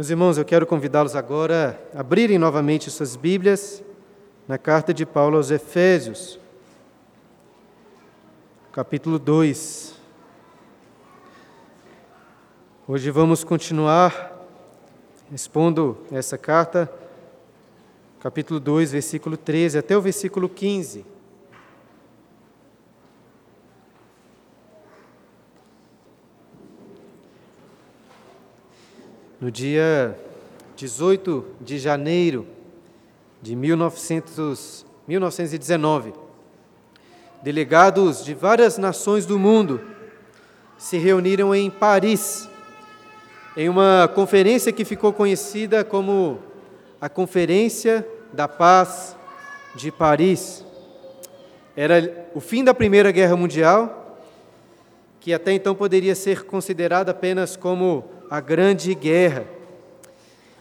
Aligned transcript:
Meus 0.00 0.08
irmãos, 0.08 0.38
eu 0.38 0.46
quero 0.46 0.66
convidá-los 0.66 1.14
agora 1.14 1.78
a 1.94 2.00
abrirem 2.00 2.38
novamente 2.38 2.90
suas 2.90 3.16
Bíblias 3.16 3.82
na 4.48 4.56
carta 4.56 4.94
de 4.94 5.04
Paulo 5.04 5.36
aos 5.36 5.50
Efésios, 5.50 6.40
capítulo 8.72 9.18
2. 9.18 9.94
Hoje 12.88 13.10
vamos 13.10 13.44
continuar 13.44 14.42
expondo 15.30 15.98
essa 16.10 16.38
carta, 16.38 16.90
capítulo 18.20 18.58
2, 18.58 18.92
versículo 18.92 19.36
13 19.36 19.76
até 19.76 19.94
o 19.94 20.00
versículo 20.00 20.48
15. 20.48 21.04
No 29.40 29.50
dia 29.50 30.14
18 30.76 31.46
de 31.62 31.78
janeiro 31.78 32.46
de 33.40 33.56
1900, 33.56 34.84
1919, 35.08 36.12
delegados 37.42 38.22
de 38.22 38.34
várias 38.34 38.76
nações 38.76 39.24
do 39.24 39.38
mundo 39.38 39.80
se 40.76 40.98
reuniram 40.98 41.54
em 41.54 41.70
Paris, 41.70 42.50
em 43.56 43.70
uma 43.70 44.10
conferência 44.14 44.72
que 44.72 44.84
ficou 44.84 45.10
conhecida 45.10 45.82
como 45.82 46.38
a 47.00 47.08
Conferência 47.08 48.06
da 48.34 48.46
Paz 48.46 49.16
de 49.74 49.90
Paris. 49.90 50.62
Era 51.74 52.28
o 52.34 52.40
fim 52.40 52.62
da 52.62 52.74
Primeira 52.74 53.10
Guerra 53.10 53.36
Mundial, 53.36 54.18
que 55.18 55.32
até 55.32 55.50
então 55.50 55.74
poderia 55.74 56.14
ser 56.14 56.44
considerada 56.44 57.12
apenas 57.12 57.56
como 57.56 58.19
a 58.30 58.38
Grande 58.38 58.94
Guerra. 58.94 59.44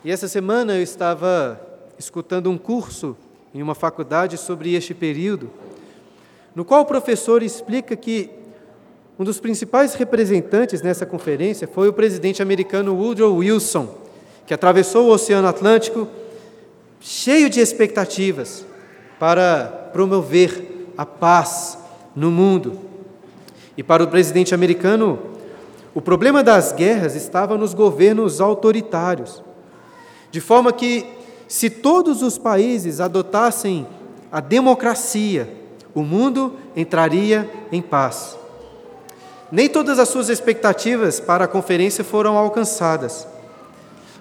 E 0.03 0.09
essa 0.09 0.27
semana 0.27 0.75
eu 0.75 0.81
estava 0.81 1.61
escutando 1.99 2.49
um 2.49 2.57
curso 2.57 3.15
em 3.53 3.61
uma 3.61 3.75
faculdade 3.75 4.39
sobre 4.39 4.73
este 4.73 4.95
período, 4.95 5.51
no 6.55 6.65
qual 6.65 6.81
o 6.81 6.85
professor 6.85 7.43
explica 7.43 7.95
que 7.95 8.31
um 9.19 9.23
dos 9.23 9.39
principais 9.39 9.93
representantes 9.93 10.81
nessa 10.81 11.05
conferência 11.05 11.67
foi 11.67 11.87
o 11.87 11.93
presidente 11.93 12.41
americano 12.41 12.95
Woodrow 12.95 13.35
Wilson, 13.35 13.95
que 14.47 14.53
atravessou 14.53 15.07
o 15.07 15.13
Oceano 15.13 15.47
Atlântico 15.47 16.07
cheio 16.99 17.51
de 17.51 17.59
expectativas 17.59 18.65
para 19.19 19.89
promover 19.93 20.87
a 20.97 21.05
paz 21.05 21.77
no 22.15 22.31
mundo. 22.31 22.79
E 23.77 23.83
para 23.83 24.03
o 24.03 24.07
presidente 24.07 24.55
americano, 24.55 25.28
o 25.99 26.01
problema 26.01 26.41
das 26.41 26.71
guerras 26.71 27.13
estava 27.13 27.57
nos 27.57 27.73
governos 27.73 28.39
autoritários, 28.39 29.43
de 30.31 30.39
forma 30.39 30.71
que, 30.71 31.05
se 31.45 31.69
todos 31.69 32.21
os 32.23 32.37
países 32.37 33.01
adotassem 33.01 33.85
a 34.31 34.39
democracia, 34.39 35.53
o 35.93 36.01
mundo 36.01 36.55
entraria 36.73 37.49
em 37.69 37.81
paz. 37.81 38.37
Nem 39.51 39.67
todas 39.67 39.99
as 39.99 40.07
suas 40.07 40.29
expectativas 40.29 41.19
para 41.19 41.43
a 41.43 41.49
conferência 41.49 42.01
foram 42.01 42.37
alcançadas, 42.37 43.27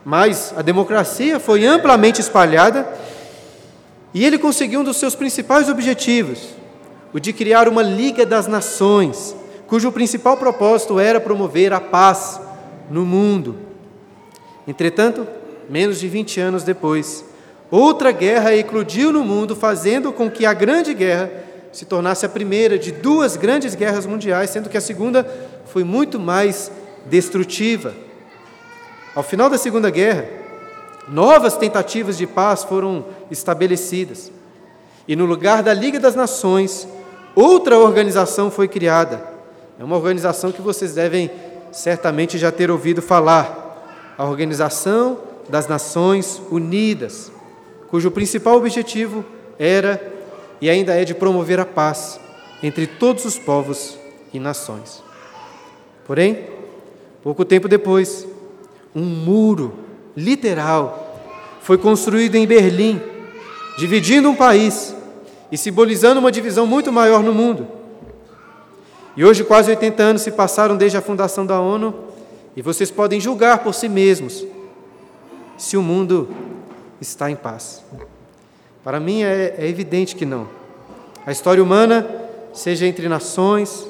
mas 0.04 0.52
a 0.56 0.62
democracia 0.62 1.38
foi 1.38 1.64
amplamente 1.64 2.20
espalhada 2.20 2.92
e 4.12 4.24
ele 4.24 4.36
conseguiu 4.36 4.80
um 4.80 4.84
dos 4.84 4.96
seus 4.96 5.14
principais 5.14 5.68
objetivos, 5.68 6.40
o 7.14 7.20
de 7.20 7.32
criar 7.32 7.68
uma 7.68 7.82
Liga 7.82 8.26
das 8.26 8.48
Nações, 8.48 9.36
cujo 9.68 9.92
principal 9.92 10.36
propósito 10.38 10.98
era 10.98 11.20
promover 11.20 11.72
a 11.74 11.80
paz 11.80 12.40
no 12.90 13.04
mundo. 13.04 13.54
Entretanto, 14.66 15.26
menos 15.68 16.00
de 16.00 16.08
20 16.08 16.40
anos 16.40 16.64
depois, 16.64 17.24
outra 17.70 18.10
guerra 18.10 18.56
eclodiu 18.56 19.12
no 19.12 19.22
mundo, 19.22 19.54
fazendo 19.54 20.10
com 20.10 20.30
que 20.30 20.46
a 20.46 20.54
Grande 20.54 20.94
Guerra 20.94 21.30
se 21.70 21.84
tornasse 21.84 22.24
a 22.24 22.30
primeira 22.30 22.78
de 22.78 22.90
duas 22.90 23.36
grandes 23.36 23.74
guerras 23.74 24.06
mundiais, 24.06 24.50
sendo 24.50 24.70
que 24.70 24.76
a 24.76 24.80
segunda 24.80 25.26
foi 25.66 25.84
muito 25.84 26.18
mais 26.18 26.72
destrutiva. 27.04 27.94
Ao 29.14 29.22
final 29.22 29.50
da 29.50 29.58
Segunda 29.58 29.90
Guerra, 29.90 30.26
novas 31.08 31.56
tentativas 31.58 32.16
de 32.16 32.26
paz 32.26 32.64
foram 32.64 33.04
estabelecidas. 33.30 34.32
E 35.06 35.14
no 35.14 35.26
lugar 35.26 35.62
da 35.62 35.74
Liga 35.74 36.00
das 36.00 36.14
Nações, 36.14 36.88
outra 37.34 37.78
organização 37.78 38.50
foi 38.50 38.66
criada, 38.66 39.37
é 39.78 39.84
uma 39.84 39.96
organização 39.96 40.50
que 40.50 40.60
vocês 40.60 40.94
devem 40.94 41.30
certamente 41.70 42.36
já 42.36 42.50
ter 42.50 42.70
ouvido 42.70 43.00
falar. 43.00 44.14
A 44.18 44.24
Organização 44.24 45.20
das 45.48 45.68
Nações 45.68 46.42
Unidas, 46.50 47.30
cujo 47.88 48.10
principal 48.10 48.56
objetivo 48.56 49.24
era 49.56 50.12
e 50.60 50.68
ainda 50.68 50.94
é 50.94 51.04
de 51.04 51.14
promover 51.14 51.60
a 51.60 51.64
paz 51.64 52.18
entre 52.60 52.88
todos 52.88 53.24
os 53.24 53.38
povos 53.38 53.96
e 54.32 54.40
nações. 54.40 55.00
Porém, 56.04 56.46
pouco 57.22 57.44
tempo 57.44 57.68
depois, 57.68 58.26
um 58.92 59.04
muro 59.04 59.78
literal 60.16 61.20
foi 61.60 61.78
construído 61.78 62.34
em 62.34 62.46
Berlim, 62.46 63.00
dividindo 63.78 64.28
um 64.28 64.34
país 64.34 64.92
e 65.52 65.56
simbolizando 65.56 66.18
uma 66.18 66.32
divisão 66.32 66.66
muito 66.66 66.92
maior 66.92 67.22
no 67.22 67.32
mundo. 67.32 67.77
E 69.18 69.24
hoje, 69.24 69.42
quase 69.42 69.68
80 69.68 70.00
anos 70.00 70.22
se 70.22 70.30
passaram 70.30 70.76
desde 70.76 70.96
a 70.96 71.02
fundação 71.02 71.44
da 71.44 71.60
ONU, 71.60 71.92
e 72.54 72.62
vocês 72.62 72.88
podem 72.88 73.20
julgar 73.20 73.64
por 73.64 73.74
si 73.74 73.88
mesmos 73.88 74.46
se 75.56 75.76
o 75.76 75.82
mundo 75.82 76.28
está 77.00 77.28
em 77.28 77.34
paz. 77.34 77.82
Para 78.84 79.00
mim 79.00 79.24
é, 79.24 79.56
é 79.58 79.66
evidente 79.66 80.14
que 80.14 80.24
não. 80.24 80.46
A 81.26 81.32
história 81.32 81.60
humana, 81.60 82.08
seja 82.52 82.86
entre 82.86 83.08
nações, 83.08 83.88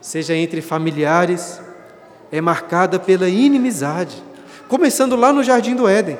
seja 0.00 0.34
entre 0.34 0.60
familiares, 0.60 1.60
é 2.32 2.40
marcada 2.40 2.98
pela 2.98 3.28
inimizade, 3.28 4.20
começando 4.68 5.14
lá 5.14 5.32
no 5.32 5.44
jardim 5.44 5.76
do 5.76 5.86
Éden, 5.86 6.18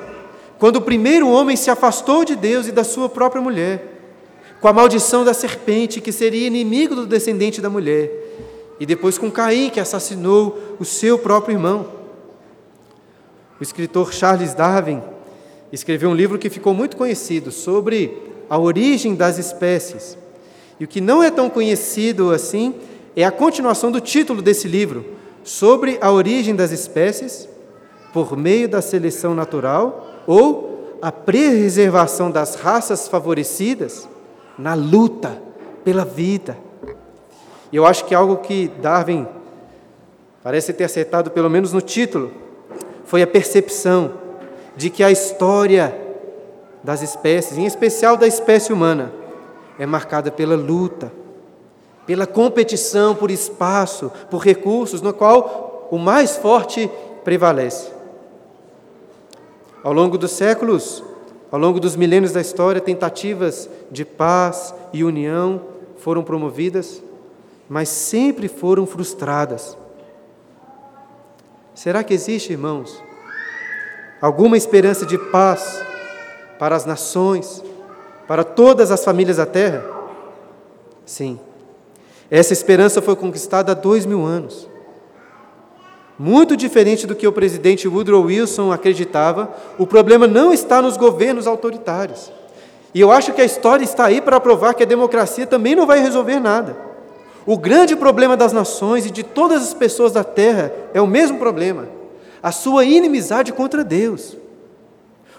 quando 0.61 0.77
o 0.77 0.83
primeiro 0.83 1.29
homem 1.29 1.57
se 1.57 1.73
afastou 1.73 2.25
de 2.25 2.37
Deus 2.37 2.69
e 2.69 2.71
da 2.71 2.85
sua 2.85 3.09
própria 3.09 3.43
mulher, 3.43 3.83
com 4.61 4.69
a 4.69 4.73
maldição 4.73 5.25
da 5.25 5.35
serpente 5.35 6.01
que 6.01 6.13
seria 6.13 6.47
inimigo 6.47 6.95
do 6.95 7.05
descendente 7.05 7.61
da 7.61 7.69
mulher 7.69 8.23
e 8.79 8.87
depois 8.87 9.19
com 9.19 9.31
Caim, 9.31 9.71
que 9.71 9.81
assassinou 9.81 10.77
o 10.79 10.85
seu 10.85 11.19
próprio 11.19 11.55
irmão. 11.55 11.87
O 13.59 13.63
escritor 13.63 14.13
Charles 14.13 14.55
Darwin 14.55 15.03
escreveu 15.73 16.11
um 16.11 16.15
livro 16.15 16.39
que 16.39 16.51
ficou 16.51 16.75
muito 16.75 16.97
conhecido 16.97 17.51
sobre 17.51 18.17
a 18.49 18.59
origem 18.59 19.15
das 19.15 19.39
espécies. 19.39 20.19
E 20.79 20.85
o 20.85 20.89
que 20.89 21.01
não 21.01 21.23
é 21.23 21.31
tão 21.31 21.49
conhecido 21.49 22.31
assim 22.31 22.75
é 23.17 23.25
a 23.25 23.31
continuação 23.31 23.93
do 23.93 24.01
título 24.01 24.43
desse 24.43 24.67
livro, 24.67 25.05
sobre 25.45 25.99
a 26.01 26.11
origem 26.11 26.55
das 26.55 26.73
espécies 26.73 27.49
por 28.13 28.37
meio 28.37 28.69
da 28.69 28.81
seleção 28.81 29.35
natural 29.35 30.23
ou 30.27 30.99
a 31.03 31.13
preservação 31.13 32.31
das 32.31 32.55
raças 32.55 33.07
favorecidas 33.07 34.09
na 34.59 34.75
luta 34.75 35.41
pela 35.85 36.05
vida. 36.05 36.57
E 37.73 37.77
eu 37.77 37.87
acho 37.87 38.05
que 38.05 38.15
algo 38.15 38.39
que 38.39 38.69
Darwin 38.81 39.27
parece 40.43 40.73
ter 40.73 40.85
acertado, 40.85 41.31
pelo 41.31 41.49
menos 41.49 41.73
no 41.73 41.81
título, 41.81 42.31
foi 43.05 43.23
a 43.23 43.27
percepção 43.27 44.13
de 44.77 44.91
que 44.91 45.03
a 45.03 45.11
história 45.11 45.97
das 46.83 47.01
espécies, 47.01 47.57
em 47.57 47.65
especial 47.65 48.17
da 48.17 48.27
espécie 48.27 48.73
humana, 48.73 49.13
é 49.79 49.87
marcada 49.87 50.31
pela 50.31 50.55
luta, 50.55 51.11
pela 52.07 52.27
competição 52.27 53.15
por 53.15 53.31
espaço, 53.31 54.13
por 54.31 54.39
recursos, 54.39 55.01
no 55.01 55.13
qual 55.13 55.89
o 55.91 55.99
mais 55.99 56.37
forte 56.37 56.91
prevalece. 57.25 57.91
Ao 59.83 59.93
longo 59.93 60.19
dos 60.19 60.33
séculos, 60.33 61.03
ao 61.51 61.59
longo 61.59 61.81
dos 61.81 61.97
milênios 61.97 62.33
da 62.33 62.41
história, 62.41 62.81
tentativas 62.81 63.69
de 63.91 64.05
paz 64.05 64.75
e 64.93 65.05
união 65.05 65.61
foram 65.97 66.23
promovidas, 66.23 67.03
mas 67.69 67.89
sempre 67.89 68.49
foram 68.49 68.87
frustradas. 68.87 69.77
Será 71.75 72.05
que 72.05 72.15
existe, 72.15 72.53
irmãos, 72.53 73.03
alguma 74.21 74.57
esperança 74.57 75.05
de 75.05 75.19
paz 75.19 75.83
para 76.59 76.77
as 76.77 76.85
nações, 76.85 77.63
para 78.29 78.45
todas 78.45 78.91
as 78.91 79.05
famílias 79.05 79.39
da 79.39 79.47
terra? 79.47 79.85
Sim, 81.05 81.39
essa 82.31 82.53
esperança 82.53 83.03
foi 83.03 83.17
conquistada 83.17 83.73
há 83.73 83.75
dois 83.75 84.07
mil 84.07 84.25
anos. 84.25 84.69
Muito 86.19 86.57
diferente 86.57 87.07
do 87.07 87.15
que 87.17 87.27
o 87.27 87.33
presidente 87.33 87.89
Woodrow 87.89 88.23
Wilson 88.23 88.71
acreditava, 88.71 89.53
o 89.77 89.87
problema 89.87 90.29
não 90.29 90.53
está 90.53 90.81
nos 90.81 90.97
governos 90.97 91.47
autoritários. 91.47 92.31
E 92.95 93.01
eu 93.01 93.11
acho 93.11 93.33
que 93.33 93.43
a 93.43 93.45
história 93.45 93.83
está 93.83 94.07
aí 94.07 94.21
para 94.21 94.39
provar 94.39 94.75
que 94.75 94.85
a 94.85 94.87
democracia 94.87 95.45
também 95.45 95.75
não 95.75 95.87
vai 95.87 95.99
resolver 95.99 96.39
nada. 96.39 96.94
O 97.47 97.59
grande 97.59 97.95
problema 97.95 98.37
das 98.37 98.53
nações 98.53 99.05
e 99.05 99.11
de 99.11 99.23
todas 99.23 99.63
as 99.63 99.75
pessoas 99.75 100.13
da 100.13 100.25
terra 100.25 100.73
é 100.95 101.01
o 101.01 101.07
mesmo 101.07 101.39
problema: 101.39 101.89
a 102.43 102.51
sua 102.51 102.85
inimizade 102.85 103.53
contra 103.53 103.85
Deus. 103.85 104.37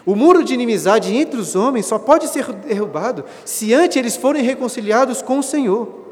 O 0.04 0.14
muro 0.14 0.44
de 0.44 0.54
inimizade 0.54 1.16
entre 1.16 1.40
os 1.40 1.56
homens 1.56 1.86
só 1.86 1.98
pode 1.98 2.28
ser 2.28 2.52
derrubado 2.52 3.24
se 3.44 3.74
antes 3.74 3.96
eles 3.96 4.16
forem 4.16 4.42
reconciliados 4.42 5.20
com 5.20 5.40
o 5.40 5.42
Senhor. 5.42 6.06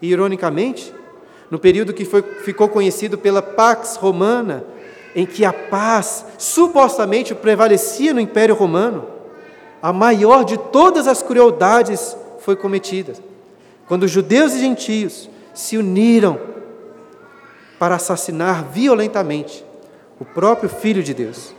E, 0.00 0.08
ironicamente, 0.08 0.94
no 1.50 1.58
período 1.58 1.92
que 1.92 2.04
foi, 2.04 2.22
ficou 2.22 2.68
conhecido 2.68 3.18
pela 3.18 3.42
Pax 3.42 3.96
Romana, 3.96 4.64
em 5.16 5.26
que 5.26 5.44
a 5.44 5.52
paz 5.52 6.24
supostamente 6.38 7.34
prevalecia 7.34 8.14
no 8.14 8.20
Império 8.20 8.54
Romano, 8.54 9.04
a 9.82 9.92
maior 9.92 10.44
de 10.44 10.56
todas 10.56 11.08
as 11.08 11.22
crueldades 11.22 12.16
foi 12.38 12.54
cometida. 12.54 13.14
Quando 13.86 14.08
judeus 14.08 14.54
e 14.54 14.60
gentios 14.60 15.30
se 15.54 15.78
uniram 15.78 16.38
para 17.78 17.96
assassinar 17.96 18.64
violentamente 18.64 19.64
o 20.18 20.24
próprio 20.24 20.68
Filho 20.68 21.02
de 21.02 21.14
Deus. 21.14 21.54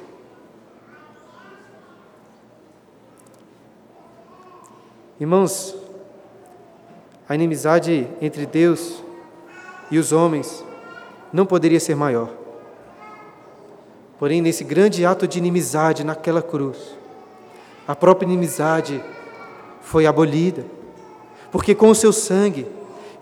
Irmãos, 5.20 5.76
a 7.28 7.34
inimizade 7.34 8.08
entre 8.22 8.46
Deus 8.46 9.04
e 9.90 9.98
os 9.98 10.12
homens 10.12 10.64
não 11.34 11.46
poderia 11.46 11.80
ser 11.80 11.96
maior. 11.96 12.30
Porém, 14.20 14.42
nesse 14.42 14.64
grande 14.64 15.06
ato 15.06 15.28
de 15.28 15.38
inimizade 15.38 16.04
naquela 16.04 16.42
cruz, 16.42 16.78
a 17.88 17.96
própria 17.96 18.26
inimizade 18.26 19.04
foi 19.82 20.06
abolida, 20.06 20.66
porque 21.52 21.74
com 21.74 21.90
o 21.90 21.96
seu 21.96 22.12
sangue, 22.12 22.68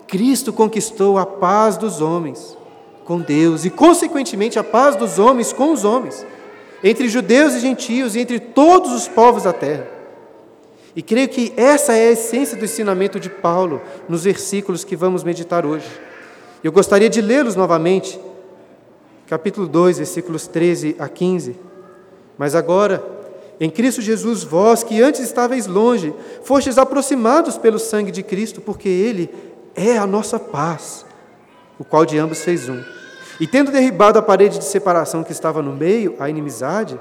Cristo 0.06 0.52
conquistou 0.52 1.18
a 1.18 1.26
paz 1.26 1.76
dos 1.76 2.00
homens 2.00 2.56
com 3.04 3.20
Deus 3.20 3.64
e, 3.64 3.70
consequentemente, 3.70 4.58
a 4.58 4.64
paz 4.64 4.96
dos 4.96 5.18
homens 5.18 5.52
com 5.52 5.72
os 5.72 5.84
homens, 5.84 6.26
entre 6.82 7.08
judeus 7.08 7.54
e 7.54 7.60
gentios 7.60 8.14
e 8.14 8.20
entre 8.20 8.38
todos 8.40 8.92
os 8.92 9.08
povos 9.08 9.44
da 9.44 9.52
terra. 9.52 9.86
E 10.94 11.02
creio 11.02 11.28
que 11.28 11.52
essa 11.56 11.92
é 11.92 12.08
a 12.08 12.12
essência 12.12 12.56
do 12.56 12.64
ensinamento 12.64 13.20
de 13.20 13.28
Paulo 13.28 13.82
nos 14.08 14.24
versículos 14.24 14.82
que 14.82 14.96
vamos 14.96 15.22
meditar 15.22 15.66
hoje. 15.66 15.88
Eu 16.64 16.72
gostaria 16.72 17.10
de 17.10 17.20
lê-los 17.20 17.54
novamente, 17.54 18.18
capítulo 19.26 19.68
2, 19.68 19.98
versículos 19.98 20.46
13 20.46 20.96
a 20.98 21.08
15. 21.08 21.56
Mas 22.38 22.54
agora, 22.54 23.04
em 23.58 23.70
Cristo 23.70 24.02
Jesus, 24.02 24.44
vós 24.44 24.82
que 24.82 25.02
antes 25.02 25.20
estáveis 25.20 25.66
longe, 25.66 26.14
fostes 26.42 26.76
aproximados 26.76 27.56
pelo 27.56 27.78
sangue 27.78 28.10
de 28.10 28.22
Cristo, 28.22 28.60
porque 28.60 28.88
Ele 28.88 29.30
é 29.74 29.96
a 29.96 30.06
nossa 30.06 30.38
paz, 30.38 31.06
o 31.78 31.84
qual 31.84 32.04
de 32.04 32.18
ambos 32.18 32.42
fez 32.42 32.68
um. 32.68 32.82
E 33.40 33.46
tendo 33.46 33.70
derribado 33.70 34.18
a 34.18 34.22
parede 34.22 34.58
de 34.58 34.64
separação 34.64 35.24
que 35.24 35.32
estava 35.32 35.62
no 35.62 35.72
meio, 35.72 36.14
a 36.18 36.28
inimizade, 36.28 36.98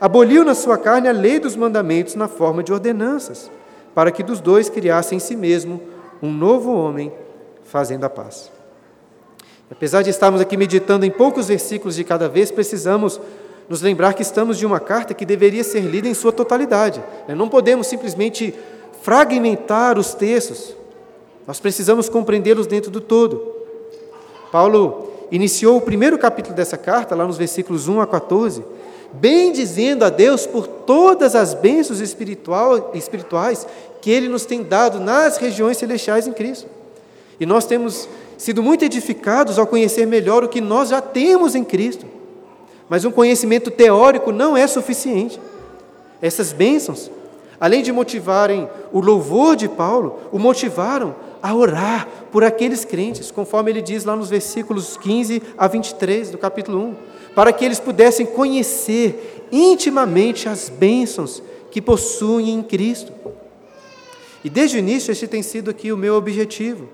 aboliu 0.00 0.44
na 0.44 0.54
sua 0.54 0.78
carne 0.78 1.08
a 1.08 1.12
lei 1.12 1.38
dos 1.38 1.56
mandamentos 1.56 2.14
na 2.14 2.28
forma 2.28 2.62
de 2.62 2.72
ordenanças, 2.72 3.50
para 3.94 4.10
que 4.10 4.22
dos 4.22 4.40
dois 4.40 4.68
criasse 4.68 5.14
em 5.14 5.18
si 5.18 5.34
mesmo 5.34 5.80
um 6.22 6.32
novo 6.32 6.72
homem, 6.72 7.12
fazendo 7.64 8.04
a 8.04 8.10
paz. 8.10 8.50
Apesar 9.70 10.02
de 10.02 10.10
estarmos 10.10 10.40
aqui 10.40 10.56
meditando 10.56 11.04
em 11.04 11.10
poucos 11.10 11.48
versículos 11.48 11.96
de 11.96 12.04
cada 12.04 12.28
vez, 12.28 12.50
precisamos 12.52 13.20
nos 13.68 13.82
lembrar 13.82 14.14
que 14.14 14.22
estamos 14.22 14.58
de 14.58 14.66
uma 14.66 14.78
carta 14.78 15.14
que 15.14 15.26
deveria 15.26 15.64
ser 15.64 15.80
lida 15.80 16.08
em 16.08 16.14
sua 16.14 16.32
totalidade. 16.32 17.02
Né? 17.26 17.34
Não 17.34 17.48
podemos 17.48 17.86
simplesmente 17.86 18.54
fragmentar 19.02 19.98
os 19.98 20.14
textos, 20.14 20.74
nós 21.46 21.60
precisamos 21.60 22.08
compreendê-los 22.08 22.66
dentro 22.66 22.90
do 22.90 23.00
todo. 23.00 23.54
Paulo 24.50 25.12
iniciou 25.30 25.76
o 25.76 25.80
primeiro 25.80 26.18
capítulo 26.18 26.54
dessa 26.54 26.76
carta, 26.76 27.14
lá 27.14 27.26
nos 27.26 27.36
versículos 27.36 27.86
1 27.86 28.00
a 28.00 28.06
14, 28.06 28.64
bem 29.12 29.52
dizendo 29.52 30.04
a 30.04 30.10
Deus 30.10 30.46
por 30.46 30.66
todas 30.66 31.34
as 31.34 31.54
bênçãos 31.54 32.00
espirituais 32.00 33.66
que 34.00 34.10
Ele 34.10 34.28
nos 34.28 34.44
tem 34.44 34.62
dado 34.62 34.98
nas 34.98 35.36
regiões 35.36 35.76
celestiais 35.76 36.26
em 36.26 36.32
Cristo. 36.32 36.68
E 37.38 37.46
nós 37.46 37.64
temos 37.64 38.08
sido 38.36 38.62
muito 38.62 38.84
edificados 38.84 39.58
ao 39.58 39.66
conhecer 39.66 40.06
melhor 40.06 40.44
o 40.44 40.48
que 40.48 40.60
nós 40.60 40.88
já 40.88 41.00
temos 41.00 41.54
em 41.54 41.64
Cristo. 41.64 42.06
Mas 42.88 43.04
um 43.04 43.10
conhecimento 43.10 43.70
teórico 43.70 44.30
não 44.32 44.56
é 44.56 44.66
suficiente. 44.66 45.40
Essas 46.22 46.52
bênçãos, 46.52 47.10
além 47.60 47.82
de 47.82 47.92
motivarem 47.92 48.68
o 48.92 49.00
louvor 49.00 49.56
de 49.56 49.68
Paulo, 49.68 50.20
o 50.32 50.38
motivaram 50.38 51.14
a 51.42 51.54
orar 51.54 52.08
por 52.30 52.44
aqueles 52.44 52.84
crentes, 52.84 53.30
conforme 53.30 53.70
ele 53.70 53.82
diz 53.82 54.04
lá 54.04 54.16
nos 54.16 54.30
versículos 54.30 54.96
15 54.96 55.42
a 55.56 55.66
23 55.66 56.30
do 56.30 56.38
capítulo 56.38 56.78
1 56.78 56.94
para 57.36 57.52
que 57.52 57.66
eles 57.66 57.78
pudessem 57.78 58.24
conhecer 58.24 59.46
intimamente 59.52 60.48
as 60.48 60.70
bênçãos 60.70 61.42
que 61.70 61.82
possuem 61.82 62.48
em 62.48 62.62
Cristo. 62.62 63.12
E 64.42 64.48
desde 64.48 64.78
o 64.78 64.80
início, 64.80 65.12
esse 65.12 65.28
tem 65.28 65.42
sido 65.42 65.70
aqui 65.70 65.92
o 65.92 65.98
meu 65.98 66.14
objetivo. 66.14 66.88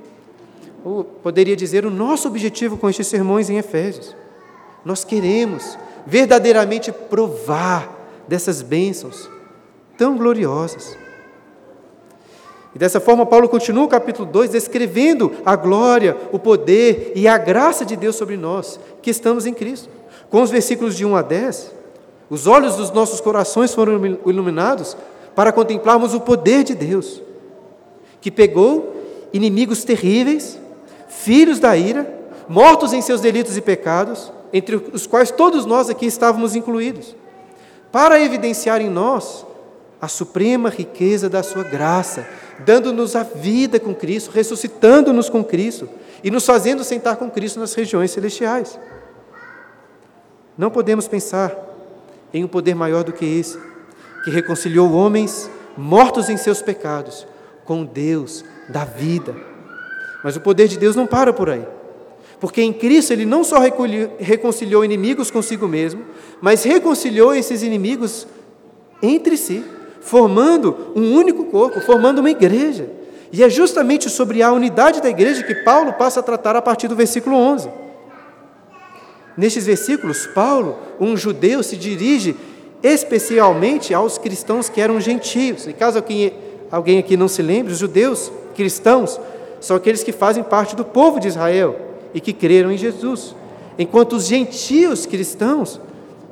Ou 0.85 1.05
poderia 1.05 1.55
dizer, 1.55 1.87
o 1.87 1.91
nosso 1.91 2.27
objetivo 2.27 2.77
com 2.77 2.91
estes 2.91 3.07
sermões 3.07 3.49
em 3.49 3.57
Efésios. 3.57 4.17
Nós 4.85 5.05
queremos 5.05 5.79
verdadeiramente 6.07 6.91
provar 6.91 7.89
dessas 8.27 8.63
bênçãos 8.63 9.29
tão 9.97 10.17
gloriosas. 10.17 10.97
E 12.75 12.79
dessa 12.79 13.01
forma, 13.01 13.27
Paulo 13.27 13.49
continua 13.49 13.85
o 13.85 13.89
capítulo 13.89 14.31
2 14.31 14.51
descrevendo 14.51 15.33
a 15.45 15.55
glória, 15.55 16.17
o 16.33 16.39
poder 16.39 17.13
e 17.15 17.29
a 17.29 17.37
graça 17.37 17.85
de 17.85 17.97
Deus 17.97 18.17
sobre 18.17 18.37
nós, 18.37 18.81
que 19.03 19.11
estamos 19.11 19.47
em 19.47 19.53
Cristo. 19.53 19.89
Com 20.31 20.43
os 20.43 20.51
versículos 20.51 20.97
de 20.97 21.05
1 21.05 21.15
a 21.15 21.23
10, 21.23 21.73
os 22.31 22.47
olhos 22.47 22.77
dos 22.77 22.91
nossos 22.91 23.21
corações 23.21 23.75
foram 23.75 24.03
iluminados 24.27 24.97
para 25.35 25.53
contemplarmos 25.53 26.15
o 26.15 26.21
poder 26.21 26.65
de 26.65 26.75
Deus, 26.75 27.23
que 28.21 28.31
pegou 28.31 28.97
inimigos 29.33 29.85
terríveis, 29.85 30.59
filhos 31.09 31.59
da 31.59 31.77
ira, 31.77 32.11
mortos 32.49 32.95
em 32.95 33.03
seus 33.03 33.21
delitos 33.21 33.57
e 33.57 33.61
pecados, 33.61 34.33
entre 34.53 34.77
os 34.77 35.07
quais 35.07 35.31
todos 35.31 35.65
nós 35.65 35.89
aqui 35.89 36.07
estávamos 36.07 36.55
incluídos, 36.55 37.17
para 37.91 38.21
evidenciar 38.21 38.81
em 38.81 38.89
nós 38.89 39.47
a 40.01 40.09
suprema 40.09 40.69
riqueza 40.69 41.29
da 41.29 41.43
Sua 41.43 41.63
graça, 41.63 42.27
dando-nos 42.65 43.15
a 43.15 43.23
vida 43.23 43.79
com 43.79 43.95
Cristo, 43.95 44.31
ressuscitando-nos 44.31 45.29
com 45.29 45.45
Cristo 45.45 45.89
e 46.25 46.31
nos 46.31 46.45
fazendo 46.45 46.83
sentar 46.83 47.17
com 47.17 47.31
Cristo 47.31 47.61
nas 47.61 47.75
regiões 47.75 48.11
celestiais. 48.11 48.79
Não 50.57 50.71
podemos 50.71 51.07
pensar 51.07 51.57
em 52.33 52.45
um 52.45 52.49
poder 52.49 52.75
maior 52.75 53.05
do 53.05 53.13
que 53.13 53.25
esse, 53.25 53.59
que 54.25 54.31
reconciliou 54.31 54.93
homens 54.93 55.51
mortos 55.77 56.29
em 56.29 56.37
seus 56.37 56.61
pecados 56.61 57.27
com 57.65 57.85
Deus 57.85 58.45
da 58.69 58.85
vida. 58.85 59.35
Mas 60.23 60.37
o 60.37 60.41
poder 60.41 60.69
de 60.69 60.79
Deus 60.79 60.95
não 60.95 61.07
para 61.07 61.33
por 61.33 61.49
aí. 61.49 61.67
Porque 62.43 62.61
em 62.61 62.73
Cristo 62.73 63.13
ele 63.13 63.25
não 63.25 63.45
só 63.45 63.57
reconciliou 64.19 64.85
inimigos 64.85 65.31
consigo 65.31 65.69
mesmo, 65.69 66.03
mas 66.41 66.65
reconciliou 66.65 67.33
esses 67.33 67.63
inimigos 67.63 68.27
entre 69.01 69.37
si, 69.37 69.65
formando 70.01 70.77
um 70.97 71.15
único 71.15 71.45
corpo, 71.45 71.81
formando 71.81 72.19
uma 72.19 72.33
igreja. 72.33 72.91
E 73.31 73.45
é 73.45 73.49
justamente 73.49 74.11
sobre 74.11 74.43
a 74.43 74.51
unidade 74.51 75.01
da 75.01 75.09
igreja 75.09 75.45
que 75.45 75.55
Paulo 75.55 75.93
passa 75.93 76.19
a 76.19 76.23
tratar 76.23 76.57
a 76.57 76.61
partir 76.61 76.89
do 76.89 76.97
versículo 76.97 77.37
11. 77.37 77.71
Nestes 79.37 79.65
versículos, 79.65 80.27
Paulo, 80.27 80.77
um 81.01 81.17
judeu, 81.17 81.63
se 81.63 81.77
dirige 81.77 82.35
especialmente 82.83 83.95
aos 83.95 84.19
cristãos 84.19 84.69
que 84.69 84.81
eram 84.81 85.01
gentios. 85.01 85.69
E 85.69 85.73
caso 85.73 86.03
alguém 86.73 86.99
aqui 86.99 87.17
não 87.17 87.29
se 87.29 87.41
lembre, 87.41 87.73
os 87.73 87.79
judeus 87.79 88.33
cristãos 88.57 89.21
são 89.61 89.77
aqueles 89.77 90.03
que 90.03 90.11
fazem 90.11 90.43
parte 90.43 90.75
do 90.75 90.85
povo 90.85 91.21
de 91.21 91.29
Israel 91.29 91.92
e 92.15 92.21
que 92.21 92.33
creram 92.33 92.71
em 92.71 92.77
Jesus, 92.77 93.35
enquanto 93.79 94.15
os 94.15 94.27
gentios 94.27 95.07
cristãos 95.07 95.81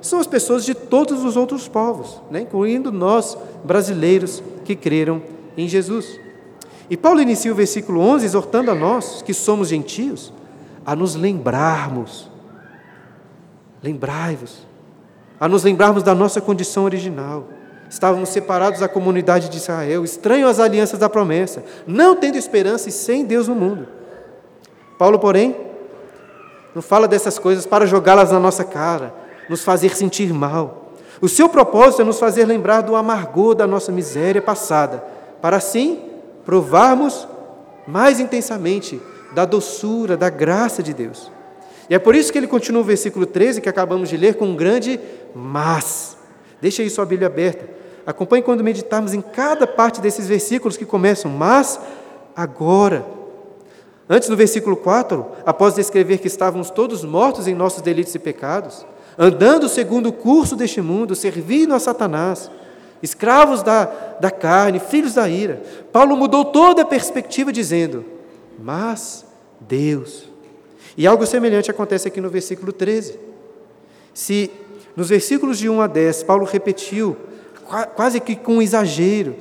são 0.00 0.18
as 0.18 0.26
pessoas 0.26 0.64
de 0.64 0.75
todos 0.75 1.25
os 1.25 1.37
outros 1.37 1.68
povos, 1.68 2.20
né? 2.30 2.40
incluindo 2.40 2.90
nós, 2.90 3.37
brasileiros, 3.64 4.42
que 4.64 4.75
creram 4.75 5.22
em 5.56 5.68
Jesus. 5.68 6.18
E 6.88 6.96
Paulo 6.96 7.20
inicia 7.20 7.52
o 7.52 7.54
versículo 7.54 8.00
11 8.00 8.25
exortando 8.25 8.70
a 8.70 8.75
nós, 8.75 9.22
que 9.22 9.34
somos 9.34 9.68
gentios, 9.68 10.32
a 10.84 10.96
nos 10.96 11.14
lembrarmos 11.14 12.30
Lembrai-vos, 13.82 14.66
a 15.38 15.49
nos 15.49 15.64
lembrarmos 15.64 16.02
da 16.02 16.14
nossa 16.14 16.40
condição 16.40 16.84
original. 16.84 17.49
Estávamos 17.88 18.28
separados 18.28 18.80
da 18.80 18.88
comunidade 18.88 19.49
de 19.49 19.56
Israel, 19.56 20.04
estranhos 20.04 20.50
às 20.50 20.60
alianças 20.60 20.99
da 20.99 21.08
promessa, 21.08 21.64
não 21.87 22.14
tendo 22.14 22.37
esperança 22.37 22.88
e 22.88 22.92
sem 22.92 23.25
Deus 23.25 23.49
no 23.49 23.54
mundo. 23.54 23.88
Paulo, 24.99 25.18
porém, 25.18 25.56
não 26.74 26.82
fala 26.82 27.08
dessas 27.08 27.38
coisas 27.38 27.66
para 27.66 27.86
jogá-las 27.86 28.30
na 28.30 28.38
nossa 28.38 28.64
cara, 28.64 29.14
nos 29.48 29.64
fazer 29.64 29.94
sentir 29.96 30.32
mal. 30.32 30.92
O 31.20 31.28
seu 31.28 31.48
propósito 31.48 32.02
é 32.02 32.04
nos 32.04 32.18
fazer 32.18 32.44
lembrar 32.44 32.80
do 32.80 32.96
amargor 32.96 33.54
da 33.54 33.66
nossa 33.66 33.92
miséria 33.92 34.40
passada, 34.40 35.04
para 35.42 35.56
assim 35.56 36.02
provarmos 36.44 37.28
mais 37.86 38.20
intensamente 38.20 39.00
da 39.34 39.44
doçura, 39.44 40.16
da 40.16 40.30
graça 40.30 40.82
de 40.82 40.94
Deus. 40.94 41.30
E 41.88 41.94
é 41.94 41.98
por 41.98 42.14
isso 42.14 42.32
que 42.32 42.38
ele 42.38 42.46
continua 42.46 42.82
o 42.82 42.84
versículo 42.84 43.26
13, 43.26 43.60
que 43.60 43.68
acabamos 43.68 44.08
de 44.08 44.16
ler, 44.16 44.34
com 44.34 44.46
um 44.46 44.56
grande 44.56 44.98
mas. 45.34 46.16
Deixa 46.60 46.82
aí 46.82 46.88
sua 46.90 47.04
Bíblia 47.04 47.26
aberta. 47.26 47.68
Acompanhe 48.06 48.42
quando 48.42 48.64
meditarmos 48.64 49.12
em 49.12 49.20
cada 49.20 49.66
parte 49.66 50.00
desses 50.00 50.26
versículos 50.28 50.76
que 50.76 50.84
começam, 50.86 51.30
mas 51.30 51.80
agora. 52.34 53.19
Antes 54.12 54.29
do 54.29 54.37
versículo 54.37 54.76
4, 54.76 55.25
após 55.47 55.76
descrever 55.76 56.19
que 56.19 56.26
estávamos 56.26 56.69
todos 56.69 57.05
mortos 57.05 57.47
em 57.47 57.55
nossos 57.55 57.81
delitos 57.81 58.12
e 58.12 58.19
pecados, 58.19 58.85
andando 59.17 59.69
segundo 59.69 60.09
o 60.09 60.12
curso 60.12 60.57
deste 60.57 60.81
mundo, 60.81 61.14
servindo 61.14 61.73
a 61.76 61.79
Satanás, 61.79 62.50
escravos 63.00 63.62
da, 63.62 63.85
da 64.19 64.29
carne, 64.29 64.81
filhos 64.81 65.14
da 65.14 65.29
ira, 65.29 65.62
Paulo 65.93 66.17
mudou 66.17 66.45
toda 66.45 66.83
a 66.83 66.85
perspectiva, 66.85 67.52
dizendo: 67.52 68.05
Mas 68.59 69.25
Deus. 69.61 70.29
E 70.97 71.07
algo 71.07 71.25
semelhante 71.25 71.71
acontece 71.71 72.09
aqui 72.09 72.21
no 72.21 72.29
versículo 72.29 72.73
13. 72.73 73.17
Se 74.12 74.50
nos 74.97 75.09
versículos 75.09 75.57
de 75.57 75.69
1 75.69 75.83
a 75.83 75.87
10, 75.87 76.25
Paulo 76.25 76.45
repetiu, 76.45 77.17
quase 77.95 78.19
que 78.19 78.35
com 78.35 78.61
exagero, 78.61 79.37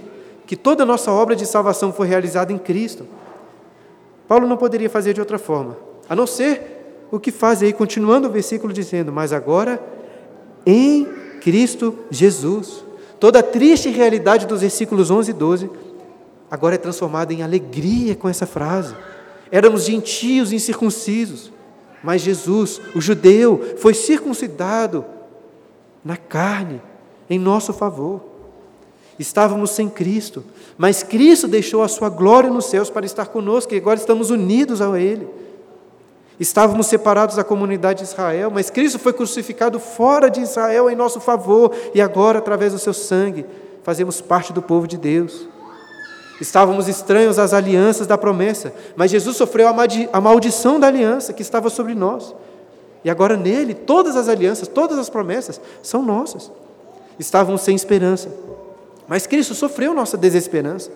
que 0.46 0.56
toda 0.56 0.84
a 0.84 0.86
nossa 0.86 1.12
obra 1.12 1.36
de 1.36 1.48
salvação 1.48 1.92
foi 1.92 2.08
realizada 2.08 2.54
em 2.54 2.60
Cristo. 2.60 3.08
Paulo 4.30 4.48
não 4.48 4.58
poderia 4.58 4.92
fazer 4.92 5.16
de 5.16 5.20
outra 5.20 5.40
forma, 5.40 5.76
a 6.08 6.16
não 6.16 6.28
ser 6.28 7.08
o 7.12 7.20
que 7.20 7.32
faz 7.32 7.64
aí, 7.64 7.74
continuando 7.74 8.28
o 8.28 8.32
versículo 8.32 8.72
dizendo: 8.72 9.12
Mas 9.12 9.34
agora 9.34 9.84
em 10.64 11.06
Cristo 11.42 11.98
Jesus. 12.12 12.86
Toda 13.20 13.40
a 13.40 13.44
triste 13.44 13.90
realidade 13.90 14.46
dos 14.46 14.62
versículos 14.62 15.10
11 15.10 15.32
e 15.32 15.34
12 15.34 15.70
agora 16.50 16.76
é 16.76 16.78
transformada 16.78 17.34
em 17.34 17.42
alegria 17.42 18.16
com 18.16 18.30
essa 18.30 18.46
frase. 18.46 18.96
Éramos 19.52 19.86
gentios 19.86 20.54
incircuncisos, 20.54 21.52
mas 22.04 22.22
Jesus, 22.22 22.80
o 22.94 23.02
judeu, 23.02 23.76
foi 23.78 23.96
circuncidado 23.96 25.04
na 26.06 26.16
carne, 26.16 26.82
em 27.28 27.40
nosso 27.40 27.74
favor. 27.74 28.22
Estávamos 29.20 29.72
sem 29.72 29.90
Cristo, 29.90 30.46
mas 30.78 31.04
Cristo 31.04 31.46
deixou 31.46 31.84
a 31.84 31.90
sua 31.90 32.08
glória 32.08 32.50
nos 32.50 32.66
céus 32.66 32.90
para 32.90 33.06
estar 33.06 33.26
conosco 33.28 33.74
e 33.74 33.78
agora 33.78 34.00
estamos 34.00 34.30
unidos 34.30 34.82
a 34.82 34.98
Ele. 34.98 35.28
Estávamos 36.40 36.88
separados 36.88 37.36
da 37.36 37.44
comunidade 37.44 38.00
de 38.00 38.06
Israel, 38.06 38.50
mas 38.50 38.70
Cristo 38.70 38.98
foi 38.98 39.12
crucificado 39.12 39.78
fora 39.78 40.30
de 40.30 40.40
Israel 40.40 40.90
em 40.90 40.96
nosso 40.96 41.20
favor 41.20 41.76
e 41.94 42.00
agora, 42.00 42.40
através 42.40 42.72
do 42.72 42.80
seu 42.80 42.94
sangue, 42.94 43.46
fazemos 43.84 44.22
parte 44.22 44.54
do 44.54 44.62
povo 44.62 44.88
de 44.88 44.98
Deus. 44.98 45.46
Estávamos 46.40 46.88
estranhos 46.88 47.38
às 47.38 47.54
alianças 47.54 48.08
da 48.08 48.18
promessa, 48.18 48.74
mas 48.96 49.12
Jesus 49.12 49.36
sofreu 49.36 49.68
a 49.68 50.22
maldição 50.22 50.80
da 50.80 50.88
aliança 50.88 51.34
que 51.34 51.42
estava 51.42 51.70
sobre 51.70 51.94
nós. 51.94 52.34
E 53.04 53.10
agora 53.10 53.36
nele, 53.36 53.74
todas 53.74 54.16
as 54.16 54.30
alianças, 54.30 54.70
todas 54.70 54.98
as 54.98 55.10
promessas 55.10 55.60
são 55.84 56.02
nossas. 56.02 56.50
Estávamos 57.20 57.60
sem 57.62 57.76
esperança, 57.76 58.30
mas 59.10 59.26
Cristo 59.26 59.56
sofreu 59.56 59.92
nossa 59.92 60.16
desesperança. 60.16 60.92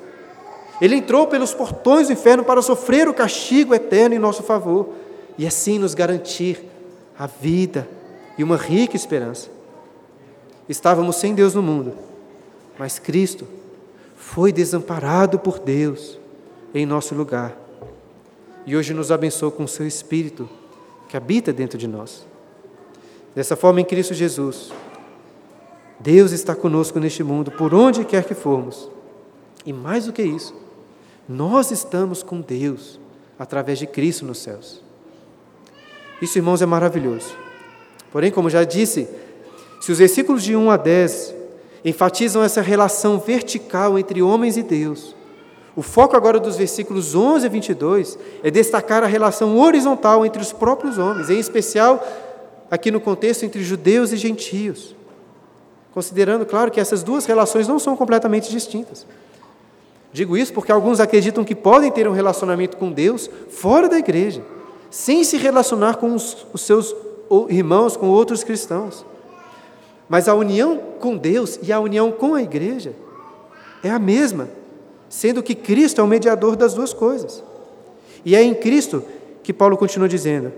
Ele 0.80 0.96
entrou 0.96 1.26
pelos 1.26 1.52
portões 1.52 2.08
do 2.08 2.14
inferno 2.14 2.44
para 2.44 2.62
sofrer 2.62 3.10
o 3.10 3.14
castigo 3.14 3.74
eterno 3.74 4.14
em 4.14 4.20
nosso 4.20 4.44
favor 4.44 4.90
e 5.36 5.48
assim 5.48 5.80
nos 5.80 5.96
garantir 5.96 6.64
a 7.18 7.26
vida 7.26 7.88
e 8.38 8.44
uma 8.44 8.56
rica 8.56 8.96
esperança. 8.96 9.50
Estávamos 10.70 11.16
sem 11.16 11.34
Deus 11.34 11.56
no 11.56 11.64
mundo, 11.64 11.94
mas 12.78 13.00
Cristo 13.00 13.48
foi 14.16 14.54
desamparado 14.54 15.40
por 15.40 15.58
Deus 15.58 16.20
em 16.74 16.86
nosso 16.86 17.16
lugar 17.16 17.58
e 18.66 18.78
hoje 18.78 18.94
nos 18.94 19.12
abençoou 19.12 19.52
com 19.52 19.64
o 19.64 19.68
seu 19.68 19.88
Espírito 19.88 20.48
que 21.10 21.18
habita 21.18 21.52
dentro 21.52 21.80
de 21.80 21.88
nós. 21.88 22.26
Dessa 23.36 23.56
forma, 23.56 23.82
em 23.82 23.86
Cristo 23.86 24.14
Jesus, 24.14 24.72
Deus 26.04 26.34
está 26.34 26.54
conosco 26.54 27.00
neste 27.00 27.24
mundo, 27.24 27.50
por 27.50 27.74
onde 27.74 28.04
quer 28.04 28.26
que 28.26 28.34
formos. 28.34 28.90
E 29.66 29.72
mais 29.72 30.06
do 30.06 30.12
que 30.12 30.22
isso, 30.22 30.54
nós 31.28 31.72
estamos 31.72 32.22
com 32.22 32.42
Deus 32.42 33.00
através 33.40 33.80
de 33.80 33.88
Cristo 33.88 34.26
nos 34.26 34.40
céus. 34.40 34.82
Isso, 36.22 36.38
irmãos, 36.38 36.62
é 36.62 36.66
maravilhoso. 36.66 37.34
Porém, 38.12 38.32
como 38.32 38.50
já 38.50 38.66
disse, 38.66 39.08
se 39.80 39.94
os 39.94 39.98
versículos 39.98 40.44
de 40.44 40.58
1 40.58 40.72
a 40.72 40.76
10 40.76 41.36
enfatizam 41.86 42.44
essa 42.44 42.62
relação 42.62 43.18
vertical 43.18 43.98
entre 43.98 44.22
homens 44.22 44.58
e 44.58 44.64
Deus, 44.64 45.16
o 45.74 45.82
foco 45.82 46.18
agora 46.18 46.38
dos 46.38 46.58
versículos 46.58 47.16
11 47.16 47.48
a 47.48 47.50
22 47.50 48.20
é 48.44 48.52
destacar 48.52 49.04
a 49.04 49.08
relação 49.08 49.58
horizontal 49.58 50.26
entre 50.26 50.42
os 50.42 50.52
próprios 50.52 50.98
homens, 50.98 51.30
em 51.30 51.40
especial 51.40 52.06
aqui 52.70 52.92
no 52.92 53.00
contexto 53.00 53.44
entre 53.46 53.64
judeus 53.64 54.12
e 54.12 54.18
gentios. 54.18 54.96
Considerando, 55.94 56.46
claro, 56.46 56.72
que 56.72 56.80
essas 56.80 57.04
duas 57.04 57.26
relações 57.26 57.68
não 57.68 57.78
são 57.78 57.96
completamente 57.96 58.50
distintas. 58.50 59.06
Digo 60.12 60.38
isso 60.38 60.54
porque 60.54 60.72
alguns 60.72 61.00
acreditam 61.00 61.44
que 61.44 61.56
podem 61.56 61.92
ter 61.92 62.08
um 62.08 62.12
relacionamento 62.14 62.78
com 62.78 62.92
Deus 62.92 63.30
fora 63.50 63.88
da 63.90 63.98
igreja, 63.98 64.44
sem 64.90 65.24
se 65.24 65.38
relacionar 65.38 65.98
com 65.98 66.14
os, 66.14 66.46
os 66.54 66.62
seus 66.62 66.96
irmãos, 67.50 67.98
com 67.98 68.08
outros 68.08 68.44
cristãos. 68.44 69.06
Mas 70.08 70.28
a 70.28 70.36
união 70.36 70.78
com 71.00 71.18
Deus 71.18 71.60
e 71.64 71.72
a 71.72 71.80
união 71.80 72.12
com 72.12 72.36
a 72.36 72.42
igreja 72.42 72.94
é 73.84 73.90
a 73.90 74.00
mesma 74.00 74.50
sendo 75.14 75.44
que 75.44 75.54
Cristo 75.54 76.02
é 76.02 76.04
o 76.04 76.08
mediador 76.08 76.56
das 76.56 76.74
duas 76.74 76.92
coisas. 76.92 77.44
E 78.26 78.36
é 78.36 78.42
em 78.42 78.56
Cristo 78.56 79.04
que 79.44 79.54
Paulo 79.54 79.78
continua 79.78 80.10
dizendo: 80.10 80.52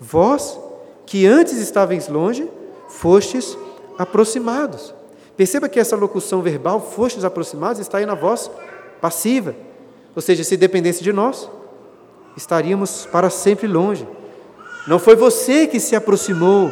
Vós, 0.00 0.58
que 1.06 1.26
antes 1.26 1.58
estavais 1.58 2.08
longe, 2.08 2.50
fostes 2.88 3.56
aproximados. 3.98 4.94
Perceba 5.36 5.68
que 5.68 5.80
essa 5.80 5.96
locução 5.96 6.42
verbal, 6.42 6.80
fostes 6.80 7.24
aproximados, 7.24 7.80
está 7.80 7.98
aí 7.98 8.06
na 8.06 8.14
voz 8.14 8.50
passiva. 9.00 9.54
Ou 10.14 10.22
seja, 10.22 10.44
se 10.44 10.56
dependesse 10.56 11.02
de 11.02 11.12
nós, 11.12 11.50
estaríamos 12.36 13.06
para 13.06 13.30
sempre 13.30 13.66
longe. 13.66 14.06
Não 14.86 14.98
foi 14.98 15.16
você 15.16 15.66
que 15.66 15.80
se 15.80 15.96
aproximou, 15.96 16.70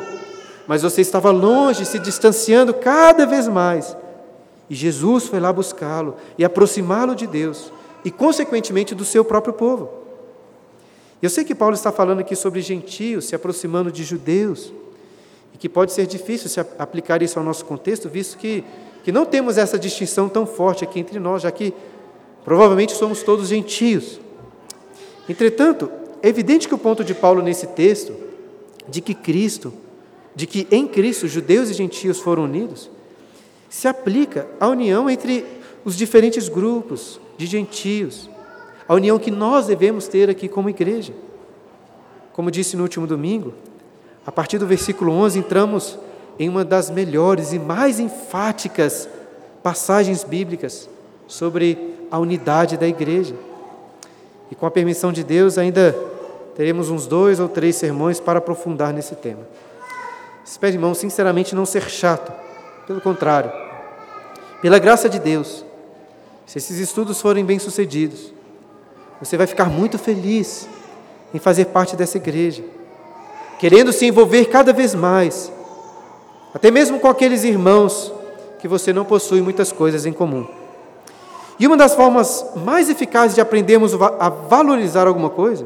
mas 0.66 0.82
você 0.82 1.00
estava 1.00 1.30
longe, 1.30 1.84
se 1.84 1.98
distanciando 1.98 2.72
cada 2.72 3.26
vez 3.26 3.48
mais 3.48 3.96
e 4.72 4.74
Jesus 4.74 5.26
foi 5.26 5.38
lá 5.38 5.52
buscá-lo 5.52 6.16
e 6.38 6.44
aproximá-lo 6.46 7.14
de 7.14 7.26
Deus 7.26 7.70
e, 8.02 8.10
consequentemente, 8.10 8.94
do 8.94 9.04
seu 9.04 9.22
próprio 9.22 9.52
povo. 9.52 9.90
Eu 11.20 11.28
sei 11.28 11.44
que 11.44 11.54
Paulo 11.54 11.74
está 11.74 11.92
falando 11.92 12.20
aqui 12.20 12.34
sobre 12.34 12.62
gentios 12.62 13.26
se 13.26 13.34
aproximando 13.34 13.92
de 13.92 14.02
judeus 14.02 14.72
que 15.62 15.68
pode 15.68 15.92
ser 15.92 16.08
difícil 16.08 16.48
se 16.48 16.58
aplicar 16.58 17.22
isso 17.22 17.38
ao 17.38 17.44
nosso 17.44 17.64
contexto, 17.64 18.08
visto 18.08 18.36
que, 18.36 18.64
que 19.04 19.12
não 19.12 19.24
temos 19.24 19.56
essa 19.56 19.78
distinção 19.78 20.28
tão 20.28 20.44
forte 20.44 20.82
aqui 20.82 20.98
entre 20.98 21.20
nós, 21.20 21.42
já 21.42 21.52
que 21.52 21.72
provavelmente 22.44 22.96
somos 22.96 23.22
todos 23.22 23.46
gentios. 23.46 24.18
Entretanto, 25.28 25.88
é 26.20 26.28
evidente 26.28 26.66
que 26.66 26.74
o 26.74 26.78
ponto 26.78 27.04
de 27.04 27.14
Paulo 27.14 27.40
nesse 27.40 27.68
texto, 27.68 28.12
de 28.88 29.00
que 29.00 29.14
Cristo, 29.14 29.72
de 30.34 30.48
que 30.48 30.66
em 30.68 30.84
Cristo 30.84 31.28
judeus 31.28 31.70
e 31.70 31.74
gentios 31.74 32.18
foram 32.18 32.42
unidos, 32.42 32.90
se 33.70 33.86
aplica 33.86 34.48
à 34.58 34.66
união 34.66 35.08
entre 35.08 35.46
os 35.84 35.96
diferentes 35.96 36.48
grupos 36.48 37.20
de 37.38 37.46
gentios, 37.46 38.28
a 38.88 38.94
união 38.94 39.16
que 39.16 39.30
nós 39.30 39.68
devemos 39.68 40.08
ter 40.08 40.28
aqui 40.28 40.48
como 40.48 40.68
igreja. 40.68 41.14
Como 42.32 42.50
disse 42.50 42.76
no 42.76 42.82
último 42.82 43.06
domingo, 43.06 43.54
a 44.26 44.32
partir 44.32 44.58
do 44.58 44.66
versículo 44.66 45.12
11 45.12 45.38
entramos 45.38 45.98
em 46.38 46.48
uma 46.48 46.64
das 46.64 46.90
melhores 46.90 47.52
e 47.52 47.58
mais 47.58 47.98
enfáticas 47.98 49.08
passagens 49.62 50.24
bíblicas 50.24 50.88
sobre 51.26 51.96
a 52.10 52.18
unidade 52.18 52.76
da 52.76 52.86
igreja. 52.86 53.34
E 54.50 54.54
com 54.54 54.66
a 54.66 54.70
permissão 54.70 55.12
de 55.12 55.24
Deus, 55.24 55.56
ainda 55.56 55.96
teremos 56.54 56.90
uns 56.90 57.06
dois 57.06 57.40
ou 57.40 57.48
três 57.48 57.76
sermões 57.76 58.20
para 58.20 58.38
aprofundar 58.38 58.92
nesse 58.92 59.14
tema. 59.14 59.40
Espero, 60.44 60.74
irmão, 60.74 60.94
sinceramente 60.94 61.54
não 61.54 61.64
ser 61.64 61.88
chato, 61.88 62.32
pelo 62.86 63.00
contrário, 63.00 63.50
pela 64.60 64.78
graça 64.78 65.08
de 65.08 65.18
Deus, 65.18 65.64
se 66.46 66.58
esses 66.58 66.78
estudos 66.78 67.20
forem 67.20 67.44
bem-sucedidos, 67.44 68.32
você 69.20 69.36
vai 69.36 69.46
ficar 69.46 69.66
muito 69.66 69.98
feliz 69.98 70.68
em 71.32 71.38
fazer 71.38 71.66
parte 71.66 71.96
dessa 71.96 72.18
igreja, 72.18 72.62
querendo 73.62 73.92
se 73.92 74.04
envolver 74.04 74.46
cada 74.46 74.72
vez 74.72 74.92
mais, 74.92 75.52
até 76.52 76.68
mesmo 76.68 76.98
com 76.98 77.06
aqueles 77.06 77.44
irmãos 77.44 78.12
que 78.58 78.66
você 78.66 78.92
não 78.92 79.04
possui 79.04 79.40
muitas 79.40 79.70
coisas 79.70 80.04
em 80.04 80.12
comum. 80.12 80.44
E 81.60 81.66
uma 81.68 81.76
das 81.76 81.94
formas 81.94 82.44
mais 82.56 82.90
eficazes 82.90 83.36
de 83.36 83.40
aprendermos 83.40 83.94
a 83.94 84.28
valorizar 84.28 85.06
alguma 85.06 85.30
coisa 85.30 85.64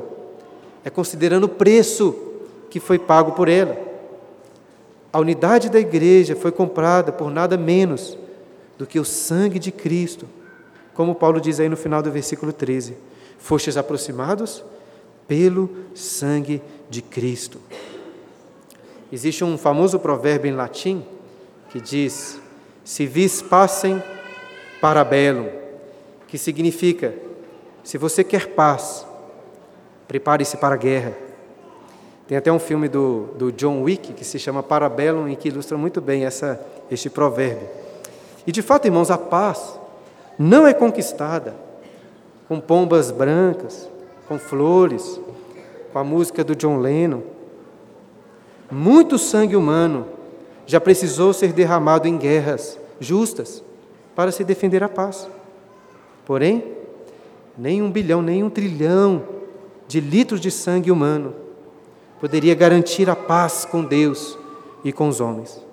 é 0.84 0.90
considerando 0.90 1.44
o 1.44 1.48
preço 1.48 2.14
que 2.68 2.78
foi 2.78 2.98
pago 2.98 3.32
por 3.32 3.48
ela. 3.48 3.78
A 5.10 5.18
unidade 5.18 5.70
da 5.70 5.80
igreja 5.80 6.36
foi 6.36 6.52
comprada 6.52 7.10
por 7.10 7.30
nada 7.30 7.56
menos 7.56 8.18
do 8.76 8.86
que 8.86 9.00
o 9.00 9.06
sangue 9.06 9.58
de 9.58 9.72
Cristo. 9.72 10.28
Como 10.92 11.14
Paulo 11.14 11.40
diz 11.40 11.58
aí 11.60 11.68
no 11.70 11.78
final 11.78 12.02
do 12.02 12.12
versículo 12.12 12.52
13: 12.52 12.94
Fostes 13.38 13.78
aproximados 13.78 14.62
pelo 15.26 15.70
sangue 15.94 16.60
de 16.88 17.02
Cristo. 17.02 17.58
Existe 19.12 19.44
um 19.44 19.56
famoso 19.56 19.98
provérbio 19.98 20.50
em 20.50 20.54
latim 20.54 21.04
que 21.70 21.80
diz: 21.80 22.40
se 22.84 23.06
vis 23.06 23.42
passem 23.42 24.02
para 24.80 25.04
que 26.26 26.38
significa, 26.38 27.14
se 27.82 27.98
você 27.98 28.24
quer 28.24 28.48
paz, 28.48 29.06
prepare-se 30.08 30.56
para 30.56 30.74
a 30.74 30.78
guerra. 30.78 31.12
Tem 32.26 32.36
até 32.36 32.50
um 32.50 32.58
filme 32.58 32.88
do, 32.88 33.28
do 33.38 33.52
John 33.52 33.82
Wick 33.82 34.12
que 34.12 34.24
se 34.24 34.38
chama 34.38 34.62
Parabellum 34.62 35.28
e 35.28 35.36
que 35.36 35.48
ilustra 35.48 35.78
muito 35.78 36.00
bem 36.00 36.24
essa, 36.24 36.60
este 36.90 37.08
provérbio. 37.08 37.68
E 38.46 38.52
de 38.52 38.62
fato, 38.62 38.86
irmãos, 38.86 39.10
a 39.10 39.18
paz 39.18 39.78
não 40.38 40.66
é 40.66 40.74
conquistada 40.74 41.54
com 42.48 42.60
pombas 42.60 43.10
brancas, 43.10 43.88
com 44.28 44.38
flores, 44.38 45.20
com 45.92 45.98
a 45.98 46.04
música 46.04 46.42
do 46.42 46.54
John 46.54 46.78
Lennon. 46.78 47.35
Muito 48.70 49.18
sangue 49.18 49.56
humano 49.56 50.06
já 50.66 50.80
precisou 50.80 51.32
ser 51.32 51.52
derramado 51.52 52.08
em 52.08 52.16
guerras 52.16 52.78
justas 52.98 53.62
para 54.14 54.32
se 54.32 54.42
defender 54.42 54.82
a 54.82 54.88
paz. 54.88 55.28
Porém, 56.24 56.64
nem 57.56 57.80
um 57.80 57.90
bilhão, 57.90 58.20
nem 58.20 58.42
um 58.42 58.50
trilhão 58.50 59.22
de 59.86 60.00
litros 60.00 60.40
de 60.40 60.50
sangue 60.50 60.90
humano 60.90 61.34
poderia 62.20 62.54
garantir 62.54 63.08
a 63.08 63.16
paz 63.16 63.64
com 63.64 63.84
Deus 63.84 64.38
e 64.82 64.92
com 64.92 65.08
os 65.08 65.20
homens. 65.20 65.64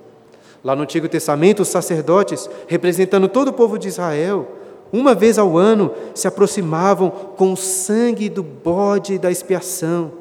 Lá 0.63 0.75
no 0.75 0.83
Antigo 0.83 1.09
Testamento, 1.09 1.61
os 1.61 1.67
sacerdotes, 1.67 2.49
representando 2.67 3.27
todo 3.27 3.49
o 3.49 3.53
povo 3.53 3.77
de 3.77 3.87
Israel, 3.87 4.47
uma 4.91 5.15
vez 5.15 5.37
ao 5.37 5.57
ano 5.57 5.91
se 6.13 6.27
aproximavam 6.27 7.09
com 7.09 7.53
o 7.53 7.57
sangue 7.57 8.29
do 8.29 8.43
bode 8.43 9.17
da 9.17 9.31
expiação, 9.31 10.11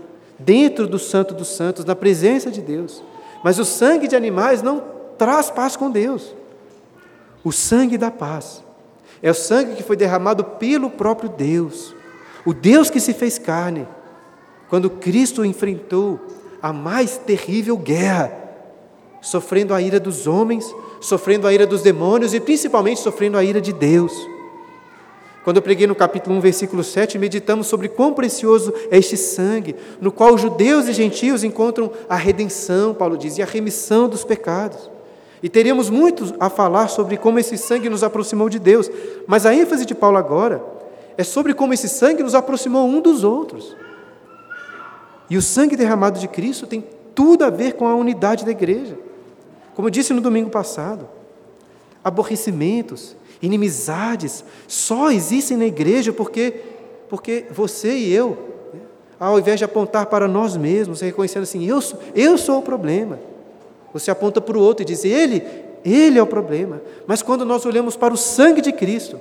dentro 0.45 0.87
do 0.87 0.99
Santo 0.99 1.35
dos 1.35 1.49
Santos, 1.49 1.85
na 1.85 1.95
presença 1.95 2.51
de 2.51 2.61
Deus. 2.61 3.03
Mas 3.43 3.59
o 3.59 3.65
sangue 3.65 4.09
de 4.09 4.17
animais 4.17 4.63
não 4.63 4.83
traz 5.19 5.51
paz 5.51 5.77
com 5.77 5.91
Deus. 5.91 6.35
O 7.45 7.53
sangue 7.53 7.99
da 7.99 8.11
paz 8.11 8.63
é 9.23 9.31
o 9.31 9.35
sangue 9.35 9.75
que 9.75 9.83
foi 9.83 9.97
derramado 9.97 10.45
pelo 10.45 10.91
próprio 10.91 11.29
Deus, 11.29 11.95
o 12.45 12.53
Deus 12.53 12.91
que 12.91 13.01
se 13.01 13.13
fez 13.13 13.39
carne, 13.39 13.87
quando 14.69 14.91
Cristo 14.91 15.45
enfrentou 15.45 16.21
a 16.61 16.73
mais 16.73 17.19
terrível 17.19 17.77
guerra, 17.77 18.33
sofrendo 19.21 19.75
a 19.75 19.81
ira 19.81 20.01
dos 20.01 20.27
homens, 20.27 20.75
sofrendo 21.01 21.47
a 21.47 21.53
ira 21.53 21.67
dos 21.67 21.83
demônios 21.83 22.35
e 22.35 22.41
principalmente 22.41 23.01
sofrendo 23.01 23.37
a 23.37 23.45
ira 23.45 23.61
de 23.61 23.73
Deus. 23.73 24.13
Quando 25.45 25.57
eu 25.57 25.63
preguei 25.63 25.87
no 25.87 25.95
capítulo 25.95 26.37
1, 26.37 26.41
versículo 26.41 26.85
7, 26.85 27.19
meditamos 27.19 27.67
sobre 27.67 27.89
quão 27.89 28.15
precioso 28.15 28.73
é 28.91 28.99
este 28.99 29.17
sangue, 29.17 29.75
no 30.01 30.13
qual 30.13 30.39
judeus 30.39 30.87
e 30.87 30.93
gentios 30.93 31.43
encontram 31.43 31.91
a 32.09 32.15
redenção, 32.15 32.95
Paulo 32.95 33.17
diz, 33.17 33.39
e 33.39 33.43
a 33.43 33.47
remissão 33.47 34.09
dos 34.09 34.23
pecados. 34.23 34.89
E 35.43 35.49
teríamos 35.49 35.91
muito 35.91 36.33
a 36.39 36.49
falar 36.49 36.87
sobre 36.87 37.17
como 37.17 37.41
esse 37.41 37.59
sangue 37.59 37.89
nos 37.89 38.05
aproximou 38.05 38.49
de 38.49 38.61
Deus, 38.61 38.89
mas 39.27 39.45
a 39.45 39.53
ênfase 39.53 39.85
de 39.85 39.95
Paulo 39.95 40.17
agora 40.17 40.63
é 41.19 41.25
sobre 41.25 41.53
como 41.55 41.75
esse 41.75 41.89
sangue 41.89 42.23
nos 42.23 42.37
aproximou 42.37 42.87
um 42.87 43.01
dos 43.01 43.25
outros. 43.25 43.77
E 45.29 45.37
o 45.37 45.43
sangue 45.43 45.77
derramado 45.77 46.21
de 46.21 46.29
Cristo 46.29 46.69
tem 46.69 46.85
tudo 47.15 47.45
a 47.45 47.51
ver 47.51 47.73
com 47.73 47.89
a 47.89 47.95
unidade 47.97 48.45
da 48.45 48.53
igreja. 48.53 48.97
Como 49.75 49.89
eu 49.89 49.91
disse 49.91 50.13
no 50.13 50.21
domingo 50.21 50.51
passado, 50.51 51.09
aborrecimentos, 52.05 53.17
inimizades 53.43 54.45
só 54.69 55.11
existem 55.11 55.57
na 55.57 55.67
igreja 55.67 56.13
porque, 56.13 56.55
porque 57.09 57.47
você 57.51 57.93
e 57.93 58.13
eu, 58.15 58.39
ao 59.19 59.39
invés 59.39 59.59
de 59.59 59.65
apontar 59.65 60.07
para 60.07 60.27
nós 60.29 60.57
mesmos, 60.57 61.01
reconhecendo 61.01 61.43
assim, 61.43 61.67
eu 61.67 61.81
sou, 61.81 61.99
eu 62.15 62.39
sou 62.39 62.61
o 62.61 62.63
problema, 62.63 63.19
você 63.93 64.11
aponta 64.11 64.41
para 64.41 64.57
o 64.57 64.61
outro 64.61 64.83
e 64.83 64.87
diz, 64.87 65.05
ele, 65.05 65.45
ele 65.85 66.19
é 66.19 66.23
o 66.23 66.27
problema. 66.27 66.81
Mas 67.07 67.21
quando 67.21 67.45
nós 67.45 67.67
olhamos 67.67 67.97
para 67.97 68.15
o 68.15 68.17
sangue 68.17 68.61
de 68.61 68.73
Cristo, 68.73 69.21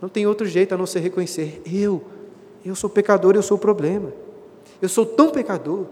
não 0.00 0.08
tem 0.08 0.26
outro 0.26 0.46
jeito 0.46 0.74
a 0.74 0.78
não 0.78 0.86
ser 0.86 1.00
reconhecer, 1.00 1.62
eu, 1.66 2.02
eu 2.64 2.74
sou 2.74 2.88
pecador, 2.88 3.34
eu 3.34 3.42
sou 3.42 3.56
o 3.56 3.60
problema. 3.60 4.12
Eu 4.80 4.88
sou 4.88 5.06
tão 5.06 5.30
pecador 5.30 5.86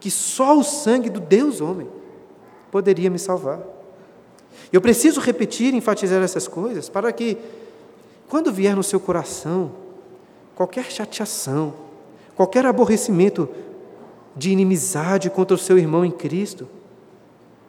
que 0.00 0.10
só 0.10 0.58
o 0.58 0.62
sangue 0.62 1.08
do 1.08 1.20
Deus 1.20 1.60
homem 1.60 1.88
poderia 2.70 3.08
me 3.08 3.18
salvar. 3.18 3.60
Eu 4.74 4.80
preciso 4.80 5.20
repetir 5.20 5.72
e 5.72 5.76
enfatizar 5.76 6.20
essas 6.20 6.48
coisas 6.48 6.88
para 6.88 7.12
que, 7.12 7.38
quando 8.28 8.52
vier 8.52 8.74
no 8.74 8.82
seu 8.82 8.98
coração 8.98 9.70
qualquer 10.52 10.90
chateação, 10.90 11.74
qualquer 12.34 12.66
aborrecimento 12.66 13.48
de 14.34 14.50
inimizade 14.50 15.30
contra 15.30 15.54
o 15.54 15.58
seu 15.58 15.78
irmão 15.78 16.04
em 16.04 16.10
Cristo, 16.10 16.66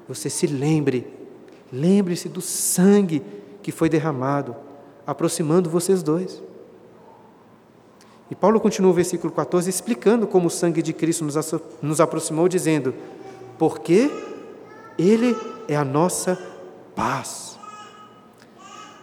você 0.08 0.32
se 0.32 0.48
lembre, 0.48 1.06
lembre-se 1.72 2.28
do 2.28 2.42
sangue 2.42 3.22
que 3.62 3.72
foi 3.72 3.88
derramado, 3.88 4.56
aproximando 5.06 5.70
vocês 5.70 6.02
dois. 6.02 6.42
E 8.32 8.34
Paulo 8.34 8.60
continua 8.60 8.90
o 8.90 8.96
versículo 8.96 9.32
14 9.32 9.70
explicando 9.70 10.26
como 10.26 10.48
o 10.48 10.50
sangue 10.50 10.82
de 10.82 10.92
Cristo 10.92 11.24
nos, 11.24 11.36
nos 11.84 12.02
aproximou, 12.02 12.48
dizendo: 12.48 12.96
Porque 13.60 14.10
Ele 14.98 15.38
é 15.68 15.76
a 15.76 15.86
nossa 15.86 16.55
paz. 16.96 17.60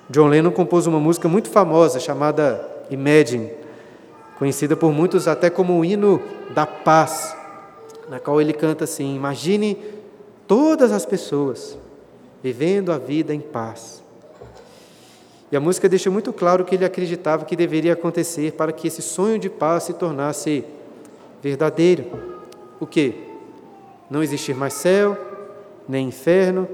John 0.09 0.28
Lennon 0.28 0.50
compôs 0.50 0.87
uma 0.87 0.98
música 0.98 1.28
muito 1.28 1.48
famosa 1.48 2.00
chamada 2.00 2.68
Imagine, 2.90 3.50
conhecida 4.38 4.76
por 4.76 4.92
muitos 4.92 5.28
até 5.28 5.48
como 5.48 5.78
o 5.78 5.85
hino 5.85 6.20
da 6.50 6.66
paz, 6.66 7.37
na 8.09 8.18
qual 8.18 8.40
ele 8.40 8.52
canta 8.52 8.85
assim: 8.85 9.14
Imagine 9.14 9.76
todas 10.46 10.92
as 10.92 11.07
pessoas 11.07 11.78
vivendo 12.42 12.90
a 12.90 12.98
vida 12.98 13.33
em 13.33 13.40
paz. 13.40 14.02
E 15.50 15.57
a 15.57 15.61
música 15.61 15.88
deixa 15.88 16.11
muito 16.11 16.33
claro 16.33 16.64
que 16.64 16.74
ele 16.74 16.85
acreditava 16.85 17.44
que 17.44 17.55
deveria 17.55 17.92
acontecer 17.92 18.52
para 18.52 18.72
que 18.72 18.88
esse 18.88 19.02
sonho 19.02 19.38
de 19.38 19.50
paz 19.50 19.85
se 19.85 19.92
tornasse 19.92 20.64
verdadeiro. 21.42 22.07
O 22.81 22.87
que? 22.87 23.14
Não 24.11 24.22
existir 24.22 24.55
mais 24.55 24.72
céu, 24.72 25.16
nem 25.87 26.09
inferno, 26.09 26.66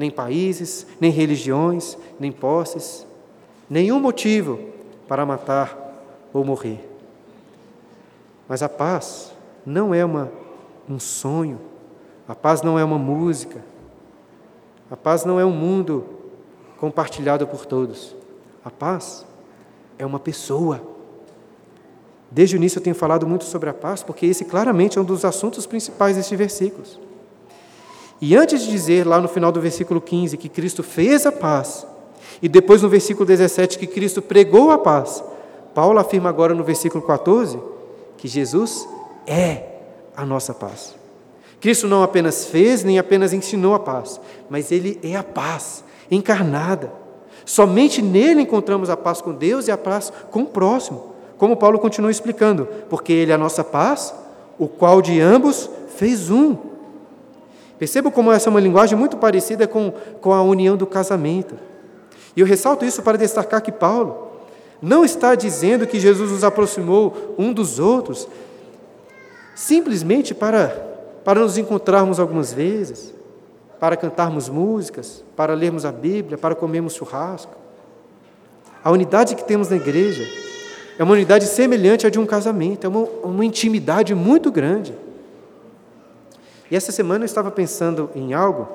nem 0.00 0.10
países, 0.10 0.86
nem 0.98 1.10
religiões, 1.10 1.98
nem 2.18 2.32
posses, 2.32 3.06
nenhum 3.68 4.00
motivo 4.00 4.58
para 5.06 5.26
matar 5.26 5.76
ou 6.32 6.42
morrer. 6.42 6.88
Mas 8.48 8.62
a 8.62 8.68
paz 8.68 9.30
não 9.64 9.92
é 9.94 10.02
uma, 10.02 10.32
um 10.88 10.98
sonho, 10.98 11.60
a 12.26 12.34
paz 12.34 12.62
não 12.62 12.78
é 12.78 12.82
uma 12.82 12.96
música, 12.96 13.62
a 14.90 14.96
paz 14.96 15.26
não 15.26 15.38
é 15.38 15.44
um 15.44 15.52
mundo 15.52 16.06
compartilhado 16.78 17.46
por 17.46 17.66
todos. 17.66 18.16
A 18.64 18.70
paz 18.70 19.26
é 19.98 20.06
uma 20.06 20.18
pessoa. 20.18 20.80
Desde 22.30 22.56
o 22.56 22.58
início 22.58 22.78
eu 22.78 22.82
tenho 22.82 22.96
falado 22.96 23.26
muito 23.26 23.44
sobre 23.44 23.68
a 23.68 23.74
paz, 23.74 24.02
porque 24.02 24.24
esse 24.24 24.46
claramente 24.46 24.96
é 24.96 25.00
um 25.02 25.04
dos 25.04 25.26
assuntos 25.26 25.66
principais 25.66 26.16
destes 26.16 26.38
versículos. 26.38 27.09
E 28.20 28.36
antes 28.36 28.62
de 28.62 28.70
dizer 28.70 29.06
lá 29.06 29.20
no 29.20 29.28
final 29.28 29.50
do 29.50 29.60
versículo 29.60 30.00
15 30.00 30.36
que 30.36 30.48
Cristo 30.48 30.82
fez 30.82 31.24
a 31.24 31.32
paz, 31.32 31.86
e 32.42 32.48
depois 32.48 32.82
no 32.82 32.88
versículo 32.88 33.26
17 33.26 33.78
que 33.78 33.86
Cristo 33.86 34.20
pregou 34.20 34.70
a 34.70 34.78
paz, 34.78 35.24
Paulo 35.74 35.98
afirma 35.98 36.28
agora 36.28 36.54
no 36.54 36.62
versículo 36.64 37.02
14 37.02 37.58
que 38.16 38.28
Jesus 38.28 38.86
é 39.26 39.64
a 40.16 40.26
nossa 40.26 40.52
paz. 40.52 40.94
Cristo 41.60 41.86
não 41.86 42.02
apenas 42.02 42.46
fez, 42.46 42.84
nem 42.84 42.98
apenas 42.98 43.32
ensinou 43.32 43.74
a 43.74 43.78
paz, 43.78 44.20
mas 44.48 44.72
ele 44.72 44.98
é 45.02 45.16
a 45.16 45.22
paz 45.22 45.84
encarnada. 46.10 46.92
Somente 47.44 48.02
nele 48.02 48.42
encontramos 48.42 48.90
a 48.90 48.96
paz 48.96 49.20
com 49.20 49.32
Deus 49.32 49.68
e 49.68 49.70
a 49.70 49.78
paz 49.78 50.12
com 50.30 50.42
o 50.42 50.46
próximo. 50.46 51.14
Como 51.38 51.56
Paulo 51.56 51.78
continua 51.78 52.10
explicando, 52.10 52.68
porque 52.88 53.12
ele 53.12 53.32
é 53.32 53.34
a 53.34 53.38
nossa 53.38 53.64
paz, 53.64 54.14
o 54.58 54.68
qual 54.68 55.00
de 55.00 55.20
ambos 55.20 55.70
fez 55.96 56.30
um 56.30 56.69
Perceba 57.80 58.10
como 58.10 58.30
essa 58.30 58.46
é 58.46 58.50
uma 58.50 58.60
linguagem 58.60 58.96
muito 58.96 59.16
parecida 59.16 59.66
com, 59.66 59.90
com 60.20 60.34
a 60.34 60.42
união 60.42 60.76
do 60.76 60.86
casamento. 60.86 61.54
E 62.36 62.40
eu 62.40 62.46
ressalto 62.46 62.84
isso 62.84 63.00
para 63.00 63.16
destacar 63.16 63.62
que 63.62 63.72
Paulo 63.72 64.32
não 64.82 65.02
está 65.02 65.34
dizendo 65.34 65.86
que 65.86 65.98
Jesus 65.98 66.30
nos 66.30 66.44
aproximou 66.44 67.34
um 67.38 67.54
dos 67.54 67.78
outros 67.78 68.28
simplesmente 69.54 70.34
para, 70.34 70.68
para 71.24 71.40
nos 71.40 71.56
encontrarmos 71.56 72.20
algumas 72.20 72.52
vezes, 72.52 73.14
para 73.78 73.96
cantarmos 73.96 74.50
músicas, 74.50 75.24
para 75.34 75.54
lermos 75.54 75.86
a 75.86 75.90
Bíblia, 75.90 76.36
para 76.36 76.54
comermos 76.54 76.94
churrasco. 76.94 77.56
A 78.84 78.90
unidade 78.90 79.34
que 79.34 79.44
temos 79.44 79.70
na 79.70 79.76
igreja 79.76 80.22
é 80.98 81.02
uma 81.02 81.14
unidade 81.14 81.46
semelhante 81.46 82.06
à 82.06 82.10
de 82.10 82.18
um 82.18 82.26
casamento, 82.26 82.86
é 82.86 82.88
uma, 82.90 83.04
uma 83.24 83.44
intimidade 83.44 84.14
muito 84.14 84.52
grande. 84.52 84.94
E 86.70 86.76
essa 86.76 86.92
semana 86.92 87.24
eu 87.24 87.26
estava 87.26 87.50
pensando 87.50 88.10
em 88.14 88.32
algo 88.32 88.68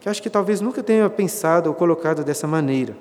que 0.00 0.08
acho 0.08 0.22
que 0.22 0.30
talvez 0.30 0.60
nunca 0.60 0.82
tenha 0.82 1.08
pensado 1.10 1.68
ou 1.68 1.74
colocado 1.74 2.22
dessa 2.22 2.46
maneira. 2.46 2.96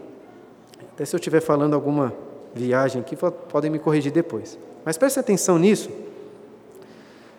Até 0.94 1.06
se 1.06 1.16
eu 1.16 1.18
estiver 1.18 1.42
falando 1.42 1.74
alguma 1.74 2.14
viagem 2.56 3.02
aqui, 3.02 3.16
podem 3.16 3.70
me 3.70 3.78
corrigir 3.78 4.12
depois. 4.12 4.58
Mas 4.86 4.98
preste 4.98 5.20
atenção 5.20 5.60
nisso, 5.60 5.90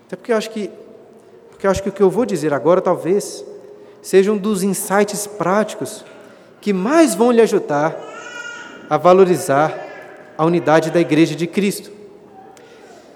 até 0.07 0.17
porque 0.17 0.33
eu 0.33 0.37
acho 0.37 0.51
que, 0.51 0.71
porque 1.51 1.67
acho 1.67 1.83
que 1.83 1.89
o 1.89 1.93
que 1.93 2.03
eu 2.03 2.11
vou 2.11 2.27
dizer 2.27 2.53
agora 2.53 2.81
talvez 2.81 3.45
seja 4.03 4.31
um 4.31 4.37
dos 4.37 4.63
insights 4.63 5.27
práticos 5.27 6.05
que 6.61 6.73
mais 6.73 7.15
vão 7.15 7.33
lhe 7.33 7.41
ajudar 7.41 7.97
a 8.89 8.97
valorizar 8.97 9.75
a 10.37 10.45
unidade 10.45 10.91
da 10.91 11.01
Igreja 11.01 11.35
de 11.35 11.47
Cristo. 11.47 11.91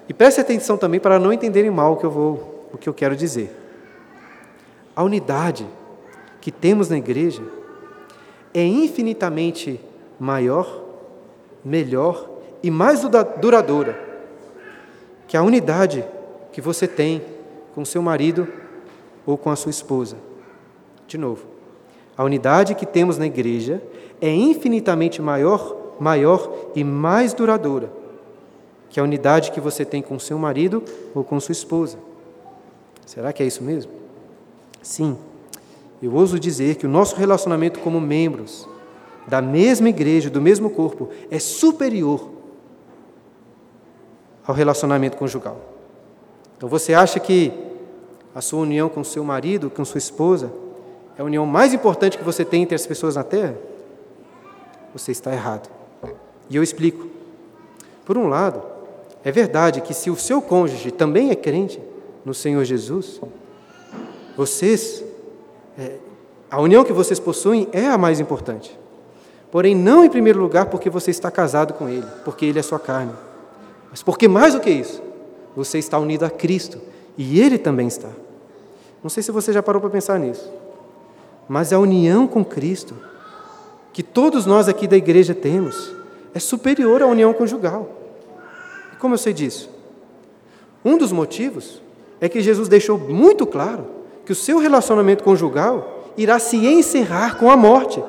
E 0.08 0.14
preste 0.14 0.40
atenção 0.40 0.78
também 0.78 0.98
para 0.98 1.18
não 1.18 1.32
entenderem 1.32 1.70
mal 1.70 1.92
o 1.92 1.96
que 1.96 2.06
eu 2.06 2.10
vou, 2.10 2.68
o 2.72 2.78
que 2.78 2.88
eu 2.88 2.94
quero 2.94 3.14
dizer. 3.14 3.54
A 4.96 5.02
unidade 5.02 5.66
que 6.40 6.50
temos 6.50 6.88
na 6.88 6.96
igreja 6.96 7.42
é 8.54 8.64
infinitamente 8.64 9.78
maior, 10.18 10.82
melhor 11.62 12.28
e 12.62 12.70
mais 12.70 13.02
duradoura 13.40 14.06
que 15.26 15.36
a 15.36 15.42
unidade 15.42 16.04
que 16.52 16.60
você 16.60 16.88
tem 16.88 17.22
com 17.74 17.84
seu 17.84 18.00
marido 18.00 18.48
ou 19.26 19.36
com 19.36 19.50
a 19.50 19.56
sua 19.56 19.70
esposa. 19.70 20.16
De 21.06 21.18
novo, 21.18 21.46
a 22.16 22.24
unidade 22.24 22.74
que 22.74 22.86
temos 22.86 23.18
na 23.18 23.26
igreja 23.26 23.82
é 24.20 24.30
infinitamente 24.30 25.20
maior, 25.20 25.94
maior 26.00 26.50
e 26.74 26.82
mais 26.82 27.34
duradoura 27.34 27.92
que 28.90 28.98
a 28.98 29.02
unidade 29.02 29.50
que 29.52 29.60
você 29.60 29.84
tem 29.84 30.02
com 30.02 30.18
seu 30.18 30.38
marido 30.38 30.82
ou 31.14 31.22
com 31.22 31.38
sua 31.40 31.52
esposa. 31.52 31.98
Será 33.04 33.32
que 33.32 33.42
é 33.42 33.46
isso 33.46 33.62
mesmo? 33.62 33.92
Sim. 34.82 35.16
Eu 36.02 36.14
ouso 36.14 36.38
dizer 36.38 36.76
que 36.76 36.86
o 36.86 36.88
nosso 36.88 37.16
relacionamento 37.16 37.80
como 37.80 38.00
membros 38.00 38.68
da 39.26 39.42
mesma 39.42 39.88
igreja, 39.88 40.30
do 40.30 40.40
mesmo 40.40 40.70
corpo, 40.70 41.10
é 41.30 41.38
superior 41.38 42.30
ao 44.46 44.54
relacionamento 44.54 45.16
conjugal. 45.16 45.60
Então 46.56 46.68
você 46.68 46.94
acha 46.94 47.20
que 47.20 47.52
a 48.34 48.40
sua 48.40 48.60
união 48.60 48.88
com 48.88 49.04
seu 49.04 49.22
marido, 49.22 49.68
com 49.68 49.84
sua 49.84 49.98
esposa, 49.98 50.50
é 51.16 51.20
a 51.20 51.24
união 51.24 51.44
mais 51.44 51.74
importante 51.74 52.16
que 52.16 52.24
você 52.24 52.44
tem 52.44 52.62
entre 52.62 52.74
as 52.74 52.86
pessoas 52.86 53.16
na 53.16 53.24
terra? 53.24 53.56
Você 54.92 55.12
está 55.12 55.32
errado. 55.32 55.68
E 56.48 56.56
eu 56.56 56.62
explico. 56.62 57.06
Por 58.04 58.16
um 58.16 58.28
lado, 58.28 58.62
é 59.28 59.30
verdade 59.30 59.82
que 59.82 59.92
se 59.92 60.08
o 60.08 60.16
seu 60.16 60.40
cônjuge 60.40 60.90
também 60.90 61.28
é 61.28 61.34
crente 61.34 61.78
no 62.24 62.32
Senhor 62.32 62.64
Jesus, 62.64 63.20
vocês, 64.34 65.04
é, 65.78 65.96
a 66.50 66.58
união 66.62 66.82
que 66.82 66.94
vocês 66.94 67.20
possuem 67.20 67.68
é 67.70 67.88
a 67.88 67.98
mais 67.98 68.20
importante. 68.20 68.80
Porém, 69.50 69.74
não 69.74 70.02
em 70.02 70.08
primeiro 70.08 70.40
lugar 70.40 70.64
porque 70.70 70.88
você 70.88 71.10
está 71.10 71.30
casado 71.30 71.74
com 71.74 71.90
ele, 71.90 72.06
porque 72.24 72.46
ele 72.46 72.58
é 72.58 72.62
sua 72.62 72.78
carne, 72.78 73.12
mas 73.90 74.02
porque 74.02 74.26
mais 74.26 74.54
do 74.54 74.60
que 74.60 74.70
isso, 74.70 75.02
você 75.54 75.78
está 75.78 75.98
unido 75.98 76.24
a 76.24 76.30
Cristo 76.30 76.80
e 77.14 77.38
ele 77.38 77.58
também 77.58 77.86
está. 77.86 78.08
Não 79.02 79.10
sei 79.10 79.22
se 79.22 79.30
você 79.30 79.52
já 79.52 79.62
parou 79.62 79.78
para 79.78 79.90
pensar 79.90 80.18
nisso, 80.18 80.50
mas 81.46 81.70
a 81.70 81.78
união 81.78 82.26
com 82.26 82.42
Cristo, 82.42 82.96
que 83.92 84.02
todos 84.02 84.46
nós 84.46 84.70
aqui 84.70 84.88
da 84.88 84.96
igreja 84.96 85.34
temos, 85.34 85.94
é 86.32 86.38
superior 86.38 87.02
à 87.02 87.06
união 87.06 87.34
conjugal. 87.34 88.07
Como 88.98 89.14
eu 89.14 89.18
sei 89.18 89.32
disso? 89.32 89.70
Um 90.84 90.96
dos 90.96 91.12
motivos 91.12 91.80
é 92.20 92.28
que 92.28 92.40
Jesus 92.40 92.68
deixou 92.68 92.98
muito 92.98 93.46
claro 93.46 93.86
que 94.24 94.32
o 94.32 94.34
seu 94.34 94.58
relacionamento 94.58 95.24
conjugal 95.24 96.12
irá 96.16 96.38
se 96.38 96.56
encerrar 96.56 97.38
com 97.38 97.50
a 97.50 97.56
morte. 97.56 98.02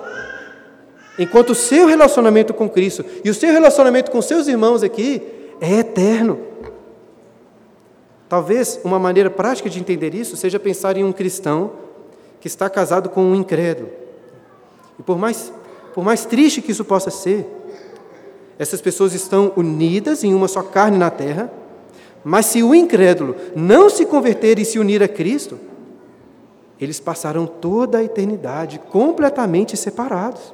Enquanto 1.18 1.52
o 1.52 1.56
seu 1.56 1.86
relacionamento 1.86 2.54
com 2.54 2.70
Cristo 2.70 3.06
e 3.24 3.30
o 3.30 3.34
seu 3.34 3.52
relacionamento 3.52 4.10
com 4.10 4.22
seus 4.22 4.48
irmãos 4.48 4.84
aqui 4.84 5.22
é 5.62 5.80
eterno. 5.80 6.40
Talvez 8.28 8.80
uma 8.84 9.00
maneira 9.00 9.30
prática 9.30 9.70
de 9.70 9.80
entender 9.80 10.14
isso 10.14 10.38
seja 10.38 10.60
pensar 10.60 10.96
em 10.98 11.04
um 11.04 11.12
cristão 11.12 11.72
que 12.40 12.48
está 12.48 12.70
casado 12.70 13.10
com 13.10 13.22
um 13.22 13.36
incrédulo. 13.36 13.90
E 14.98 15.04
por 15.04 15.18
mais, 15.18 15.52
por 15.94 16.04
mais 16.04 16.26
triste 16.26 16.62
que 16.62 16.72
isso 16.72 16.86
possa 16.86 17.10
ser, 17.10 17.46
essas 18.60 18.82
pessoas 18.82 19.14
estão 19.14 19.54
unidas 19.56 20.22
em 20.26 20.36
uma 20.36 20.50
só 20.50 20.62
carne 20.62 20.98
na 20.98 21.10
terra, 21.10 21.50
mas 22.26 22.46
se 22.48 22.62
o 22.62 22.76
incrédulo 22.76 23.36
não 23.56 23.90
se 23.90 24.06
converter 24.06 24.60
e 24.60 24.66
se 24.66 24.78
unir 24.78 25.02
a 25.02 25.08
Cristo, 25.08 25.58
eles 26.80 27.00
passarão 27.00 27.48
toda 27.48 28.00
a 28.00 28.04
eternidade 28.04 28.78
completamente 28.90 29.78
separados. 29.78 30.54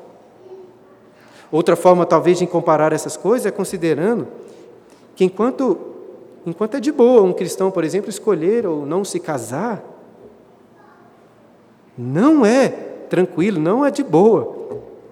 Outra 1.51 1.75
forma, 1.75 2.05
talvez, 2.05 2.37
de 2.37 2.45
comparar 2.45 2.93
essas 2.93 3.17
coisas 3.17 3.47
é 3.47 3.51
considerando 3.51 4.27
que 5.15 5.23
enquanto, 5.23 5.77
enquanto 6.45 6.77
é 6.77 6.79
de 6.79 6.91
boa 6.91 7.23
um 7.23 7.33
cristão, 7.33 7.71
por 7.71 7.83
exemplo, 7.83 8.09
escolher 8.09 8.67
ou 8.67 8.85
não 8.85 9.03
se 9.03 9.19
casar, 9.19 9.83
não 11.97 12.45
é 12.45 12.67
tranquilo, 13.09 13.59
não 13.59 13.83
é 13.83 13.89
de 13.89 14.03
boa 14.03 14.53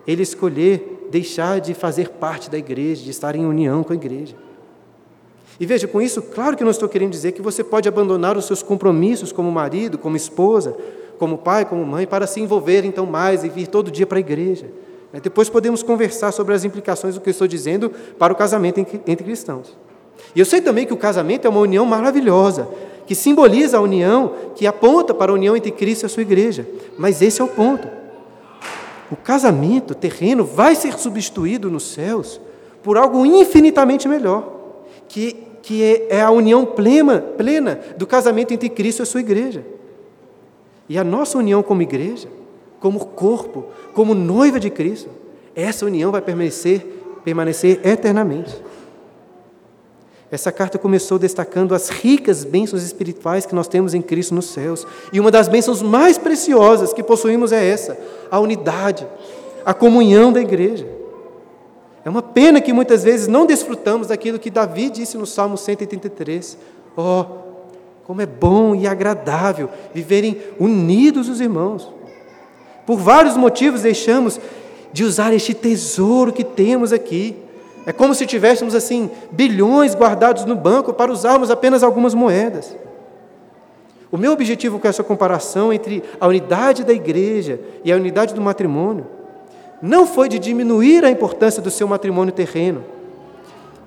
ele 0.05 0.21
escolher 0.21 0.92
deixar 1.13 1.61
de 1.61 1.75
fazer 1.75 2.09
parte 2.09 2.49
da 2.49 2.57
igreja, 2.57 3.03
de 3.03 3.11
estar 3.11 3.35
em 3.35 3.45
união 3.45 3.83
com 3.83 3.93
a 3.93 3.95
igreja. 3.95 4.35
E 5.59 5.65
veja, 5.67 5.87
com 5.87 6.01
isso, 6.01 6.23
claro 6.23 6.57
que 6.57 6.63
não 6.63 6.71
estou 6.71 6.89
querendo 6.89 7.11
dizer 7.11 7.33
que 7.33 7.41
você 7.41 7.63
pode 7.63 7.87
abandonar 7.87 8.35
os 8.35 8.45
seus 8.45 8.63
compromissos 8.63 9.31
como 9.31 9.51
marido, 9.51 9.99
como 9.99 10.17
esposa, 10.17 10.75
como 11.19 11.37
pai, 11.37 11.65
como 11.65 11.85
mãe, 11.85 12.07
para 12.07 12.25
se 12.25 12.41
envolver 12.41 12.83
então 12.83 13.05
mais 13.05 13.43
e 13.43 13.49
vir 13.49 13.67
todo 13.67 13.91
dia 13.91 14.07
para 14.07 14.17
a 14.17 14.21
igreja. 14.21 14.65
Depois 15.21 15.49
podemos 15.49 15.83
conversar 15.83 16.31
sobre 16.31 16.55
as 16.55 16.65
implicações 16.65 17.13
do 17.13 17.21
que 17.21 17.29
eu 17.29 17.31
estou 17.31 17.47
dizendo 17.47 17.91
para 18.17 18.33
o 18.33 18.35
casamento 18.35 18.79
entre 18.79 19.23
cristãos. 19.23 19.77
E 20.35 20.39
eu 20.39 20.45
sei 20.47 20.61
também 20.61 20.87
que 20.87 20.93
o 20.93 20.97
casamento 20.97 21.45
é 21.45 21.49
uma 21.49 21.59
união 21.59 21.85
maravilhosa, 21.85 22.67
que 23.05 23.13
simboliza 23.13 23.77
a 23.77 23.81
união, 23.81 24.33
que 24.55 24.65
aponta 24.65 25.13
para 25.13 25.31
a 25.31 25.35
união 25.35 25.55
entre 25.55 25.69
Cristo 25.69 26.01
e 26.01 26.05
a 26.07 26.09
sua 26.09 26.23
igreja. 26.23 26.67
Mas 26.97 27.21
esse 27.21 27.39
é 27.39 27.43
o 27.43 27.47
ponto. 27.47 27.87
O 29.13 29.15
casamento 29.15 29.93
terreno 29.93 30.43
vai 30.43 30.73
ser 30.73 30.97
substituído 30.97 31.69
nos 31.69 31.83
céus 31.83 32.41
por 32.81 32.97
algo 32.97 33.23
infinitamente 33.23 34.07
melhor, 34.07 34.51
que, 35.07 35.37
que 35.61 35.83
é, 35.83 36.17
é 36.17 36.21
a 36.21 36.31
união 36.31 36.65
plena, 36.65 37.21
plena 37.21 37.79
do 37.95 38.07
casamento 38.07 38.55
entre 38.55 38.69
Cristo 38.69 39.01
e 39.01 39.03
a 39.03 39.05
sua 39.05 39.19
igreja. 39.19 39.63
E 40.89 40.97
a 40.97 41.03
nossa 41.03 41.37
união 41.37 41.61
como 41.61 41.83
igreja, 41.83 42.27
como 42.79 43.05
corpo, 43.05 43.65
como 43.93 44.15
noiva 44.15 44.59
de 44.59 44.71
Cristo, 44.71 45.11
essa 45.55 45.85
união 45.85 46.11
vai 46.11 46.21
permanecer, 46.21 46.81
permanecer 47.23 47.81
eternamente. 47.83 48.59
Essa 50.33 50.51
carta 50.51 50.79
começou 50.79 51.19
destacando 51.19 51.75
as 51.75 51.89
ricas 51.89 52.43
bênçãos 52.43 52.81
espirituais 52.81 53.45
que 53.45 53.53
nós 53.53 53.67
temos 53.67 53.93
em 53.93 54.01
Cristo 54.01 54.33
nos 54.33 54.45
céus. 54.45 54.83
E 55.11 55.19
uma 55.19 55.29
das 55.29 55.47
bênçãos 55.47 55.83
mais 55.83 56.17
preciosas 56.17 56.91
que 56.91 57.03
possuímos 57.03 57.51
é 57.51 57.63
essa: 57.63 57.95
a 58.31 58.39
unidade, 58.39 59.05
a 59.63 59.75
comunhão 59.75 60.33
da 60.33 60.41
igreja. 60.41 60.87
É 62.03 62.09
uma 62.09 62.23
pena 62.23 62.59
que 62.59 62.73
muitas 62.73 63.03
vezes 63.03 63.27
não 63.27 63.45
desfrutamos 63.45 64.07
daquilo 64.07 64.39
que 64.39 64.49
Davi 64.49 64.89
disse 64.89 65.19
no 65.19 65.27
Salmo 65.27 65.55
133. 65.55 66.57
Oh, 66.97 67.25
como 68.03 68.19
é 68.19 68.25
bom 68.25 68.73
e 68.73 68.87
agradável 68.87 69.69
viverem 69.93 70.41
unidos 70.59 71.29
os 71.29 71.39
irmãos. 71.39 71.93
Por 72.87 72.97
vários 72.97 73.37
motivos 73.37 73.83
deixamos 73.83 74.39
de 74.91 75.03
usar 75.03 75.31
este 75.31 75.53
tesouro 75.53 76.33
que 76.33 76.43
temos 76.43 76.91
aqui 76.91 77.42
é 77.85 77.91
como 77.91 78.15
se 78.15 78.25
tivéssemos 78.25 78.75
assim 78.75 79.09
bilhões 79.31 79.95
guardados 79.95 80.45
no 80.45 80.55
banco 80.55 80.93
para 80.93 81.11
usarmos 81.11 81.51
apenas 81.51 81.83
algumas 81.83 82.13
moedas. 82.13 82.75
O 84.11 84.17
meu 84.17 84.31
objetivo 84.31 84.79
com 84.79 84.87
essa 84.87 85.03
comparação 85.03 85.73
entre 85.73 86.03
a 86.19 86.27
unidade 86.27 86.83
da 86.83 86.93
igreja 86.93 87.59
e 87.83 87.91
a 87.91 87.95
unidade 87.95 88.33
do 88.33 88.41
matrimônio 88.41 89.07
não 89.81 90.05
foi 90.05 90.29
de 90.29 90.39
diminuir 90.39 91.03
a 91.03 91.09
importância 91.09 91.61
do 91.61 91.71
seu 91.71 91.87
matrimônio 91.87 92.33
terreno. 92.33 92.85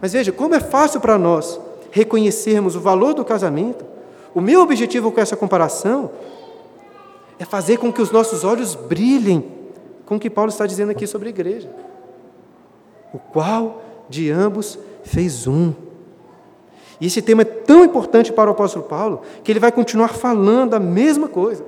Mas 0.01 0.13
veja, 0.13 0.33
como 0.33 0.55
é 0.55 0.61
fácil 0.61 1.01
para 1.01 1.17
nós 1.17 1.59
reconhecermos 1.91 2.77
o 2.77 2.81
valor 2.81 3.15
do 3.15 3.25
casamento, 3.25 3.85
o 4.35 4.41
meu 4.41 4.61
objetivo 4.61 5.11
com 5.11 5.21
essa 5.21 5.37
comparação 5.37 6.11
é 7.39 7.45
fazer 7.45 7.79
com 7.79 7.93
que 7.93 8.03
os 8.03 8.11
nossos 8.11 8.45
olhos 8.45 8.75
brilhem 8.75 9.45
com 10.05 10.17
o 10.17 10.21
que 10.21 10.29
Paulo 10.29 10.51
está 10.51 10.67
dizendo 10.67 10.91
aqui 10.91 11.07
sobre 11.07 11.29
a 11.29 11.31
igreja. 11.31 11.71
O 13.15 13.19
qual 13.19 13.83
de 14.09 14.31
ambos 14.31 14.79
fez 15.05 15.47
um. 15.47 15.73
E 17.01 17.07
esse 17.07 17.21
tema 17.21 17.42
é 17.42 17.45
tão 17.45 17.85
importante 17.85 18.33
para 18.33 18.49
o 18.49 18.53
apóstolo 18.53 18.85
Paulo 18.85 19.23
que 19.45 19.53
ele 19.53 19.61
vai 19.61 19.71
continuar 19.71 20.09
falando 20.09 20.75
a 20.75 20.81
mesma 20.81 21.29
coisa, 21.29 21.64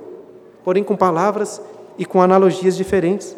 porém 0.63 0.83
com 0.83 0.95
palavras 0.95 1.61
e 1.97 2.05
com 2.05 2.21
analogias 2.21 2.75
diferentes. 2.75 3.35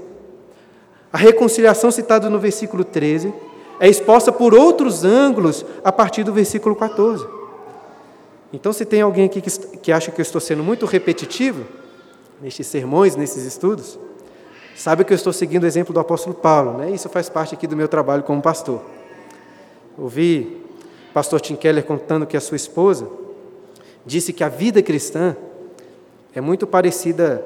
A 1.11 1.17
reconciliação 1.17 1.91
citada 1.91 2.29
no 2.29 2.39
versículo 2.39 2.83
13 2.83 3.33
é 3.79 3.89
exposta 3.89 4.31
por 4.31 4.53
outros 4.53 5.03
ângulos 5.03 5.65
a 5.83 5.91
partir 5.91 6.23
do 6.23 6.31
versículo 6.31 6.75
14. 6.75 7.25
Então, 8.53 8.71
se 8.71 8.85
tem 8.85 9.01
alguém 9.01 9.25
aqui 9.25 9.41
que 9.41 9.91
acha 9.91 10.11
que 10.11 10.19
eu 10.19 10.23
estou 10.23 10.39
sendo 10.39 10.63
muito 10.63 10.85
repetitivo 10.85 11.65
nestes 12.41 12.67
sermões, 12.67 13.15
nesses 13.15 13.45
estudos, 13.45 13.97
Sabe 14.75 15.03
que 15.03 15.13
eu 15.13 15.15
estou 15.15 15.33
seguindo 15.33 15.63
o 15.63 15.67
exemplo 15.67 15.93
do 15.93 15.99
apóstolo 15.99 16.33
Paulo, 16.33 16.77
né? 16.77 16.89
Isso 16.89 17.09
faz 17.09 17.29
parte 17.29 17.53
aqui 17.53 17.67
do 17.67 17.75
meu 17.75 17.87
trabalho 17.87 18.23
como 18.23 18.41
pastor. 18.41 18.81
Ouvi 19.97 20.65
o 21.09 21.13
pastor 21.13 21.41
Tim 21.41 21.55
Keller 21.55 21.83
contando 21.83 22.25
que 22.25 22.37
a 22.37 22.41
sua 22.41 22.55
esposa 22.55 23.07
disse 24.05 24.33
que 24.33 24.43
a 24.43 24.49
vida 24.49 24.81
cristã 24.81 25.35
é 26.33 26.41
muito 26.41 26.65
parecida 26.65 27.45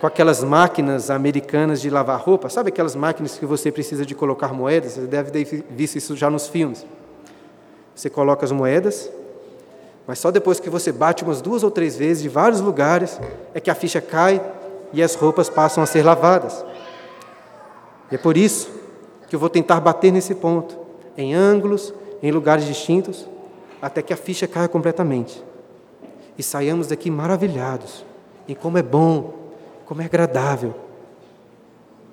com 0.00 0.06
aquelas 0.06 0.42
máquinas 0.42 1.10
americanas 1.10 1.80
de 1.80 1.88
lavar 1.88 2.18
roupa, 2.20 2.48
sabe 2.48 2.70
aquelas 2.70 2.96
máquinas 2.96 3.38
que 3.38 3.46
você 3.46 3.70
precisa 3.70 4.04
de 4.04 4.16
colocar 4.16 4.52
moedas? 4.52 4.94
Você 4.94 5.02
deve 5.02 5.30
ter 5.30 5.64
visto 5.70 5.96
isso 5.96 6.16
já 6.16 6.28
nos 6.28 6.48
filmes. 6.48 6.84
Você 7.94 8.10
coloca 8.10 8.44
as 8.44 8.50
moedas, 8.50 9.08
mas 10.04 10.18
só 10.18 10.32
depois 10.32 10.58
que 10.58 10.68
você 10.68 10.90
bate 10.90 11.22
umas 11.22 11.40
duas 11.40 11.62
ou 11.62 11.70
três 11.70 11.96
vezes 11.96 12.20
de 12.22 12.28
vários 12.28 12.60
lugares 12.60 13.20
é 13.54 13.60
que 13.60 13.70
a 13.70 13.74
ficha 13.76 14.00
cai 14.00 14.42
e 14.92 15.02
as 15.02 15.14
roupas 15.14 15.48
passam 15.48 15.82
a 15.82 15.86
ser 15.86 16.04
lavadas. 16.04 16.64
E 18.10 18.14
é 18.14 18.18
por 18.18 18.36
isso 18.36 18.70
que 19.28 19.34
eu 19.34 19.40
vou 19.40 19.48
tentar 19.48 19.80
bater 19.80 20.12
nesse 20.12 20.34
ponto, 20.34 20.78
em 21.16 21.34
ângulos, 21.34 21.94
em 22.22 22.30
lugares 22.30 22.64
distintos, 22.64 23.26
até 23.80 24.02
que 24.02 24.12
a 24.12 24.16
ficha 24.16 24.46
caia 24.46 24.68
completamente 24.68 25.42
e 26.38 26.42
saiamos 26.42 26.86
daqui 26.86 27.10
maravilhados 27.10 28.04
em 28.48 28.54
como 28.54 28.78
é 28.78 28.82
bom 28.82 29.34
como 29.84 30.00
é 30.00 30.06
agradável 30.06 30.74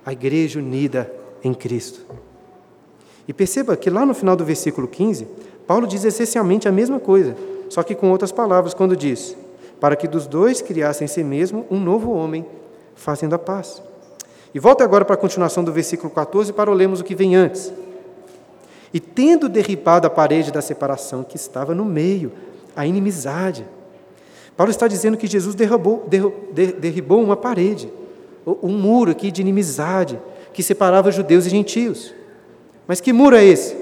a 0.06 0.12
igreja 0.12 0.60
unida 0.60 1.12
em 1.44 1.54
Cristo. 1.54 2.02
E 3.28 3.34
perceba 3.34 3.78
que 3.78 3.90
lá 3.90 4.06
no 4.06 4.14
final 4.14 4.36
do 4.36 4.44
versículo 4.44 4.88
15, 4.88 5.28
Paulo 5.68 5.86
diz 5.86 6.04
essencialmente 6.04 6.68
a 6.68 6.72
mesma 6.72 7.00
coisa, 7.00 7.38
só 7.70 7.84
que 7.84 7.96
com 7.96 8.10
outras 8.12 8.32
palavras, 8.32 8.74
quando 8.74 8.98
diz: 8.98 9.38
Para 9.80 9.96
que 9.96 10.08
dos 10.08 10.26
dois 10.26 10.62
criassem 10.62 11.06
em 11.06 11.08
si 11.08 11.24
mesmo 11.24 11.66
um 11.70 11.80
novo 11.80 12.12
homem, 12.12 12.46
fazendo 13.00 13.34
a 13.34 13.40
paz. 13.40 13.82
E 14.54 14.60
volta 14.60 14.84
agora 14.84 15.06
para 15.06 15.16
a 15.16 15.18
continuação 15.18 15.64
do 15.64 15.72
versículo 15.72 16.10
14 16.10 16.54
para 16.54 16.72
lermos 16.72 17.00
o 17.00 17.04
que 17.04 17.16
vem 17.16 17.36
antes. 17.36 17.72
E 18.94 19.00
tendo 19.00 19.48
derribado 19.48 20.06
a 20.08 20.10
parede 20.10 20.52
da 20.52 20.62
separação 20.62 21.24
que 21.24 21.36
estava 21.36 21.74
no 21.74 21.86
meio, 21.86 22.32
a 22.76 22.86
inimizade, 22.86 23.66
Paulo 24.58 24.72
está 24.72 24.88
dizendo 24.88 25.18
que 25.18 25.28
Jesus 25.28 25.56
derrubou, 25.56 26.08
derribou 26.80 27.24
uma 27.24 27.38
parede, 27.38 27.92
um 28.46 28.70
muro 28.70 29.12
aqui 29.12 29.32
de 29.32 29.42
inimizade 29.42 30.20
que 30.52 30.62
separava 30.64 31.12
judeus 31.12 31.46
e 31.46 31.50
gentios. 31.50 32.14
Mas 32.88 33.00
que 33.00 33.14
muro 33.14 33.36
é 33.36 33.46
esse? 33.46 33.78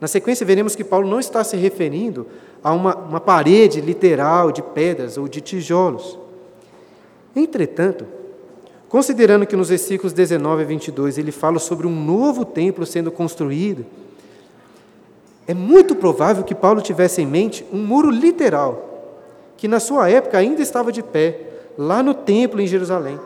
Na 0.00 0.08
sequência, 0.08 0.44
veremos 0.44 0.74
que 0.74 0.82
Paulo 0.82 1.08
não 1.08 1.20
está 1.20 1.44
se 1.44 1.56
referindo 1.56 2.26
a 2.62 2.72
uma, 2.72 2.96
uma 2.96 3.20
parede 3.20 3.80
literal 3.80 4.50
de 4.50 4.60
pedras 4.60 5.16
ou 5.16 5.28
de 5.28 5.40
tijolos. 5.40 6.18
Entretanto, 7.34 8.06
considerando 8.88 9.46
que 9.46 9.56
nos 9.56 9.68
versículos 9.68 10.12
19 10.12 10.62
a 10.62 10.66
22 10.66 11.18
ele 11.18 11.32
fala 11.32 11.58
sobre 11.58 11.86
um 11.86 12.04
novo 12.04 12.44
templo 12.44 12.84
sendo 12.84 13.10
construído, 13.10 13.86
é 15.46 15.54
muito 15.54 15.94
provável 15.94 16.44
que 16.44 16.54
Paulo 16.54 16.80
tivesse 16.80 17.20
em 17.20 17.26
mente 17.26 17.64
um 17.72 17.78
muro 17.78 18.10
literal 18.10 18.90
que 19.62 19.68
na 19.68 19.78
sua 19.78 20.10
época 20.10 20.36
ainda 20.36 20.60
estava 20.60 20.90
de 20.90 21.04
pé, 21.04 21.38
lá 21.78 22.02
no 22.02 22.14
templo 22.14 22.60
em 22.60 22.66
Jerusalém. 22.66 23.16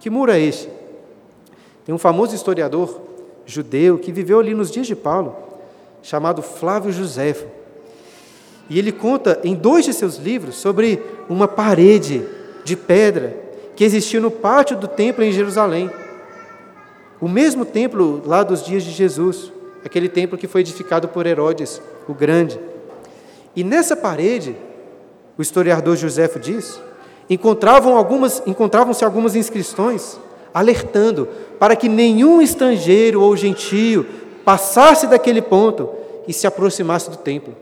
Que 0.00 0.10
muro 0.10 0.32
é 0.32 0.40
este? 0.40 0.68
Tem 1.84 1.94
um 1.94 1.98
famoso 1.98 2.34
historiador 2.34 3.00
judeu 3.46 3.96
que 3.96 4.10
viveu 4.10 4.40
ali 4.40 4.54
nos 4.54 4.72
dias 4.72 4.88
de 4.88 4.96
Paulo, 4.96 5.36
chamado 6.02 6.42
Flávio 6.42 6.90
Joséfo. 6.90 7.46
E 8.68 8.76
ele 8.76 8.90
conta 8.90 9.38
em 9.44 9.54
dois 9.54 9.84
de 9.84 9.92
seus 9.92 10.16
livros 10.16 10.56
sobre 10.56 11.00
uma 11.28 11.46
parede 11.46 12.26
de 12.66 12.76
pedra 12.76 13.36
que 13.76 13.84
existia 13.84 14.20
no 14.20 14.30
pátio 14.30 14.76
do 14.76 14.88
templo 14.88 15.22
em 15.22 15.30
Jerusalém. 15.30 15.88
O 17.20 17.28
mesmo 17.28 17.64
templo 17.64 18.20
lá 18.26 18.42
dos 18.42 18.64
dias 18.64 18.82
de 18.82 18.90
Jesus, 18.90 19.52
aquele 19.84 20.08
templo 20.08 20.36
que 20.36 20.48
foi 20.48 20.62
edificado 20.62 21.06
por 21.06 21.26
Herodes 21.26 21.80
o 22.08 22.12
Grande. 22.12 22.58
E 23.54 23.62
nessa 23.62 23.94
parede 23.96 24.56
o 25.38 25.42
historiador 25.42 25.96
Joséfo 25.96 26.40
diz, 26.40 26.80
encontravam 27.30 27.96
algumas, 27.96 28.42
encontravam-se 28.46 29.04
algumas 29.04 29.36
inscrições 29.36 30.18
alertando 30.52 31.28
para 31.60 31.76
que 31.76 31.88
nenhum 31.88 32.42
estrangeiro 32.42 33.22
ou 33.22 33.36
gentio 33.36 34.06
passasse 34.44 35.06
daquele 35.06 35.40
ponto 35.40 35.88
e 36.26 36.32
se 36.32 36.46
aproximasse 36.48 37.10
do 37.10 37.16
templo, 37.16 37.54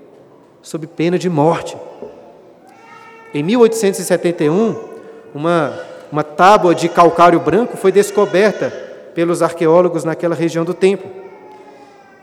sob 0.63 0.87
pena 0.87 1.19
de 1.19 1.29
morte. 1.29 1.77
Em 3.35 3.43
1871, 3.43 4.94
uma, 5.35 5.79
uma 6.13 6.23
tábua 6.23 6.75
de 6.75 6.89
calcário 6.89 7.41
branco 7.41 7.77
foi 7.77 7.91
descoberta 7.91 8.71
pelos 9.15 9.43
arqueólogos 9.43 10.05
naquela 10.05 10.35
região 10.35 10.65
do 10.65 10.73
templo. 10.73 11.11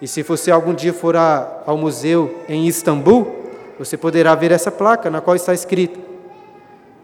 E 0.02 0.08
se 0.08 0.24
você 0.24 0.50
algum 0.50 0.74
dia 0.74 0.94
for 0.94 1.16
a, 1.16 1.62
ao 1.66 1.78
museu 1.78 2.40
em 2.48 2.66
Istambul, 2.66 3.42
você 3.78 3.98
poderá 3.98 4.34
ver 4.34 4.52
essa 4.52 4.72
placa 4.72 5.10
na 5.10 5.22
qual 5.22 5.36
está 5.36 5.54
escrito: 5.54 6.00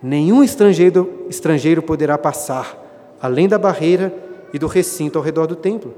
Nenhum 0.02 0.44
estrangeiro, 0.44 1.26
estrangeiro 1.30 1.82
poderá 1.82 2.18
passar 2.18 2.86
além 3.22 3.48
da 3.48 3.58
barreira 3.58 4.14
e 4.54 4.60
do 4.60 4.68
recinto 4.68 5.18
ao 5.18 5.24
redor 5.24 5.48
do 5.48 5.56
templo. 5.56 5.94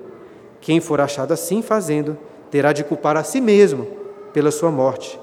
Quem 0.62 0.80
for 0.80 1.00
achado 1.00 1.34
assim 1.34 1.62
fazendo, 1.62 2.17
terá 2.50 2.74
de 2.74 2.84
culpar 2.84 3.15
a 3.15 3.24
si 3.24 3.39
mesmo 3.39 3.88
pela 4.34 4.52
sua 4.52 4.72
morte, 4.72 5.19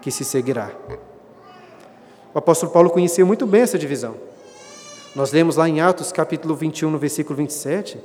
que 0.00 0.10
se 0.10 0.24
seguirá. 0.24 0.70
O 2.36 2.38
apóstolo 2.38 2.70
Paulo 2.70 2.90
conhecia 2.90 3.24
muito 3.24 3.46
bem 3.46 3.62
essa 3.62 3.78
divisão. 3.78 4.14
Nós 5.14 5.32
lemos 5.32 5.56
lá 5.56 5.66
em 5.66 5.80
Atos 5.80 6.12
capítulo 6.12 6.54
21, 6.54 6.90
no 6.90 6.98
versículo 6.98 7.34
27, 7.34 7.98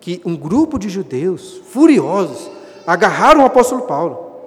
que 0.00 0.22
um 0.24 0.34
grupo 0.34 0.78
de 0.78 0.88
judeus 0.88 1.60
furiosos 1.66 2.50
agarraram 2.86 3.42
o 3.42 3.44
apóstolo 3.44 3.82
Paulo, 3.82 4.46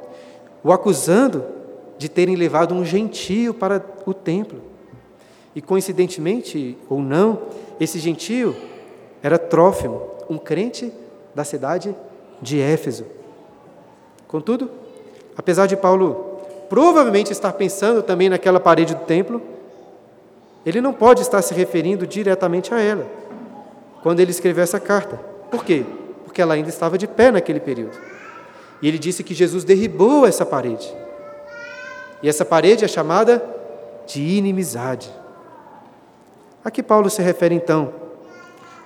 o 0.63 0.71
acusando 0.71 1.45
de 1.95 2.09
terem 2.09 2.35
levado 2.35 2.73
um 2.73 2.83
gentio 2.83 3.53
para 3.53 3.85
o 4.03 4.15
templo. 4.15 4.59
E 5.55 5.61
coincidentemente 5.61 6.75
ou 6.89 6.99
não, 6.99 7.39
esse 7.79 7.99
gentio 7.99 8.55
era 9.21 9.37
Trófimo, 9.37 10.01
um 10.27 10.39
crente 10.39 10.91
da 11.35 11.43
cidade 11.43 11.95
de 12.41 12.59
Éfeso. 12.59 13.05
Contudo, 14.27 14.71
apesar 15.37 15.67
de 15.67 15.77
Paulo 15.77 16.32
provavelmente 16.73 17.31
estar 17.31 17.53
pensando 17.53 18.01
também 18.01 18.29
naquela 18.29 18.59
parede 18.59 18.95
do 18.95 19.01
templo, 19.01 19.39
ele 20.65 20.81
não 20.81 20.91
pode 20.91 21.21
estar 21.21 21.39
se 21.43 21.53
referindo 21.53 22.07
diretamente 22.07 22.73
a 22.73 22.81
ela 22.81 23.05
quando 24.01 24.19
ele 24.19 24.31
escreveu 24.31 24.63
essa 24.63 24.79
carta. 24.79 25.17
Por 25.51 25.63
quê? 25.63 25.85
Porque 26.25 26.41
ela 26.41 26.55
ainda 26.55 26.69
estava 26.69 26.97
de 26.97 27.05
pé 27.05 27.29
naquele 27.29 27.59
período. 27.59 27.95
E 28.81 28.87
ele 28.87 28.97
disse 28.97 29.23
que 29.23 29.35
Jesus 29.35 29.63
derribou 29.63 30.25
essa 30.25 30.47
parede. 30.47 30.91
E 32.23 32.27
essa 32.27 32.43
parede 32.43 32.83
é 32.83 32.87
chamada 32.87 33.45
de 34.07 34.23
inimizade. 34.23 35.11
A 36.65 36.71
que 36.71 36.81
Paulo 36.81 37.07
se 37.07 37.21
refere 37.21 37.53
então? 37.53 37.93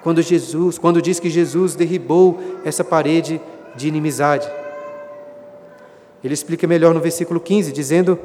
Quando 0.04 0.22
Jesus, 0.22 0.78
quando 0.78 1.02
diz 1.02 1.22
que 1.22 1.30
Jesus 1.30 1.74
derribou 1.74 2.38
essa 2.66 2.84
parede 2.84 3.40
de 3.78 3.88
inimizade. 3.88 4.52
Ele 6.24 6.34
explica 6.34 6.68
melhor 6.68 6.94
no 6.94 7.00
versículo 7.00 7.40
15, 7.40 7.72
dizendo: 7.72 8.20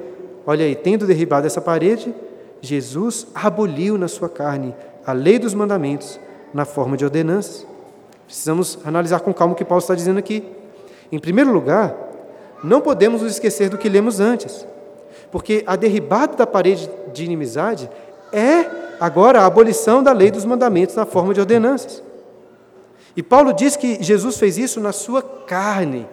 Olha 0.47 0.65
aí, 0.65 0.75
tendo 0.75 1.07
derribado 1.07 1.47
essa 1.47 1.61
parede, 1.61 2.15
Jesus 2.61 3.27
aboliu 3.35 3.99
na 3.99 4.09
sua 4.09 4.29
carne 4.29 4.75
a 5.05 5.13
lei 5.13 5.39
dos 5.39 5.55
mandamentos 5.55 6.19
na 6.55 6.65
forma 6.65 6.97
de 6.97 7.05
ordenanças. 7.05 7.67
Precisamos 8.27 8.79
analisar 8.85 9.21
com 9.21 9.35
calma 9.35 9.53
o 9.55 9.57
que 9.57 9.65
Paulo 9.65 9.83
está 9.83 9.95
dizendo 9.95 10.19
aqui. 10.19 10.45
Em 11.11 11.19
primeiro 11.19 11.53
lugar, 11.53 11.95
não 12.65 12.81
podemos 12.81 13.21
nos 13.21 13.33
esquecer 13.33 13.69
do 13.69 13.77
que 13.77 13.89
lemos 13.89 14.21
antes. 14.21 14.67
Porque 15.31 15.65
a 15.67 15.77
derribada 15.77 16.37
da 16.37 16.47
parede 16.47 16.89
de 17.13 17.25
inimizade 17.25 17.91
é 18.33 18.65
agora 19.01 19.41
a 19.41 19.47
abolição 19.47 20.03
da 20.03 20.13
lei 20.13 20.31
dos 20.31 20.45
mandamentos 20.45 20.95
na 20.95 21.05
forma 21.05 21.35
de 21.35 21.41
ordenanças. 21.41 22.03
E 23.17 23.23
Paulo 23.23 23.53
diz 23.53 23.77
que 23.77 24.03
Jesus 24.03 24.39
fez 24.39 24.57
isso 24.57 24.81
na 24.81 24.93
sua 24.93 25.21
carne. 25.23 26.07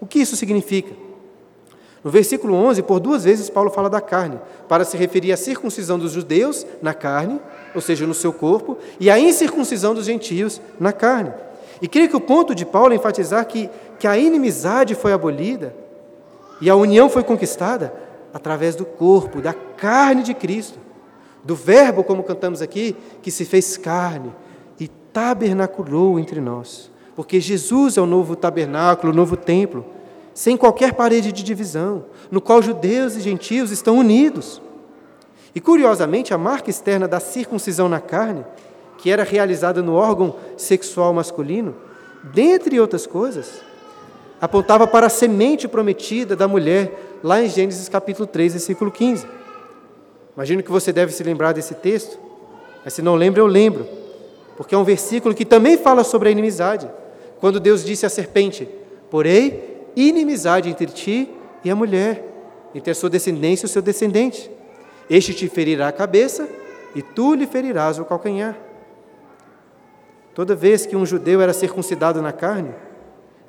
O 0.00 0.06
que 0.06 0.20
isso 0.20 0.36
significa? 0.36 1.07
No 2.04 2.10
versículo 2.10 2.54
11, 2.54 2.82
por 2.82 3.00
duas 3.00 3.24
vezes, 3.24 3.50
Paulo 3.50 3.70
fala 3.70 3.90
da 3.90 4.00
carne, 4.00 4.38
para 4.68 4.84
se 4.84 4.96
referir 4.96 5.32
à 5.32 5.36
circuncisão 5.36 5.98
dos 5.98 6.12
judeus 6.12 6.64
na 6.80 6.94
carne, 6.94 7.40
ou 7.74 7.80
seja, 7.80 8.06
no 8.06 8.14
seu 8.14 8.32
corpo, 8.32 8.78
e 9.00 9.10
à 9.10 9.18
incircuncisão 9.18 9.94
dos 9.94 10.06
gentios 10.06 10.60
na 10.78 10.92
carne. 10.92 11.32
E 11.82 11.88
creio 11.88 12.08
que 12.08 12.16
o 12.16 12.20
ponto 12.20 12.54
de 12.54 12.64
Paulo 12.64 12.92
é 12.92 12.96
enfatizar 12.96 13.44
que, 13.46 13.68
que 13.98 14.06
a 14.06 14.16
inimizade 14.16 14.94
foi 14.94 15.12
abolida 15.12 15.74
e 16.60 16.68
a 16.68 16.74
união 16.74 17.08
foi 17.08 17.22
conquistada 17.22 17.92
através 18.32 18.74
do 18.74 18.84
corpo, 18.84 19.40
da 19.40 19.52
carne 19.52 20.22
de 20.22 20.34
Cristo, 20.34 20.78
do 21.44 21.54
Verbo, 21.54 22.04
como 22.04 22.24
cantamos 22.24 22.60
aqui, 22.60 22.96
que 23.22 23.30
se 23.30 23.44
fez 23.44 23.76
carne 23.76 24.32
e 24.78 24.88
tabernaculou 24.88 26.18
entre 26.18 26.40
nós. 26.40 26.90
Porque 27.14 27.40
Jesus 27.40 27.96
é 27.96 28.00
o 28.00 28.06
novo 28.06 28.36
tabernáculo, 28.36 29.12
o 29.12 29.16
novo 29.16 29.36
templo, 29.36 29.84
sem 30.38 30.56
qualquer 30.56 30.92
parede 30.92 31.32
de 31.32 31.42
divisão, 31.42 32.04
no 32.30 32.40
qual 32.40 32.62
judeus 32.62 33.16
e 33.16 33.20
gentios 33.20 33.72
estão 33.72 33.98
unidos. 33.98 34.62
E 35.52 35.60
curiosamente, 35.60 36.32
a 36.32 36.38
marca 36.38 36.70
externa 36.70 37.08
da 37.08 37.18
circuncisão 37.18 37.88
na 37.88 37.98
carne, 37.98 38.46
que 38.98 39.10
era 39.10 39.24
realizada 39.24 39.82
no 39.82 39.94
órgão 39.94 40.36
sexual 40.56 41.12
masculino, 41.12 41.74
dentre 42.22 42.78
outras 42.78 43.04
coisas, 43.04 43.62
apontava 44.40 44.86
para 44.86 45.08
a 45.08 45.10
semente 45.10 45.66
prometida 45.66 46.36
da 46.36 46.46
mulher, 46.46 47.18
lá 47.20 47.42
em 47.42 47.48
Gênesis 47.48 47.88
capítulo 47.88 48.28
3, 48.28 48.52
versículo 48.52 48.92
15. 48.92 49.26
Imagino 50.36 50.62
que 50.62 50.70
você 50.70 50.92
deve 50.92 51.12
se 51.12 51.24
lembrar 51.24 51.50
desse 51.50 51.74
texto, 51.74 52.16
Mas 52.84 52.94
se 52.94 53.02
não 53.02 53.16
lembra, 53.16 53.40
eu 53.40 53.46
lembro, 53.48 53.88
porque 54.56 54.72
é 54.72 54.78
um 54.78 54.84
versículo 54.84 55.34
que 55.34 55.44
também 55.44 55.76
fala 55.76 56.04
sobre 56.04 56.28
a 56.28 56.30
inimizade. 56.30 56.88
Quando 57.40 57.58
Deus 57.58 57.84
disse 57.84 58.06
à 58.06 58.08
serpente: 58.08 58.68
Porém, 59.10 59.67
inimizade 59.96 60.68
entre 60.68 60.86
ti 60.86 61.30
e 61.64 61.70
a 61.70 61.76
mulher, 61.76 62.24
entre 62.74 62.90
a 62.90 62.94
sua 62.94 63.10
descendência 63.10 63.64
e 63.64 63.68
o 63.68 63.68
seu 63.68 63.82
descendente. 63.82 64.50
Este 65.08 65.34
te 65.34 65.48
ferirá 65.48 65.88
a 65.88 65.92
cabeça 65.92 66.48
e 66.94 67.02
tu 67.02 67.34
lhe 67.34 67.46
ferirás 67.46 67.98
o 67.98 68.04
calcanhar. 68.04 68.56
Toda 70.34 70.54
vez 70.54 70.86
que 70.86 70.94
um 70.94 71.04
judeu 71.04 71.40
era 71.40 71.52
circuncidado 71.52 72.22
na 72.22 72.32
carne, 72.32 72.74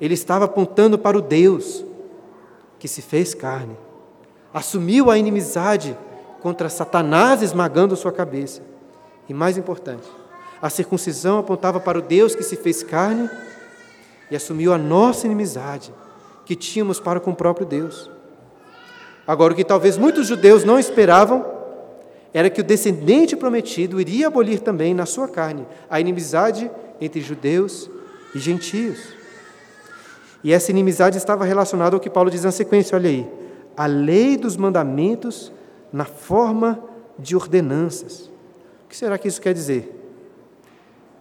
ele 0.00 0.14
estava 0.14 0.46
apontando 0.46 0.98
para 0.98 1.16
o 1.16 1.20
Deus 1.20 1.84
que 2.78 2.88
se 2.88 3.02
fez 3.02 3.34
carne, 3.34 3.76
assumiu 4.52 5.10
a 5.10 5.18
inimizade 5.18 5.96
contra 6.40 6.68
Satanás 6.68 7.42
esmagando 7.42 7.94
sua 7.94 8.10
cabeça. 8.10 8.62
E 9.28 9.34
mais 9.34 9.56
importante, 9.56 10.08
a 10.60 10.68
circuncisão 10.68 11.38
apontava 11.38 11.78
para 11.78 11.98
o 11.98 12.02
Deus 12.02 12.34
que 12.34 12.42
se 12.42 12.56
fez 12.56 12.82
carne 12.82 13.30
e 14.30 14.34
assumiu 14.34 14.72
a 14.72 14.78
nossa 14.78 15.26
inimizade 15.26 15.92
que 16.50 16.56
tínhamos 16.56 16.98
para 16.98 17.20
com 17.20 17.30
o 17.30 17.36
próprio 17.36 17.64
Deus. 17.64 18.10
Agora, 19.24 19.52
o 19.52 19.56
que 19.56 19.62
talvez 19.62 19.96
muitos 19.96 20.26
judeus 20.26 20.64
não 20.64 20.80
esperavam 20.80 21.46
era 22.34 22.50
que 22.50 22.60
o 22.60 22.64
descendente 22.64 23.36
prometido 23.36 24.00
iria 24.00 24.26
abolir 24.26 24.58
também 24.58 24.92
na 24.92 25.06
sua 25.06 25.28
carne 25.28 25.64
a 25.88 26.00
inimizade 26.00 26.68
entre 27.00 27.20
judeus 27.20 27.88
e 28.34 28.40
gentios. 28.40 29.14
E 30.42 30.52
essa 30.52 30.72
inimizade 30.72 31.18
estava 31.18 31.44
relacionada 31.44 31.94
ao 31.94 32.00
que 32.00 32.10
Paulo 32.10 32.32
diz 32.32 32.42
na 32.42 32.50
sequência, 32.50 32.96
olha 32.96 33.10
aí. 33.10 33.30
A 33.76 33.86
lei 33.86 34.36
dos 34.36 34.56
mandamentos 34.56 35.52
na 35.92 36.04
forma 36.04 36.82
de 37.16 37.36
ordenanças. 37.36 38.28
O 38.86 38.88
que 38.88 38.96
será 38.96 39.16
que 39.16 39.28
isso 39.28 39.40
quer 39.40 39.54
dizer? 39.54 39.88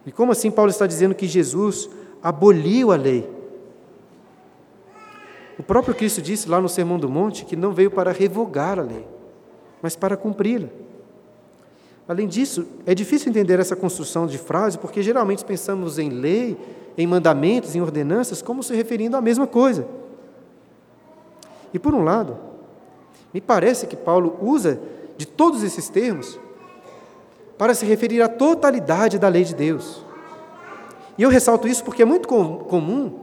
E 0.07 0.11
como 0.11 0.31
assim 0.31 0.49
Paulo 0.49 0.71
está 0.71 0.87
dizendo 0.87 1.13
que 1.13 1.27
Jesus 1.27 1.87
aboliu 2.19 2.91
a 2.91 2.95
lei? 2.95 3.37
O 5.59 5.63
próprio 5.63 5.93
Cristo 5.93 6.21
disse 6.21 6.47
lá 6.47 6.61
no 6.61 6.69
Sermão 6.69 6.97
do 6.97 7.09
Monte 7.09 7.43
que 7.43 7.57
não 7.57 7.73
veio 7.73 7.91
para 7.91 8.13
revogar 8.13 8.79
a 8.79 8.81
lei, 8.81 9.05
mas 9.81 9.93
para 9.93 10.15
cumpri-la. 10.15 10.69
Além 12.07 12.29
disso, 12.29 12.65
é 12.85 12.95
difícil 12.95 13.29
entender 13.29 13.59
essa 13.59 13.75
construção 13.75 14.25
de 14.25 14.37
frase, 14.37 14.77
porque 14.79 15.03
geralmente 15.03 15.43
pensamos 15.43 15.99
em 15.99 16.09
lei 16.09 16.57
em 16.97 17.05
mandamentos, 17.05 17.75
em 17.75 17.81
ordenanças, 17.81 18.41
como 18.41 18.63
se 18.63 18.73
referindo 18.73 19.17
à 19.17 19.21
mesma 19.21 19.45
coisa. 19.45 19.85
E 21.73 21.77
por 21.77 21.93
um 21.93 22.05
lado, 22.05 22.37
me 23.33 23.41
parece 23.41 23.85
que 23.85 23.97
Paulo 23.97 24.37
usa 24.41 24.79
de 25.17 25.27
todos 25.27 25.61
esses 25.61 25.89
termos 25.89 26.39
para 27.57 27.73
se 27.73 27.85
referir 27.85 28.21
à 28.21 28.29
totalidade 28.29 29.19
da 29.19 29.27
lei 29.27 29.43
de 29.43 29.53
Deus. 29.53 30.05
E 31.17 31.23
eu 31.23 31.29
ressalto 31.29 31.67
isso 31.67 31.83
porque 31.83 32.01
é 32.01 32.05
muito 32.05 32.29
comum 32.29 33.19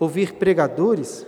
ouvir 0.00 0.34
pregadores 0.34 1.24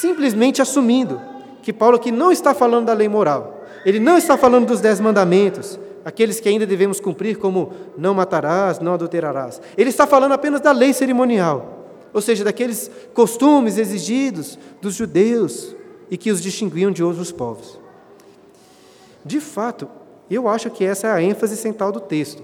simplesmente 0.00 0.60
assumindo 0.60 1.20
que 1.62 1.72
Paulo 1.72 1.96
aqui 1.96 2.10
não 2.10 2.30
está 2.30 2.54
falando 2.54 2.86
da 2.86 2.92
lei 2.92 3.08
moral, 3.08 3.64
ele 3.84 4.00
não 4.00 4.18
está 4.18 4.36
falando 4.36 4.66
dos 4.66 4.80
dez 4.80 5.00
mandamentos, 5.00 5.78
aqueles 6.04 6.40
que 6.40 6.48
ainda 6.48 6.66
devemos 6.66 7.00
cumprir, 7.00 7.38
como 7.38 7.72
não 7.96 8.14
matarás, 8.14 8.78
não 8.78 8.94
adulterarás. 8.94 9.60
Ele 9.76 9.90
está 9.90 10.06
falando 10.06 10.32
apenas 10.32 10.60
da 10.60 10.72
lei 10.72 10.92
cerimonial, 10.92 11.86
ou 12.12 12.20
seja, 12.20 12.44
daqueles 12.44 12.90
costumes 13.14 13.78
exigidos 13.78 14.58
dos 14.80 14.94
judeus 14.94 15.74
e 16.10 16.16
que 16.16 16.30
os 16.30 16.42
distinguiam 16.42 16.90
de 16.90 17.02
outros 17.02 17.32
povos. 17.32 17.78
De 19.24 19.40
fato, 19.40 19.88
eu 20.30 20.48
acho 20.48 20.70
que 20.70 20.84
essa 20.84 21.06
é 21.06 21.12
a 21.12 21.22
ênfase 21.22 21.56
central 21.56 21.90
do 21.92 22.00
texto. 22.00 22.42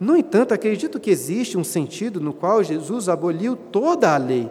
No 0.00 0.16
entanto, 0.16 0.52
acredito 0.52 0.98
que 0.98 1.10
existe 1.10 1.56
um 1.56 1.64
sentido 1.64 2.20
no 2.20 2.32
qual 2.32 2.62
Jesus 2.62 3.08
aboliu 3.08 3.54
toda 3.56 4.12
a 4.12 4.16
lei, 4.16 4.50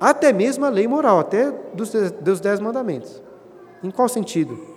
até 0.00 0.32
mesmo 0.32 0.64
a 0.64 0.68
lei 0.68 0.86
moral, 0.86 1.18
até 1.18 1.52
dos, 1.74 1.90
dos 2.20 2.40
Dez 2.40 2.60
Mandamentos. 2.60 3.22
Em 3.82 3.90
qual 3.90 4.08
sentido? 4.08 4.74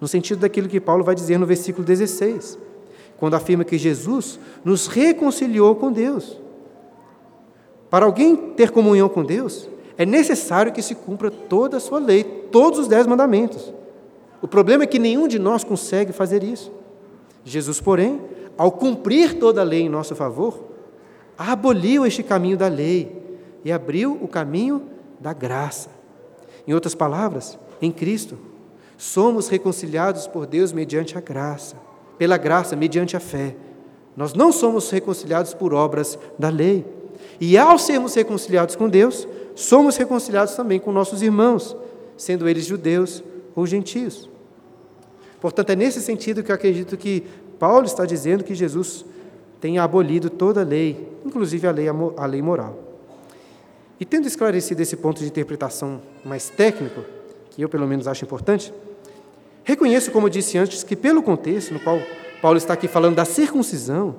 no 0.00 0.06
sentido 0.06 0.40
daquilo 0.40 0.68
que 0.68 0.80
Paulo 0.80 1.02
vai 1.02 1.14
dizer 1.14 1.38
no 1.38 1.46
versículo 1.46 1.84
16, 1.84 2.58
quando 3.18 3.34
afirma 3.34 3.64
que 3.64 3.76
Jesus 3.76 4.38
nos 4.64 4.86
reconciliou 4.86 5.74
com 5.74 5.90
Deus. 5.90 6.38
Para 7.90 8.04
alguém 8.04 8.36
ter 8.36 8.70
comunhão 8.70 9.08
com 9.08 9.24
Deus, 9.24 9.68
é 9.96 10.06
necessário 10.06 10.72
que 10.72 10.82
se 10.82 10.94
cumpra 10.94 11.30
toda 11.30 11.78
a 11.78 11.80
sua 11.80 11.98
lei, 11.98 12.22
todos 12.22 12.78
os 12.78 12.88
dez 12.88 13.06
mandamentos. 13.06 13.72
O 14.40 14.46
problema 14.46 14.84
é 14.84 14.86
que 14.86 14.98
nenhum 14.98 15.26
de 15.26 15.38
nós 15.38 15.64
consegue 15.64 16.12
fazer 16.12 16.44
isso. 16.44 16.70
Jesus, 17.44 17.80
porém, 17.80 18.20
ao 18.56 18.70
cumprir 18.70 19.38
toda 19.38 19.62
a 19.62 19.64
lei 19.64 19.82
em 19.82 19.88
nosso 19.88 20.14
favor, 20.14 20.62
aboliu 21.36 22.06
este 22.06 22.22
caminho 22.22 22.56
da 22.56 22.68
lei 22.68 23.27
e 23.68 23.72
abriu 23.72 24.16
o 24.22 24.26
caminho 24.26 24.82
da 25.20 25.34
graça. 25.34 25.90
Em 26.66 26.72
outras 26.72 26.94
palavras, 26.94 27.58
em 27.82 27.92
Cristo, 27.92 28.38
Somos 29.00 29.46
reconciliados 29.46 30.26
por 30.26 30.44
Deus 30.44 30.72
mediante 30.72 31.16
a 31.16 31.20
graça, 31.20 31.76
pela 32.18 32.36
graça, 32.36 32.74
mediante 32.74 33.16
a 33.16 33.20
fé. 33.20 33.54
Nós 34.16 34.34
não 34.34 34.50
somos 34.50 34.90
reconciliados 34.90 35.54
por 35.54 35.72
obras 35.72 36.18
da 36.36 36.48
lei. 36.48 36.84
E 37.40 37.56
ao 37.56 37.78
sermos 37.78 38.12
reconciliados 38.14 38.74
com 38.74 38.88
Deus, 38.88 39.28
somos 39.54 39.96
reconciliados 39.96 40.56
também 40.56 40.80
com 40.80 40.90
nossos 40.90 41.22
irmãos, 41.22 41.76
sendo 42.16 42.48
eles 42.48 42.66
judeus 42.66 43.22
ou 43.54 43.64
gentios. 43.64 44.28
Portanto, 45.40 45.70
é 45.70 45.76
nesse 45.76 46.00
sentido 46.02 46.42
que 46.42 46.50
eu 46.50 46.56
acredito 46.56 46.96
que 46.96 47.22
Paulo 47.56 47.86
está 47.86 48.04
dizendo 48.04 48.42
que 48.42 48.54
Jesus 48.56 49.04
tem 49.60 49.78
abolido 49.78 50.28
toda 50.28 50.62
a 50.62 50.64
lei, 50.64 51.08
inclusive 51.24 51.68
a 51.68 51.70
lei, 51.70 51.86
a 52.16 52.26
lei 52.26 52.42
moral. 52.42 52.87
E 54.00 54.04
tendo 54.04 54.26
esclarecido 54.26 54.80
esse 54.80 54.96
ponto 54.96 55.20
de 55.20 55.26
interpretação 55.26 56.00
mais 56.24 56.48
técnico, 56.48 57.04
que 57.50 57.62
eu 57.62 57.68
pelo 57.68 57.86
menos 57.86 58.06
acho 58.06 58.24
importante, 58.24 58.72
Reconheço, 59.68 60.10
como 60.10 60.30
disse 60.30 60.56
antes, 60.56 60.82
que 60.82 60.96
pelo 60.96 61.22
contexto 61.22 61.74
no 61.74 61.80
qual 61.80 62.00
Paulo 62.40 62.56
está 62.56 62.72
aqui 62.72 62.88
falando 62.88 63.16
da 63.16 63.26
circuncisão, 63.26 64.16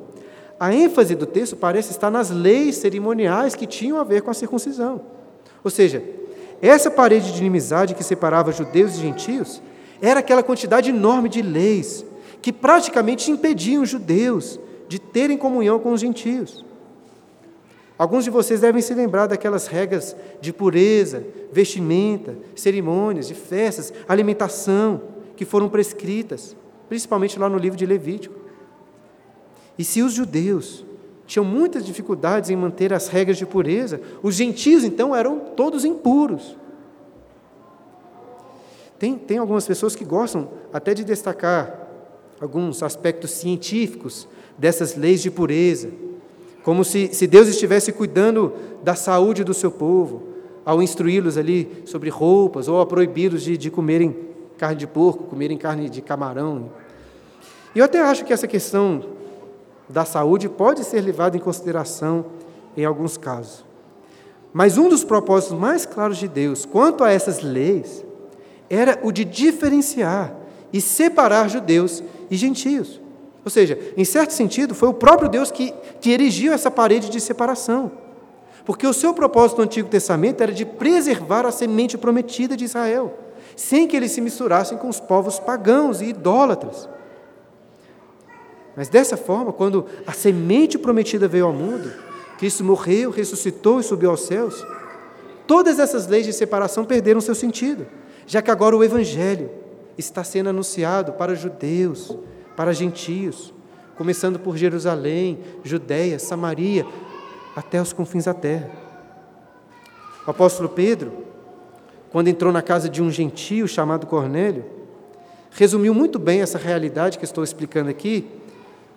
a 0.60 0.72
ênfase 0.72 1.16
do 1.16 1.26
texto 1.26 1.56
parece 1.56 1.90
estar 1.90 2.12
nas 2.12 2.30
leis 2.30 2.76
cerimoniais 2.76 3.56
que 3.56 3.66
tinham 3.66 3.98
a 3.98 4.04
ver 4.04 4.22
com 4.22 4.30
a 4.30 4.34
circuncisão. 4.36 5.02
Ou 5.64 5.72
seja, 5.72 6.04
essa 6.62 6.92
parede 6.92 7.34
de 7.34 7.40
inimizade 7.40 7.96
que 7.96 8.04
separava 8.04 8.52
judeus 8.52 8.94
e 8.94 9.00
gentios 9.00 9.60
era 10.00 10.20
aquela 10.20 10.44
quantidade 10.44 10.92
enorme 10.92 11.28
de 11.28 11.42
leis 11.42 12.06
que 12.44 12.54
praticamente 12.54 13.32
impediam 13.32 13.82
os 13.82 13.90
judeus 13.90 14.60
de 14.88 15.00
terem 15.00 15.36
comunhão 15.36 15.80
com 15.80 15.94
os 15.94 16.02
gentios. 16.02 16.64
Alguns 18.00 18.24
de 18.24 18.30
vocês 18.30 18.62
devem 18.62 18.82
se 18.82 18.94
lembrar 18.94 19.28
daquelas 19.28 19.68
regras 19.68 20.16
de 20.40 20.54
pureza, 20.54 21.22
vestimenta, 21.52 22.34
cerimônias, 22.56 23.28
de 23.28 23.34
festas, 23.34 23.94
alimentação 24.08 25.02
que 25.36 25.44
foram 25.44 25.68
prescritas, 25.68 26.56
principalmente 26.88 27.38
lá 27.38 27.50
no 27.50 27.58
livro 27.58 27.78
de 27.78 27.86
Levítico. 27.86 28.40
E 29.78 29.84
se 29.84 30.02
os 30.02 30.14
judeus 30.14 30.86
tinham 31.28 31.44
muitas 31.44 31.86
dificuldades 31.86 32.50
em 32.50 32.56
manter 32.56 32.94
as 32.94 33.10
regras 33.10 33.38
de 33.38 33.46
pureza, 33.46 34.00
os 34.24 34.34
gentios 34.36 34.86
então 34.86 35.14
eram 35.14 35.38
todos 35.38 35.84
impuros. 35.84 36.56
Tem, 38.98 39.18
tem 39.18 39.40
algumas 39.40 39.68
pessoas 39.68 39.94
que 39.94 40.06
gostam 40.06 40.50
até 40.72 40.94
de 40.94 41.04
destacar 41.04 41.90
alguns 42.40 42.82
aspectos 42.82 43.32
científicos 43.32 44.26
dessas 44.58 44.96
leis 44.96 45.22
de 45.22 45.30
pureza, 45.30 45.90
como 46.70 46.86
se, 46.86 47.10
se 47.14 47.26
Deus 47.26 47.48
estivesse 47.48 47.92
cuidando 47.92 48.54
da 48.84 48.94
saúde 48.94 49.44
do 49.44 49.56
seu 49.56 49.72
povo, 49.72 50.22
ao 50.64 50.84
instruí-los 50.84 51.36
ali 51.36 51.82
sobre 51.84 52.12
roupas 52.12 52.68
ou 52.68 52.80
a 52.80 52.86
proibi-los 52.86 53.42
de, 53.42 53.58
de 53.58 53.72
comerem 53.72 54.16
carne 54.56 54.76
de 54.76 54.86
porco, 54.86 55.24
comerem 55.24 55.58
carne 55.58 55.90
de 55.90 56.00
camarão. 56.00 56.70
E 57.74 57.80
eu 57.80 57.86
até 57.86 58.00
acho 58.02 58.24
que 58.24 58.32
essa 58.32 58.48
questão 58.48 59.04
da 59.90 60.06
saúde 60.06 60.48
pode 60.48 60.84
ser 60.84 61.02
levada 61.02 61.36
em 61.36 61.40
consideração 61.40 62.28
em 62.78 62.86
alguns 62.86 63.18
casos. 63.18 63.66
Mas 64.54 64.78
um 64.78 64.88
dos 64.88 65.04
propósitos 65.04 65.58
mais 65.58 65.88
claros 65.88 66.20
de 66.20 66.28
Deus 66.28 66.68
quanto 66.68 67.04
a 67.04 67.10
essas 67.10 67.42
leis 67.42 68.06
era 68.70 69.00
o 69.02 69.12
de 69.12 69.26
diferenciar 69.26 70.36
e 70.72 70.80
separar 70.80 71.50
judeus 71.50 72.04
e 72.30 72.38
gentios. 72.38 73.02
Ou 73.44 73.52
seja, 73.52 73.78
em 73.96 74.06
certo 74.06 74.32
sentido, 74.32 74.76
foi 74.76 74.90
o 74.90 74.94
próprio 74.94 75.30
Deus 75.30 75.52
que, 75.52 75.74
que 76.02 76.12
erigiu 76.12 76.54
essa 76.54 76.70
parede 76.70 77.10
de 77.10 77.20
separação. 77.20 77.92
Porque 78.66 78.86
o 78.86 78.94
seu 78.94 79.14
propósito 79.14 79.58
no 79.58 79.64
Antigo 79.64 79.90
Testamento 79.90 80.42
era 80.42 80.52
de 80.52 80.66
preservar 80.66 81.46
a 81.46 81.52
semente 81.52 81.98
prometida 81.98 82.56
de 82.56 82.66
Israel 82.66 83.18
sem 83.60 83.90
que 83.90 83.98
eles 83.98 84.12
se 84.12 84.22
misturassem 84.22 84.78
com 84.78 84.88
os 84.88 85.02
povos 85.02 85.38
pagãos 85.38 86.00
e 86.00 86.06
idólatras. 86.06 86.88
Mas 88.74 88.88
dessa 88.88 89.18
forma, 89.18 89.52
quando 89.52 89.86
a 90.08 90.14
semente 90.14 90.78
prometida 90.78 91.28
veio 91.28 91.46
ao 91.46 91.52
mundo, 91.52 91.92
Cristo 92.38 92.64
morreu, 92.64 93.12
ressuscitou 93.12 93.82
e 93.82 93.84
subiu 93.84 94.12
aos 94.12 94.22
céus, 94.22 94.66
todas 95.46 95.78
essas 95.78 96.08
leis 96.08 96.26
de 96.26 96.32
separação 96.32 96.86
perderam 96.86 97.20
seu 97.20 97.36
sentido, 97.36 97.86
já 98.26 98.42
que 98.42 98.50
agora 98.50 98.78
o 98.78 98.84
Evangelho 98.84 99.50
está 99.98 100.24
sendo 100.24 100.52
anunciado 100.52 101.12
para 101.12 101.36
judeus, 101.36 102.16
para 102.60 102.74
gentios, 102.74 103.54
começando 103.96 104.38
por 104.38 104.58
Jerusalém, 104.58 105.40
Judéia, 105.64 106.20
Samaria, 106.20 106.86
até 107.56 107.82
os 107.82 107.94
confins 107.94 108.26
da 108.26 108.34
terra. 108.34 108.70
O 110.28 110.32
apóstolo 110.32 110.68
Pedro, 110.68 111.10
quando 112.12 112.28
entrou 112.28 112.52
na 112.52 112.62
casa 112.62 112.90
de 112.90 113.02
um 113.02 113.10
gentio 113.10 113.66
chamado 113.66 114.06
Cornélio, 114.06 114.66
resumiu 115.52 115.94
muito 115.94 116.20
bem 116.20 116.42
essa 116.42 116.58
realidade 116.58 117.18
que 117.18 117.24
estou 117.24 117.46
explicando 117.46 117.90
aqui, 117.90 118.28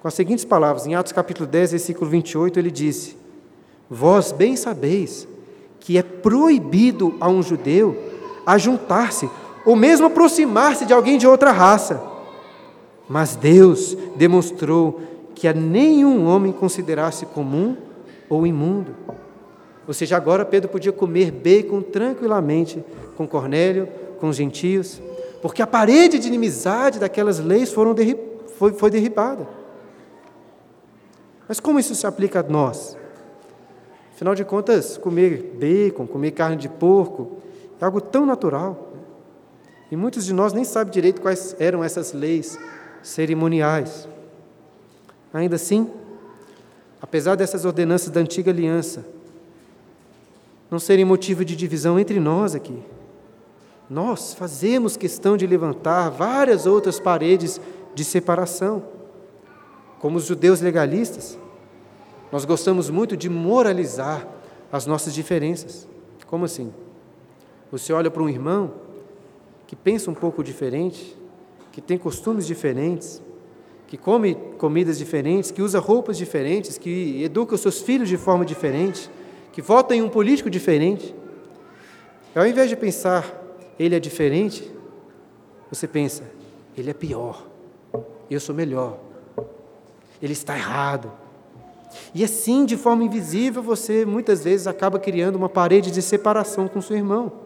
com 0.00 0.08
as 0.08 0.14
seguintes 0.14 0.44
palavras. 0.44 0.84
Em 0.84 0.96
Atos 0.96 1.12
capítulo 1.12 1.46
10, 1.46 1.70
versículo 1.70 2.10
28, 2.10 2.58
ele 2.58 2.70
disse: 2.72 3.16
Vós 3.88 4.32
bem 4.32 4.56
sabeis 4.56 5.28
que 5.78 5.96
é 5.96 6.02
proibido 6.02 7.14
a 7.20 7.28
um 7.28 7.40
judeu 7.40 7.96
ajuntar-se 8.44 9.30
ou 9.64 9.76
mesmo 9.76 10.08
aproximar-se 10.08 10.84
de 10.84 10.92
alguém 10.92 11.16
de 11.16 11.28
outra 11.28 11.52
raça 11.52 12.10
mas 13.12 13.36
Deus 13.36 13.94
demonstrou 14.16 15.02
que 15.34 15.46
a 15.46 15.52
nenhum 15.52 16.26
homem 16.26 16.50
considerasse 16.50 17.26
comum 17.26 17.76
ou 18.26 18.46
imundo. 18.46 18.96
Ou 19.86 19.92
seja, 19.92 20.16
agora 20.16 20.46
Pedro 20.46 20.70
podia 20.70 20.92
comer 20.92 21.30
bacon 21.30 21.82
tranquilamente 21.82 22.82
com 23.14 23.28
Cornélio, 23.28 23.86
com 24.18 24.30
os 24.30 24.36
gentios, 24.36 24.98
porque 25.42 25.60
a 25.60 25.66
parede 25.66 26.18
de 26.18 26.26
inimizade 26.26 26.98
daquelas 26.98 27.38
leis 27.38 27.70
foi, 27.70 28.72
foi 28.72 28.90
derribada. 28.90 29.46
Mas 31.46 31.60
como 31.60 31.78
isso 31.78 31.94
se 31.94 32.06
aplica 32.06 32.40
a 32.40 32.42
nós? 32.42 32.96
Afinal 34.14 34.34
de 34.34 34.42
contas, 34.42 34.96
comer 34.96 35.54
bacon, 35.60 36.06
comer 36.06 36.30
carne 36.30 36.56
de 36.56 36.70
porco, 36.70 37.42
é 37.78 37.84
algo 37.84 38.00
tão 38.00 38.24
natural. 38.24 38.90
E 39.90 39.96
muitos 39.96 40.24
de 40.24 40.32
nós 40.32 40.54
nem 40.54 40.64
sabem 40.64 40.90
direito 40.90 41.20
quais 41.20 41.54
eram 41.58 41.84
essas 41.84 42.14
leis 42.14 42.58
cerimoniais. 43.02 44.08
Ainda 45.32 45.56
assim, 45.56 45.90
apesar 47.00 47.34
dessas 47.34 47.64
ordenanças 47.64 48.10
da 48.10 48.20
antiga 48.20 48.50
aliança 48.50 49.04
não 50.70 50.78
serem 50.78 51.04
motivo 51.04 51.44
de 51.44 51.54
divisão 51.54 51.98
entre 51.98 52.18
nós 52.18 52.54
aqui, 52.54 52.82
nós 53.90 54.32
fazemos 54.32 54.96
questão 54.96 55.36
de 55.36 55.46
levantar 55.46 56.08
várias 56.08 56.64
outras 56.64 56.98
paredes 56.98 57.60
de 57.94 58.04
separação. 58.04 58.82
Como 59.98 60.16
os 60.16 60.24
judeus 60.24 60.60
legalistas, 60.60 61.38
nós 62.30 62.46
gostamos 62.46 62.88
muito 62.88 63.16
de 63.16 63.28
moralizar 63.28 64.26
as 64.72 64.86
nossas 64.86 65.12
diferenças. 65.12 65.86
Como 66.26 66.46
assim? 66.46 66.72
Você 67.70 67.92
olha 67.92 68.10
para 68.10 68.22
um 68.22 68.28
irmão 68.28 68.72
que 69.66 69.76
pensa 69.76 70.10
um 70.10 70.14
pouco 70.14 70.42
diferente, 70.42 71.14
que 71.72 71.80
tem 71.80 71.96
costumes 71.96 72.46
diferentes, 72.46 73.20
que 73.88 73.96
come 73.96 74.34
comidas 74.58 74.98
diferentes, 74.98 75.50
que 75.50 75.62
usa 75.62 75.78
roupas 75.78 76.16
diferentes, 76.16 76.78
que 76.78 77.22
educa 77.24 77.54
os 77.54 77.60
seus 77.60 77.80
filhos 77.80 78.08
de 78.08 78.16
forma 78.16 78.44
diferente, 78.44 79.10
que 79.52 79.60
vota 79.60 79.94
em 79.94 80.02
um 80.02 80.08
político 80.08 80.48
diferente. 80.48 81.14
Ao 82.34 82.46
invés 82.46 82.68
de 82.68 82.76
pensar, 82.76 83.26
ele 83.78 83.94
é 83.94 84.00
diferente, 84.00 84.70
você 85.70 85.88
pensa, 85.88 86.24
ele 86.76 86.90
é 86.90 86.94
pior, 86.94 87.46
eu 88.30 88.38
sou 88.38 88.54
melhor, 88.54 88.98
ele 90.22 90.32
está 90.32 90.56
errado. 90.56 91.10
E 92.14 92.24
assim, 92.24 92.64
de 92.64 92.76
forma 92.76 93.04
invisível, 93.04 93.62
você 93.62 94.04
muitas 94.04 94.44
vezes 94.44 94.66
acaba 94.66 94.98
criando 94.98 95.36
uma 95.36 95.48
parede 95.48 95.90
de 95.90 96.00
separação 96.00 96.68
com 96.68 96.80
seu 96.80 96.96
irmão. 96.96 97.41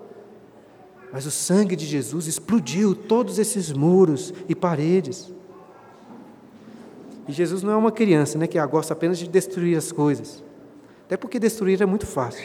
Mas 1.12 1.26
o 1.26 1.30
sangue 1.30 1.76
de 1.76 1.86
Jesus 1.86 2.26
explodiu 2.26 2.94
todos 2.94 3.38
esses 3.38 3.72
muros 3.72 4.34
e 4.48 4.54
paredes. 4.54 5.32
E 7.28 7.32
Jesus 7.32 7.62
não 7.62 7.72
é 7.72 7.76
uma 7.76 7.92
criança 7.92 8.38
né, 8.38 8.46
que 8.46 8.64
gosta 8.66 8.92
apenas 8.92 9.18
de 9.18 9.28
destruir 9.28 9.76
as 9.76 9.90
coisas. 9.90 10.42
Até 11.06 11.16
porque 11.16 11.38
destruir 11.38 11.80
é 11.80 11.86
muito 11.86 12.06
fácil. 12.06 12.44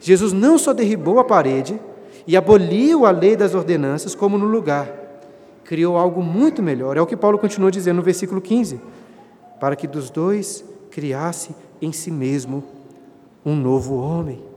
Jesus 0.00 0.32
não 0.32 0.58
só 0.58 0.72
derribou 0.72 1.18
a 1.18 1.24
parede 1.24 1.80
e 2.26 2.36
aboliu 2.36 3.06
a 3.06 3.10
lei 3.10 3.36
das 3.36 3.54
ordenanças, 3.54 4.14
como 4.14 4.38
no 4.38 4.46
lugar. 4.46 4.90
Criou 5.64 5.96
algo 5.96 6.22
muito 6.22 6.62
melhor. 6.62 6.96
É 6.96 7.00
o 7.00 7.06
que 7.06 7.16
Paulo 7.16 7.38
continua 7.38 7.70
dizendo 7.70 7.96
no 7.96 8.02
versículo 8.02 8.40
15: 8.40 8.80
para 9.58 9.74
que 9.74 9.86
dos 9.86 10.10
dois 10.10 10.64
criasse 10.90 11.54
em 11.80 11.92
si 11.92 12.10
mesmo 12.10 12.64
um 13.44 13.54
novo 13.54 13.96
homem. 13.96 14.47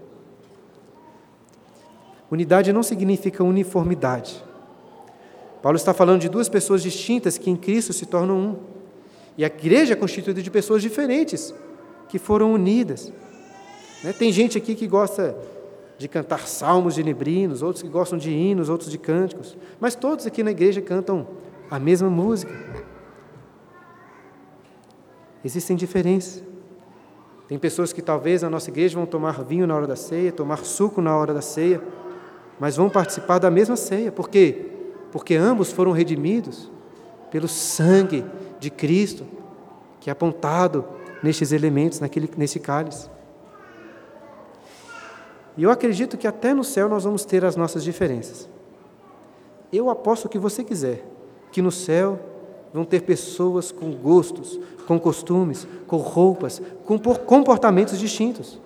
Unidade 2.32 2.72
não 2.72 2.82
significa 2.82 3.44
uniformidade. 3.44 4.42
Paulo 5.62 5.76
está 5.76 5.94
falando 5.94 6.22
de 6.22 6.30
duas 6.30 6.48
pessoas 6.48 6.82
distintas 6.82 7.38
que 7.38 7.50
em 7.50 7.58
Cristo 7.58 7.92
se 7.92 8.06
tornam 8.06 8.38
um. 8.38 8.56
E 9.38 9.44
a 9.44 9.48
igreja 9.48 9.94
é 9.94 9.96
constituída 9.96 10.42
de 10.42 10.50
pessoas 10.50 10.82
diferentes 10.82 11.54
que 12.08 12.18
foram 12.18 12.54
unidas. 12.54 13.12
Né? 14.02 14.14
Tem 14.14 14.32
gente 14.32 14.58
aqui 14.58 14.76
que 14.76 14.88
gosta 14.88 15.36
de 15.98 16.08
cantar 16.08 16.48
salmos 16.48 16.96
de 16.96 17.04
nebrinos, 17.04 17.62
outros 17.62 17.84
que 17.84 17.90
gostam 17.90 18.18
de 18.18 18.32
hinos, 18.32 18.70
outros 18.70 18.90
de 18.90 18.98
cânticos, 18.98 19.56
mas 19.80 19.94
todos 19.94 20.26
aqui 20.26 20.42
na 20.42 20.52
igreja 20.52 20.82
cantam 20.82 21.28
a 21.70 21.78
mesma 21.78 22.10
música. 22.10 22.54
Existem 25.44 25.76
diferenças. 25.76 26.44
Tem 27.48 27.60
pessoas 27.60 27.92
que 27.92 28.02
talvez 28.02 28.42
na 28.42 28.50
nossa 28.50 28.70
igreja 28.70 28.96
vão 28.96 29.06
tomar 29.06 29.44
vinho 29.44 29.68
na 29.68 29.76
hora 29.76 29.86
da 29.86 29.96
ceia, 29.96 30.32
tomar 30.32 30.64
suco 30.66 31.02
na 31.02 31.16
hora 31.16 31.34
da 31.34 31.42
ceia, 31.42 31.82
mas 32.62 32.78
vão 32.78 32.92
participar 32.92 33.40
da 33.40 33.50
mesma 33.50 33.76
ceia. 33.76 34.12
Por 34.12 34.30
quê? 34.30 34.68
Porque 35.12 35.34
ambos 35.34 35.72
foram 35.72 35.92
redimidos 35.92 36.70
pelo 37.32 37.48
sangue 37.48 38.24
de 38.60 38.70
Cristo, 38.70 39.26
que 40.00 40.12
é 40.12 40.14
apontado 40.14 40.86
nestes 41.24 41.52
elementos, 41.52 42.00
naquele, 42.00 42.30
nesse 42.38 42.60
cálice. 42.60 43.10
E 45.58 45.64
eu 45.64 45.72
acredito 45.72 46.20
que 46.20 46.28
até 46.28 46.54
no 46.54 46.64
céu 46.64 46.88
nós 46.88 47.04
vamos 47.04 47.26
ter 47.26 47.44
as 47.44 47.56
nossas 47.56 47.84
diferenças. 47.84 48.48
Eu 49.74 49.90
aposto 49.90 50.26
o 50.26 50.30
que 50.30 50.38
você 50.38 50.64
quiser, 50.64 51.04
que 51.52 51.64
no 51.64 51.72
céu 51.72 52.20
vão 52.72 52.86
ter 52.86 53.02
pessoas 53.02 53.72
com 53.72 53.92
gostos, 53.92 54.60
com 54.86 55.00
costumes, 55.00 55.68
com 55.88 55.98
roupas, 55.98 56.62
com 56.86 57.00
comportamentos 57.00 57.98
distintos. 57.98 58.62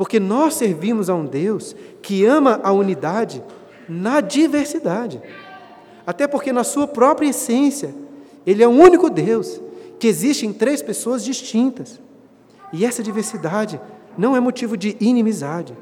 Porque 0.00 0.18
nós 0.18 0.54
servimos 0.54 1.10
a 1.10 1.14
um 1.14 1.26
Deus 1.26 1.76
que 2.00 2.24
ama 2.24 2.58
a 2.62 2.72
unidade 2.72 3.44
na 3.86 4.22
diversidade. 4.22 5.20
Até 6.06 6.26
porque, 6.26 6.54
na 6.54 6.64
sua 6.64 6.88
própria 6.88 7.28
essência, 7.28 7.94
Ele 8.46 8.62
é 8.62 8.66
o 8.66 8.70
único 8.70 9.10
Deus 9.10 9.60
que 9.98 10.06
existe 10.06 10.46
em 10.46 10.54
três 10.54 10.80
pessoas 10.80 11.22
distintas. 11.22 12.00
E 12.72 12.86
essa 12.86 13.02
diversidade 13.02 13.78
não 14.16 14.34
é 14.34 14.40
motivo 14.40 14.74
de 14.74 14.96
inimizade, 15.00 15.76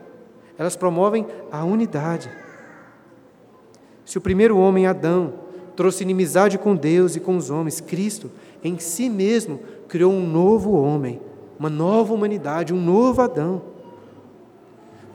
elas 0.58 0.74
promovem 0.74 1.24
a 1.52 1.64
unidade. 1.64 2.28
Se 4.04 4.18
o 4.18 4.20
primeiro 4.20 4.58
homem, 4.58 4.84
Adão, 4.84 5.34
trouxe 5.76 6.02
inimizade 6.02 6.58
com 6.58 6.74
Deus 6.74 7.14
e 7.14 7.20
com 7.20 7.36
os 7.36 7.50
homens, 7.50 7.80
Cristo, 7.80 8.32
em 8.64 8.80
si 8.80 9.08
mesmo, 9.08 9.60
criou 9.86 10.12
um 10.12 10.26
novo 10.26 10.72
homem, 10.72 11.20
uma 11.56 11.70
nova 11.70 12.12
humanidade, 12.12 12.74
um 12.74 12.82
novo 12.82 13.22
Adão. 13.22 13.67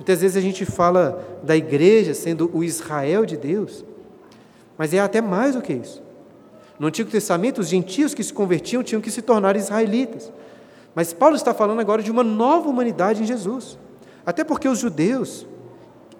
Muitas 0.03 0.19
vezes 0.19 0.35
a 0.35 0.41
gente 0.41 0.65
fala 0.65 1.39
da 1.43 1.55
igreja 1.55 2.13
sendo 2.13 2.51
o 2.53 2.61
Israel 2.61 3.25
de 3.25 3.37
Deus, 3.37 3.85
mas 4.77 4.93
é 4.93 4.99
até 4.99 5.21
mais 5.21 5.55
do 5.55 5.61
que 5.61 5.71
isso. 5.71 6.03
No 6.77 6.87
Antigo 6.87 7.09
Testamento, 7.09 7.61
os 7.61 7.69
gentios 7.69 8.13
que 8.13 8.21
se 8.21 8.33
convertiam 8.33 8.83
tinham 8.83 9.01
que 9.01 9.09
se 9.09 9.21
tornar 9.21 9.55
israelitas. 9.55 10.29
Mas 10.93 11.13
Paulo 11.13 11.37
está 11.37 11.53
falando 11.53 11.79
agora 11.79 12.03
de 12.03 12.11
uma 12.11 12.21
nova 12.21 12.67
humanidade 12.67 13.23
em 13.23 13.25
Jesus. 13.25 13.79
Até 14.25 14.43
porque 14.43 14.67
os 14.67 14.79
judeus, 14.79 15.47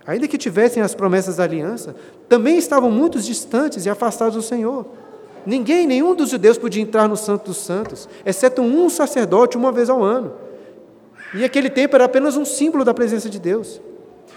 ainda 0.08 0.30
que 0.30 0.38
tivessem 0.38 0.82
as 0.82 0.96
promessas 0.96 1.36
da 1.36 1.44
aliança, 1.44 1.94
também 2.30 2.58
estavam 2.58 2.90
muito 2.90 3.20
distantes 3.20 3.86
e 3.86 3.90
afastados 3.90 4.36
do 4.36 4.42
Senhor. 4.42 4.86
Ninguém, 5.46 5.86
nenhum 5.86 6.16
dos 6.16 6.30
judeus 6.30 6.58
podia 6.58 6.82
entrar 6.82 7.10
no 7.10 7.18
Santo 7.18 7.48
dos 7.48 7.58
Santos, 7.58 8.08
exceto 8.26 8.62
um 8.62 8.90
sacerdote 8.90 9.58
uma 9.58 9.74
vez 9.74 9.90
ao 9.90 10.02
ano. 10.02 10.43
E 11.34 11.44
aquele 11.44 11.70
tempo 11.70 11.96
era 11.96 12.06
apenas 12.06 12.38
um 12.38 12.46
símbolo 12.46 12.86
da 12.86 12.94
presença 12.94 13.30
de 13.30 13.40
Deus. 13.40 13.82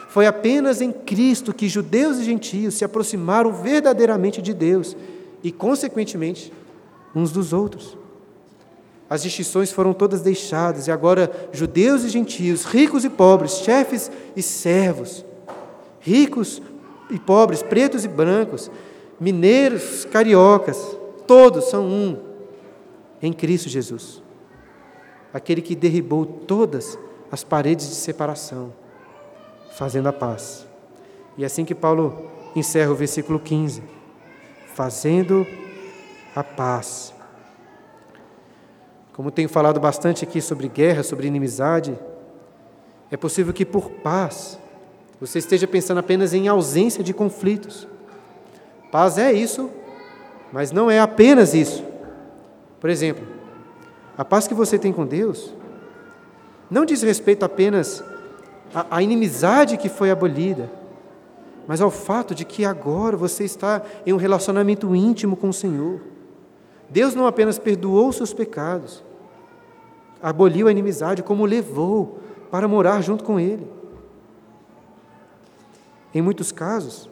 Foi 0.09 0.27
apenas 0.27 0.81
em 0.81 0.91
Cristo 0.91 1.53
que 1.53 1.69
judeus 1.69 2.19
e 2.19 2.25
gentios 2.25 2.75
se 2.75 2.85
aproximaram 2.85 3.53
verdadeiramente 3.53 4.41
de 4.41 4.55
Deus 4.55 4.97
e, 5.43 5.53
consequentemente, 5.53 6.53
uns 7.15 7.31
dos 7.31 7.53
outros. 7.53 7.99
As 9.11 9.23
distinções 9.23 9.71
foram 9.71 9.93
todas 9.93 10.23
deixadas 10.23 10.87
e 10.87 10.91
agora 10.91 11.31
judeus 11.53 12.03
e 12.03 12.09
gentios, 12.09 12.65
ricos 12.65 13.05
e 13.05 13.11
pobres, 13.11 13.59
chefes 13.59 14.11
e 14.35 14.43
servos, 14.43 15.25
ricos 16.01 16.63
e 17.11 17.19
pobres, 17.19 17.63
pretos 17.63 18.05
e 18.05 18.09
brancos, 18.09 18.71
mineiros, 19.21 20.05
cariocas, 20.07 20.97
todos 21.27 21.67
são 21.67 21.85
um 21.87 22.19
em 23.23 23.33
Cristo 23.33 23.69
Jesus 23.69 24.26
aquele 25.37 25.61
que 25.61 25.77
derribou 25.77 26.25
todas 26.25 26.99
as 27.31 27.45
paredes 27.45 27.87
de 27.91 27.95
separação, 27.95 28.73
fazendo 29.73 30.09
a 30.09 30.13
paz. 30.13 30.67
E 31.37 31.45
assim 31.45 31.63
que 31.63 31.75
Paulo 31.75 32.31
encerra 32.55 32.91
o 32.91 32.95
versículo 32.95 33.39
15: 33.39 33.83
fazendo 34.75 35.47
a 36.35 36.43
paz. 36.43 37.13
Como 39.13 39.31
tenho 39.31 39.49
falado 39.49 39.79
bastante 39.79 40.25
aqui 40.25 40.41
sobre 40.41 40.69
guerra, 40.69 41.03
sobre 41.03 41.27
inimizade, 41.27 41.99
é 43.11 43.17
possível 43.19 43.53
que 43.53 43.67
por 43.67 43.91
paz 43.91 44.59
você 45.21 45.39
esteja 45.39 45.67
pensando 45.67 45.99
apenas 45.99 46.33
em 46.33 46.49
ausência 46.49 47.05
de 47.05 47.13
conflitos. 47.13 47.87
Paz 48.91 49.19
é 49.19 49.35
isso, 49.35 49.71
mas 50.51 50.73
não 50.73 50.91
é 50.91 50.99
apenas 50.99 51.53
isso. 51.53 51.85
Por 52.81 52.89
exemplo, 52.89 53.36
a 54.17 54.25
paz 54.25 54.49
que 54.49 54.55
você 54.55 54.79
tem 54.79 54.93
com 54.93 55.07
Deus 55.07 55.53
não 56.71 56.85
diz 56.85 57.03
respeito 57.03 57.45
apenas 57.45 58.03
à, 58.91 59.03
inimizade 59.03 59.77
que 59.77 59.89
foi 59.89 60.11
abolida, 60.11 60.71
mas 61.67 61.81
ao 61.81 61.91
fato 61.91 62.35
de 62.35 62.45
que 62.45 62.65
agora 62.65 63.17
você 63.17 63.45
está 63.45 63.83
em 64.05 64.13
um 64.13 64.17
relacionamento 64.17 64.95
íntimo 64.95 65.37
com 65.37 65.49
o 65.49 65.53
Senhor. 65.53 66.01
Deus 66.89 67.15
não 67.15 67.27
apenas 67.27 67.59
perdoou 67.59 68.13
seus 68.13 68.33
pecados, 68.33 69.03
aboliu 70.23 70.69
a 70.69 70.71
inimizade, 70.71 71.23
como 71.23 71.45
levou 71.45 72.21
para 72.51 72.67
morar 72.67 73.03
junto 73.03 73.23
com 73.23 73.39
Ele. 73.39 73.69
Em 76.15 76.23
muitos 76.23 76.51
casos, 76.51 77.11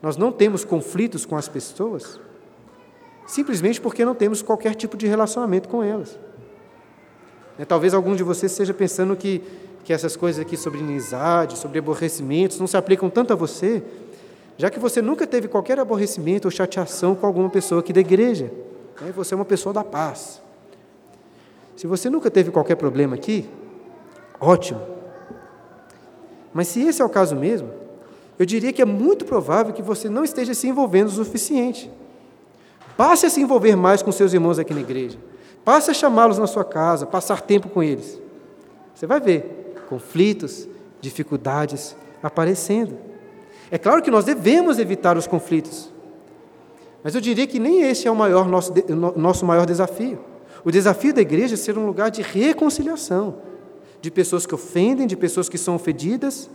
nós 0.00 0.16
não 0.16 0.30
temos 0.30 0.64
conflitos 0.64 1.26
com 1.26 1.36
as 1.36 1.48
pessoas 1.48 2.20
simplesmente 3.30 3.80
porque 3.80 4.04
não 4.04 4.14
temos 4.14 4.42
qualquer 4.42 4.74
tipo 4.74 4.96
de 4.96 5.06
relacionamento 5.06 5.68
com 5.68 5.84
elas. 5.84 6.18
É, 7.56 7.64
talvez 7.64 7.94
algum 7.94 8.16
de 8.16 8.24
vocês 8.24 8.50
esteja 8.50 8.74
pensando 8.74 9.14
que, 9.14 9.40
que 9.84 9.92
essas 9.92 10.16
coisas 10.16 10.40
aqui 10.40 10.56
sobre 10.56 10.80
inimizade, 10.80 11.56
sobre 11.56 11.78
aborrecimentos, 11.78 12.58
não 12.58 12.66
se 12.66 12.76
aplicam 12.76 13.08
tanto 13.08 13.32
a 13.32 13.36
você, 13.36 13.82
já 14.58 14.68
que 14.68 14.80
você 14.80 15.00
nunca 15.00 15.28
teve 15.28 15.46
qualquer 15.46 15.78
aborrecimento 15.78 16.48
ou 16.48 16.50
chateação 16.50 17.14
com 17.14 17.24
alguma 17.24 17.48
pessoa 17.48 17.80
aqui 17.80 17.92
da 17.92 18.00
igreja. 18.00 18.50
Né? 19.00 19.12
Você 19.14 19.32
é 19.32 19.36
uma 19.36 19.44
pessoa 19.44 19.72
da 19.72 19.84
paz. 19.84 20.42
Se 21.76 21.86
você 21.86 22.10
nunca 22.10 22.30
teve 22.32 22.50
qualquer 22.50 22.74
problema 22.74 23.14
aqui, 23.14 23.48
ótimo. 24.40 24.80
Mas 26.52 26.66
se 26.66 26.82
esse 26.82 27.00
é 27.00 27.04
o 27.04 27.08
caso 27.08 27.36
mesmo, 27.36 27.70
eu 28.38 28.44
diria 28.44 28.72
que 28.72 28.82
é 28.82 28.84
muito 28.84 29.24
provável 29.24 29.72
que 29.72 29.82
você 29.82 30.08
não 30.08 30.24
esteja 30.24 30.52
se 30.52 30.66
envolvendo 30.66 31.08
o 31.08 31.12
suficiente. 31.12 31.90
Passe 33.00 33.24
a 33.24 33.30
se 33.30 33.40
envolver 33.40 33.76
mais 33.76 34.02
com 34.02 34.12
seus 34.12 34.34
irmãos 34.34 34.58
aqui 34.58 34.74
na 34.74 34.80
igreja. 34.80 35.16
Passe 35.64 35.90
a 35.90 35.94
chamá-los 35.94 36.36
na 36.36 36.46
sua 36.46 36.66
casa, 36.66 37.06
passar 37.06 37.40
tempo 37.40 37.70
com 37.70 37.82
eles. 37.82 38.20
Você 38.94 39.06
vai 39.06 39.18
ver 39.18 39.74
conflitos, 39.88 40.68
dificuldades 41.00 41.96
aparecendo. 42.22 42.98
É 43.70 43.78
claro 43.78 44.02
que 44.02 44.10
nós 44.10 44.26
devemos 44.26 44.78
evitar 44.78 45.16
os 45.16 45.26
conflitos. 45.26 45.90
Mas 47.02 47.14
eu 47.14 47.22
diria 47.22 47.46
que 47.46 47.58
nem 47.58 47.80
esse 47.84 48.06
é 48.06 48.10
o 48.10 48.14
maior 48.14 48.46
nosso, 48.46 48.70
nosso 49.16 49.46
maior 49.46 49.64
desafio. 49.64 50.18
O 50.62 50.70
desafio 50.70 51.14
da 51.14 51.22
igreja 51.22 51.54
é 51.54 51.56
ser 51.56 51.78
um 51.78 51.86
lugar 51.86 52.10
de 52.10 52.20
reconciliação, 52.20 53.36
de 54.02 54.10
pessoas 54.10 54.44
que 54.44 54.54
ofendem, 54.54 55.06
de 55.06 55.16
pessoas 55.16 55.48
que 55.48 55.56
são 55.56 55.74
ofendidas, 55.74 56.50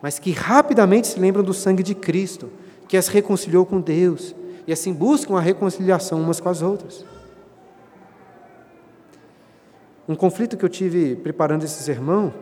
mas 0.00 0.18
que 0.18 0.30
rapidamente 0.30 1.08
se 1.08 1.20
lembram 1.20 1.44
do 1.44 1.52
sangue 1.52 1.82
de 1.82 1.94
Cristo, 1.94 2.48
que 2.88 2.96
as 2.96 3.08
reconciliou 3.08 3.66
com 3.66 3.78
Deus, 3.78 4.34
e 4.66 4.72
assim 4.72 4.92
buscam 4.92 5.36
a 5.36 5.40
reconciliação 5.40 6.20
umas 6.20 6.40
com 6.40 6.48
as 6.48 6.62
outras. 6.62 7.04
Um 10.08 10.14
conflito 10.14 10.56
que 10.56 10.64
eu 10.64 10.68
tive 10.68 11.16
preparando 11.16 11.64
esse 11.64 11.82
sermão 11.82 12.32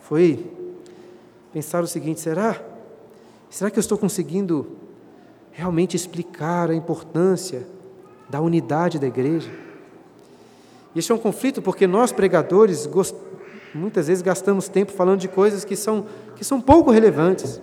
foi 0.00 0.50
pensar 1.52 1.82
o 1.82 1.86
seguinte: 1.86 2.20
será? 2.20 2.60
Será 3.50 3.70
que 3.70 3.78
eu 3.78 3.80
estou 3.80 3.96
conseguindo 3.96 4.76
realmente 5.50 5.96
explicar 5.96 6.70
a 6.70 6.74
importância 6.74 7.66
da 8.28 8.40
unidade 8.40 8.98
da 8.98 9.06
igreja? 9.06 9.50
E 10.94 10.98
este 10.98 11.10
é 11.10 11.14
um 11.14 11.18
conflito 11.18 11.62
porque 11.62 11.86
nós, 11.86 12.12
pregadores, 12.12 12.88
muitas 13.74 14.08
vezes 14.08 14.22
gastamos 14.22 14.68
tempo 14.68 14.92
falando 14.92 15.20
de 15.20 15.28
coisas 15.28 15.64
que 15.64 15.76
são, 15.76 16.06
que 16.36 16.44
são 16.44 16.60
pouco 16.60 16.90
relevantes. 16.90 17.60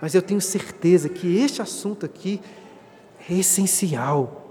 Mas 0.00 0.14
eu 0.14 0.22
tenho 0.22 0.40
certeza 0.40 1.08
que 1.08 1.38
este 1.38 1.60
assunto 1.60 2.06
aqui 2.06 2.40
é 3.28 3.34
essencial. 3.34 4.44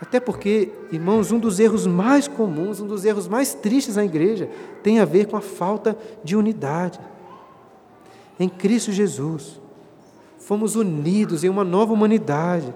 Até 0.00 0.20
porque, 0.20 0.70
irmãos, 0.92 1.32
um 1.32 1.38
dos 1.38 1.58
erros 1.58 1.86
mais 1.86 2.28
comuns, 2.28 2.80
um 2.80 2.86
dos 2.86 3.04
erros 3.04 3.26
mais 3.26 3.54
tristes 3.54 3.96
na 3.96 4.04
igreja, 4.04 4.48
tem 4.82 5.00
a 5.00 5.04
ver 5.04 5.26
com 5.26 5.36
a 5.36 5.40
falta 5.40 5.96
de 6.22 6.36
unidade. 6.36 7.00
Em 8.38 8.48
Cristo 8.48 8.92
Jesus, 8.92 9.60
fomos 10.38 10.76
unidos 10.76 11.42
em 11.42 11.48
uma 11.48 11.64
nova 11.64 11.92
humanidade, 11.92 12.72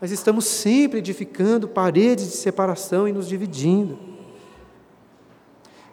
mas 0.00 0.10
estamos 0.10 0.44
sempre 0.44 0.98
edificando 0.98 1.68
paredes 1.68 2.26
de 2.26 2.36
separação 2.36 3.06
e 3.06 3.12
nos 3.12 3.28
dividindo. 3.28 3.96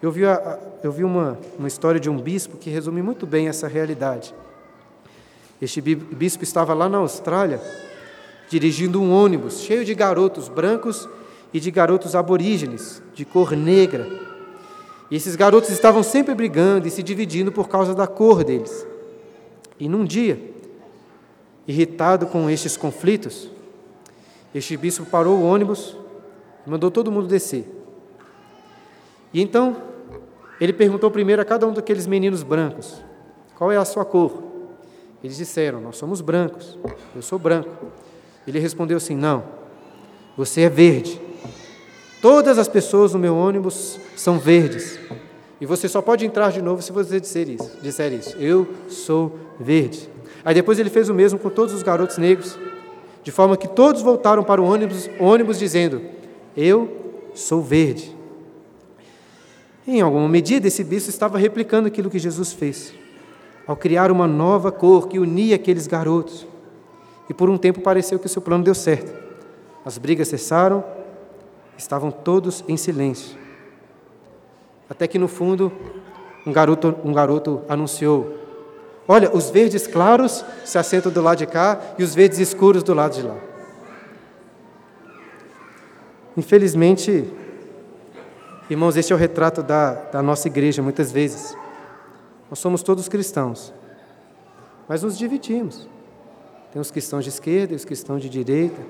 Eu 0.01 0.11
vi, 0.11 0.25
a, 0.25 0.59
eu 0.81 0.91
vi 0.91 1.03
uma, 1.03 1.37
uma 1.57 1.67
história 1.67 1.99
de 1.99 2.09
um 2.09 2.17
bispo 2.17 2.57
que 2.57 2.69
resume 2.71 3.03
muito 3.03 3.27
bem 3.27 3.47
essa 3.47 3.67
realidade. 3.67 4.33
Este 5.61 5.81
bispo 5.81 6.43
estava 6.43 6.73
lá 6.73 6.87
na 6.87 6.99
Austrália, 6.99 7.61
dirigindo 8.49 9.01
um 9.01 9.11
ônibus 9.11 9.59
cheio 9.59 9.83
de 9.83 9.93
garotos 9.93 10.47
brancos 10.47 11.07
e 11.53 11.59
de 11.59 11.69
garotos 11.69 12.15
aborígenes, 12.15 13.01
de 13.13 13.25
cor 13.25 13.51
negra. 13.51 14.07
E 15.11 15.15
esses 15.15 15.35
garotos 15.35 15.69
estavam 15.69 16.01
sempre 16.01 16.33
brigando 16.33 16.87
e 16.87 16.91
se 16.91 17.03
dividindo 17.03 17.51
por 17.51 17.67
causa 17.67 17.93
da 17.93 18.07
cor 18.07 18.43
deles. 18.43 18.87
E 19.79 19.89
num 19.89 20.05
dia, 20.05 20.53
irritado 21.67 22.27
com 22.27 22.49
estes 22.49 22.77
conflitos, 22.77 23.49
este 24.55 24.77
bispo 24.77 25.05
parou 25.05 25.39
o 25.39 25.43
ônibus 25.43 25.95
e 26.65 26.69
mandou 26.69 26.89
todo 26.89 27.11
mundo 27.11 27.27
descer. 27.27 27.67
E 29.33 29.41
então, 29.41 29.75
ele 30.59 30.73
perguntou 30.73 31.11
primeiro 31.11 31.41
a 31.41 31.45
cada 31.45 31.67
um 31.67 31.73
daqueles 31.73 32.07
meninos 32.07 32.43
brancos: 32.43 33.01
qual 33.57 33.71
é 33.71 33.77
a 33.77 33.85
sua 33.85 34.05
cor? 34.05 34.48
Eles 35.23 35.37
disseram: 35.37 35.81
Nós 35.81 35.97
somos 35.97 36.21
brancos, 36.21 36.77
eu 37.15 37.21
sou 37.21 37.37
branco. 37.37 37.69
Ele 38.47 38.59
respondeu 38.59 38.97
assim: 38.97 39.15
Não, 39.15 39.43
você 40.37 40.61
é 40.61 40.69
verde. 40.69 41.19
Todas 42.21 42.57
as 42.57 42.67
pessoas 42.67 43.13
no 43.13 43.19
meu 43.19 43.35
ônibus 43.35 43.99
são 44.15 44.39
verdes. 44.39 44.99
E 45.61 45.65
você 45.65 45.87
só 45.87 46.01
pode 46.01 46.25
entrar 46.25 46.51
de 46.51 46.61
novo 46.61 46.81
se 46.81 46.91
você 46.91 47.19
disser 47.19 47.49
isso. 47.49 47.77
Disser 47.81 48.13
isso. 48.13 48.37
Eu 48.37 48.67
sou 48.87 49.37
verde. 49.59 50.09
Aí 50.43 50.53
depois 50.53 50.79
ele 50.79 50.89
fez 50.89 51.09
o 51.09 51.13
mesmo 51.13 51.37
com 51.37 51.49
todos 51.49 51.73
os 51.73 51.83
garotos 51.83 52.17
negros, 52.17 52.57
de 53.23 53.31
forma 53.31 53.57
que 53.57 53.67
todos 53.67 54.01
voltaram 54.01 54.43
para 54.43 54.61
o 54.61 54.65
ônibus, 54.65 55.09
ônibus 55.19 55.59
dizendo: 55.59 56.01
Eu 56.55 57.21
sou 57.33 57.61
verde. 57.61 58.17
Em 59.85 60.01
alguma 60.01 60.29
medida, 60.29 60.67
esse 60.67 60.83
bispo 60.83 61.09
estava 61.09 61.37
replicando 61.37 61.87
aquilo 61.87 62.09
que 62.09 62.19
Jesus 62.19 62.53
fez 62.53 62.93
ao 63.69 63.77
criar 63.77 64.09
uma 64.09 64.25
nova 64.25 64.71
cor 64.71 65.07
que 65.07 65.19
unia 65.19 65.55
aqueles 65.55 65.85
garotos. 65.85 66.47
E 67.29 67.35
por 67.35 67.51
um 67.51 67.55
tempo 67.55 67.81
pareceu 67.81 68.17
que 68.17 68.25
o 68.25 68.29
seu 68.29 68.41
plano 68.41 68.63
deu 68.63 68.73
certo. 68.73 69.13
As 69.85 69.95
brigas 69.99 70.27
cessaram, 70.27 70.83
estavam 71.77 72.09
todos 72.09 72.63
em 72.67 72.75
silêncio. 72.75 73.37
Até 74.89 75.07
que 75.07 75.19
no 75.19 75.27
fundo, 75.27 75.71
um 76.47 76.51
garoto, 76.51 76.95
um 77.05 77.13
garoto 77.13 77.61
anunciou: 77.69 78.39
Olha, 79.07 79.29
os 79.31 79.51
verdes 79.51 79.85
claros 79.85 80.43
se 80.65 80.79
assentam 80.79 81.11
do 81.11 81.21
lado 81.21 81.37
de 81.37 81.45
cá 81.45 81.79
e 81.99 82.03
os 82.03 82.15
verdes 82.15 82.39
escuros 82.39 82.81
do 82.81 82.95
lado 82.95 83.13
de 83.13 83.21
lá. 83.21 83.37
Infelizmente, 86.35 87.31
irmãos, 88.67 88.97
este 88.97 89.13
é 89.13 89.15
o 89.15 89.19
retrato 89.19 89.61
da, 89.61 89.93
da 89.93 90.23
nossa 90.23 90.47
igreja 90.47 90.81
muitas 90.81 91.11
vezes. 91.11 91.55
Nós 92.49 92.59
somos 92.59 92.81
todos 92.81 93.07
cristãos, 93.07 93.73
mas 94.87 95.03
nos 95.03 95.17
dividimos. 95.17 95.87
Tem 96.71 96.81
os 96.81 96.91
cristãos 96.91 97.23
de 97.23 97.29
esquerda 97.29 97.75
os 97.75 97.85
cristãos 97.85 98.21
de 98.21 98.29
direita, 98.29 98.81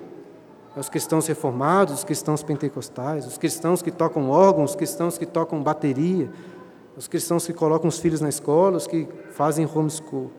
os 0.75 0.89
cristãos 0.89 1.27
reformados, 1.27 1.95
os 1.95 2.03
cristãos 2.03 2.43
pentecostais, 2.43 3.25
os 3.25 3.37
cristãos 3.37 3.81
que 3.81 3.91
tocam 3.91 4.29
órgãos, 4.29 4.71
os 4.71 4.75
cristãos 4.75 5.17
que 5.17 5.25
tocam 5.25 5.61
bateria, 5.61 6.29
os 6.95 7.07
cristãos 7.07 7.45
que 7.45 7.53
colocam 7.53 7.87
os 7.87 7.99
filhos 7.99 8.21
na 8.21 8.29
escola, 8.29 8.77
os 8.77 8.87
que 8.87 9.07
fazem 9.31 9.67
homeschool. 9.73 10.31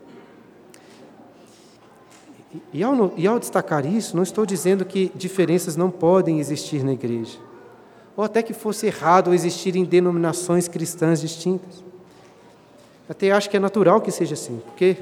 E 2.73 2.83
ao, 2.83 3.13
e 3.15 3.27
ao 3.27 3.39
destacar 3.39 3.85
isso, 3.85 4.15
não 4.15 4.23
estou 4.23 4.45
dizendo 4.45 4.83
que 4.83 5.11
diferenças 5.15 5.75
não 5.75 5.89
podem 5.89 6.39
existir 6.39 6.83
na 6.83 6.93
igreja, 6.93 7.39
ou 8.15 8.23
até 8.23 8.43
que 8.43 8.53
fosse 8.53 8.87
errado 8.87 9.33
existirem 9.33 9.85
denominações 9.85 10.67
cristãs 10.67 11.21
distintas. 11.21 11.90
Até 13.11 13.29
acho 13.29 13.49
que 13.49 13.57
é 13.57 13.59
natural 13.59 13.99
que 13.99 14.09
seja 14.09 14.35
assim, 14.35 14.61
porque, 14.65 14.95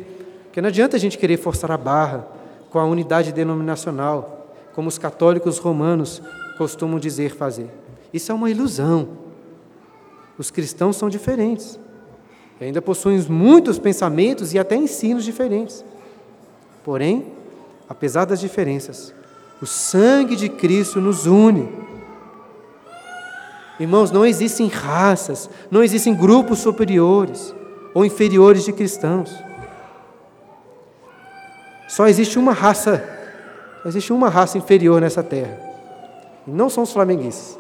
porque 0.46 0.60
não 0.60 0.70
adianta 0.70 0.98
a 0.98 1.00
gente 1.00 1.16
querer 1.16 1.38
forçar 1.38 1.70
a 1.70 1.78
barra 1.78 2.28
com 2.72 2.80
a 2.80 2.84
unidade 2.84 3.32
denominacional, 3.32 4.52
como 4.74 4.90
os 4.90 4.98
católicos 4.98 5.60
romanos 5.60 6.20
costumam 6.58 7.00
dizer 7.00 7.36
fazer. 7.36 7.70
Isso 8.12 8.32
é 8.32 8.36
uma 8.36 8.50
ilusão. 8.50 9.10
Os 10.40 10.50
cristãos 10.50 10.96
são 10.96 11.08
diferentes. 11.08 11.80
E 12.60 12.64
ainda 12.64 12.82
possuem 12.82 13.24
muitos 13.30 13.78
pensamentos 13.78 14.56
e 14.56 14.58
até 14.58 14.76
ensinos 14.76 15.24
diferentes. 15.24 15.86
Porém, 16.84 17.28
apesar 17.88 18.26
das 18.26 18.40
diferenças, 18.40 19.14
o 19.62 19.68
sangue 19.68 20.36
de 20.36 20.50
Cristo 20.50 21.00
nos 21.00 21.28
une. 21.28 21.70
Irmãos, 23.80 24.10
não 24.10 24.26
existem 24.26 24.68
raças, 24.68 25.48
não 25.70 25.84
existem 25.84 26.16
grupos 26.16 26.58
superiores 26.58 27.54
ou 27.94 28.06
inferiores 28.06 28.64
de 28.66 28.74
cristãos. 28.74 29.34
Só 31.88 32.08
existe 32.08 32.38
uma 32.38 32.54
raça, 32.54 33.04
existe 33.86 34.14
uma 34.14 34.30
raça 34.30 34.58
inferior 34.58 35.02
nessa 35.02 35.24
terra. 35.24 35.58
E 36.46 36.52
não 36.52 36.70
são 36.70 36.84
os 36.84 36.94
flamenguistas. 36.94 37.60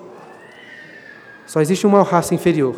Só 1.47 1.61
existe 1.61 1.87
uma 1.87 2.03
raça 2.03 2.35
inferior. 2.35 2.75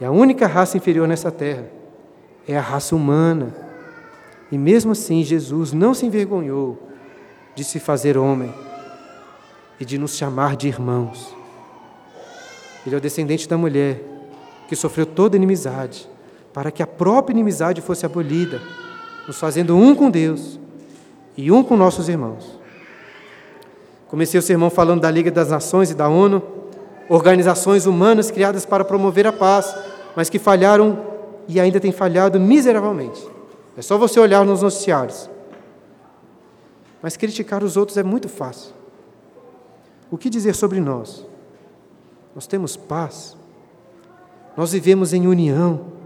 E 0.00 0.04
a 0.04 0.10
única 0.10 0.46
raça 0.46 0.76
inferior 0.76 1.06
nessa 1.06 1.30
terra 1.30 1.64
é 2.46 2.56
a 2.56 2.60
raça 2.60 2.94
humana. 2.96 3.54
E 4.50 4.58
mesmo 4.58 4.92
assim, 4.92 5.22
Jesus 5.22 5.72
não 5.72 5.94
se 5.94 6.06
envergonhou 6.06 6.78
de 7.54 7.62
se 7.62 7.78
fazer 7.78 8.16
homem 8.16 8.52
e 9.78 9.84
de 9.84 9.98
nos 9.98 10.16
chamar 10.16 10.56
de 10.56 10.68
irmãos. 10.68 11.34
Ele 12.86 12.94
é 12.94 12.98
o 12.98 13.00
descendente 13.00 13.48
da 13.48 13.58
mulher 13.58 14.00
que 14.68 14.76
sofreu 14.76 15.06
toda 15.06 15.36
inimizade, 15.36 16.08
para 16.58 16.72
que 16.72 16.82
a 16.82 16.86
própria 16.88 17.32
inimizade 17.32 17.80
fosse 17.80 18.04
abolida, 18.04 18.60
nos 19.28 19.38
fazendo 19.38 19.76
um 19.76 19.94
com 19.94 20.10
Deus 20.10 20.58
e 21.36 21.52
um 21.52 21.62
com 21.62 21.76
nossos 21.76 22.08
irmãos. 22.08 22.58
Comecei 24.08 24.40
o 24.40 24.42
sermão 24.42 24.68
falando 24.68 25.02
da 25.02 25.08
Liga 25.08 25.30
das 25.30 25.50
Nações 25.50 25.92
e 25.92 25.94
da 25.94 26.08
ONU, 26.08 26.42
organizações 27.08 27.86
humanas 27.86 28.32
criadas 28.32 28.66
para 28.66 28.84
promover 28.84 29.24
a 29.24 29.32
paz, 29.32 29.72
mas 30.16 30.28
que 30.28 30.36
falharam 30.36 30.98
e 31.46 31.60
ainda 31.60 31.78
têm 31.78 31.92
falhado 31.92 32.40
miseravelmente. 32.40 33.24
É 33.76 33.80
só 33.80 33.96
você 33.96 34.18
olhar 34.18 34.44
nos 34.44 34.60
noticiários. 34.60 35.30
Mas 37.00 37.16
criticar 37.16 37.62
os 37.62 37.76
outros 37.76 37.96
é 37.96 38.02
muito 38.02 38.28
fácil. 38.28 38.74
O 40.10 40.18
que 40.18 40.28
dizer 40.28 40.56
sobre 40.56 40.80
nós? 40.80 41.24
Nós 42.34 42.48
temos 42.48 42.76
paz. 42.76 43.36
Nós 44.56 44.72
vivemos 44.72 45.12
em 45.12 45.28
união. 45.28 45.97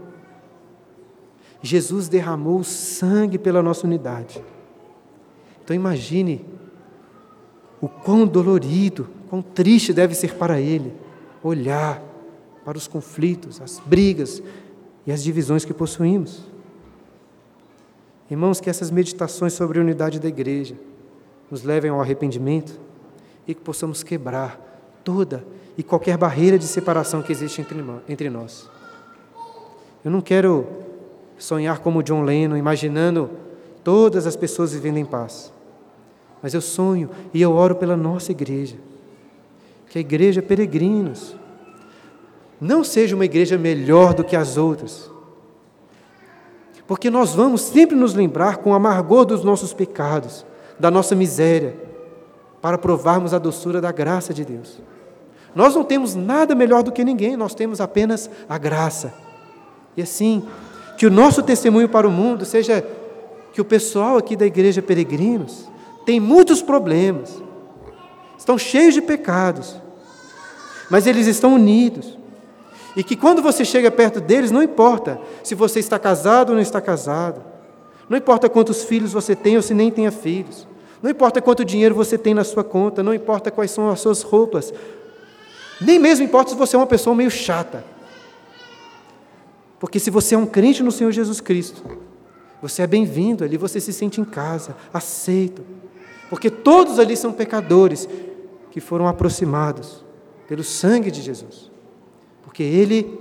Jesus 1.63 2.09
derramou 2.09 2.61
sangue 2.61 3.39
pela 3.39 3.63
nossa 3.63 3.87
unidade. 3.87 4.43
Então 5.63 5.73
imagine 5.73 6.45
o 7.79 7.87
quão 7.87 8.27
dolorido, 8.27 9.07
quão 9.29 9.41
triste 9.41 9.93
deve 9.93 10.13
ser 10.13 10.35
para 10.35 10.59
ele 10.59 10.93
olhar 11.41 12.03
para 12.65 12.77
os 12.77 12.85
conflitos, 12.85 13.61
as 13.61 13.79
brigas 13.79 14.43
e 15.07 15.11
as 15.11 15.23
divisões 15.23 15.63
que 15.63 15.73
possuímos. 15.73 16.43
Irmãos, 18.29 18.59
que 18.59 18.69
essas 18.69 18.91
meditações 18.91 19.53
sobre 19.53 19.79
a 19.79 19.81
unidade 19.81 20.19
da 20.19 20.27
igreja 20.27 20.75
nos 21.49 21.63
levem 21.63 21.91
ao 21.91 22.01
arrependimento 22.01 22.77
e 23.47 23.53
que 23.53 23.61
possamos 23.61 24.03
quebrar 24.03 24.59
toda 25.01 25.45
e 25.77 25.83
qualquer 25.83 26.17
barreira 26.17 26.59
de 26.59 26.65
separação 26.65 27.21
que 27.21 27.31
existe 27.31 27.65
entre 28.07 28.29
nós. 28.29 28.69
Eu 30.03 30.11
não 30.11 30.19
quero 30.19 30.82
sonhar 31.37 31.79
como 31.79 32.03
John 32.03 32.23
Lennon, 32.23 32.57
imaginando 32.57 33.29
todas 33.83 34.25
as 34.25 34.35
pessoas 34.35 34.73
vivendo 34.73 34.97
em 34.97 35.05
paz. 35.05 35.51
Mas 36.41 36.53
eu 36.53 36.61
sonho 36.61 37.09
e 37.33 37.41
eu 37.41 37.53
oro 37.53 37.75
pela 37.75 37.95
nossa 37.95 38.31
igreja, 38.31 38.75
que 39.87 39.97
a 39.97 40.01
igreja 40.01 40.41
peregrinos 40.41 41.35
não 42.59 42.83
seja 42.83 43.15
uma 43.15 43.25
igreja 43.25 43.57
melhor 43.57 44.13
do 44.13 44.23
que 44.23 44.35
as 44.35 44.57
outras, 44.57 45.11
porque 46.87 47.09
nós 47.09 47.33
vamos 47.33 47.61
sempre 47.61 47.95
nos 47.95 48.13
lembrar 48.13 48.57
com 48.57 48.71
o 48.71 48.73
amargor 48.73 49.25
dos 49.25 49.43
nossos 49.43 49.73
pecados, 49.73 50.45
da 50.79 50.91
nossa 50.91 51.15
miséria, 51.15 51.75
para 52.61 52.77
provarmos 52.77 53.33
a 53.33 53.39
doçura 53.39 53.79
da 53.79 53.91
graça 53.91 54.33
de 54.33 54.43
Deus. 54.43 54.81
Nós 55.55 55.75
não 55.75 55.83
temos 55.83 56.15
nada 56.15 56.55
melhor 56.55 56.83
do 56.83 56.91
que 56.91 57.03
ninguém, 57.03 57.37
nós 57.37 57.53
temos 57.53 57.79
apenas 57.79 58.29
a 58.49 58.57
graça. 58.57 59.13
E 59.95 60.01
assim, 60.01 60.43
que 60.97 61.05
o 61.05 61.11
nosso 61.11 61.41
testemunho 61.43 61.89
para 61.89 62.07
o 62.07 62.11
mundo 62.11 62.45
seja 62.45 62.85
que 63.51 63.61
o 63.61 63.65
pessoal 63.65 64.17
aqui 64.17 64.35
da 64.35 64.45
igreja 64.45 64.81
Peregrinos 64.81 65.69
tem 66.05 66.19
muitos 66.19 66.61
problemas, 66.61 67.41
estão 68.37 68.57
cheios 68.57 68.93
de 68.93 69.01
pecados, 69.01 69.75
mas 70.89 71.07
eles 71.07 71.27
estão 71.27 71.53
unidos. 71.53 72.17
E 72.95 73.03
que 73.03 73.15
quando 73.15 73.41
você 73.41 73.65
chega 73.65 73.89
perto 73.89 74.21
deles, 74.21 74.51
não 74.51 74.61
importa 74.61 75.19
se 75.43 75.55
você 75.55 75.79
está 75.79 75.97
casado 75.97 76.49
ou 76.49 76.55
não 76.55 76.61
está 76.61 76.79
casado, 76.79 77.43
não 78.07 78.17
importa 78.17 78.49
quantos 78.49 78.83
filhos 78.83 79.13
você 79.13 79.35
tem 79.35 79.55
ou 79.55 79.61
se 79.61 79.73
nem 79.73 79.89
tenha 79.89 80.11
filhos, 80.11 80.67
não 81.01 81.09
importa 81.09 81.41
quanto 81.41 81.65
dinheiro 81.65 81.95
você 81.95 82.17
tem 82.17 82.33
na 82.33 82.43
sua 82.43 82.63
conta, 82.63 83.01
não 83.01 83.13
importa 83.13 83.49
quais 83.49 83.71
são 83.71 83.89
as 83.89 83.99
suas 83.99 84.21
roupas, 84.21 84.73
nem 85.81 85.97
mesmo 85.97 86.25
importa 86.25 86.51
se 86.51 86.55
você 86.55 86.75
é 86.75 86.79
uma 86.79 86.85
pessoa 86.85 87.15
meio 87.15 87.31
chata. 87.31 87.83
Porque 89.83 89.99
se 89.99 90.09
você 90.09 90.33
é 90.33 90.37
um 90.37 90.45
crente 90.45 90.81
no 90.81 90.93
Senhor 90.93 91.11
Jesus 91.11 91.41
Cristo, 91.41 91.83
você 92.61 92.83
é 92.83 92.87
bem-vindo 92.87 93.43
ali, 93.43 93.57
você 93.57 93.81
se 93.81 93.91
sente 93.91 94.21
em 94.21 94.23
casa, 94.23 94.77
aceito. 94.93 95.61
Porque 96.29 96.49
todos 96.49 96.99
ali 96.99 97.17
são 97.17 97.33
pecadores 97.33 98.07
que 98.71 98.79
foram 98.79 99.09
aproximados 99.09 100.01
pelo 100.47 100.63
sangue 100.63 101.11
de 101.11 101.21
Jesus. 101.21 101.69
Porque 102.43 102.63
Ele 102.63 103.19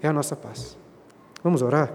é 0.00 0.08
a 0.08 0.12
nossa 0.14 0.34
paz. 0.34 0.78
Vamos 1.44 1.60
orar? 1.60 1.92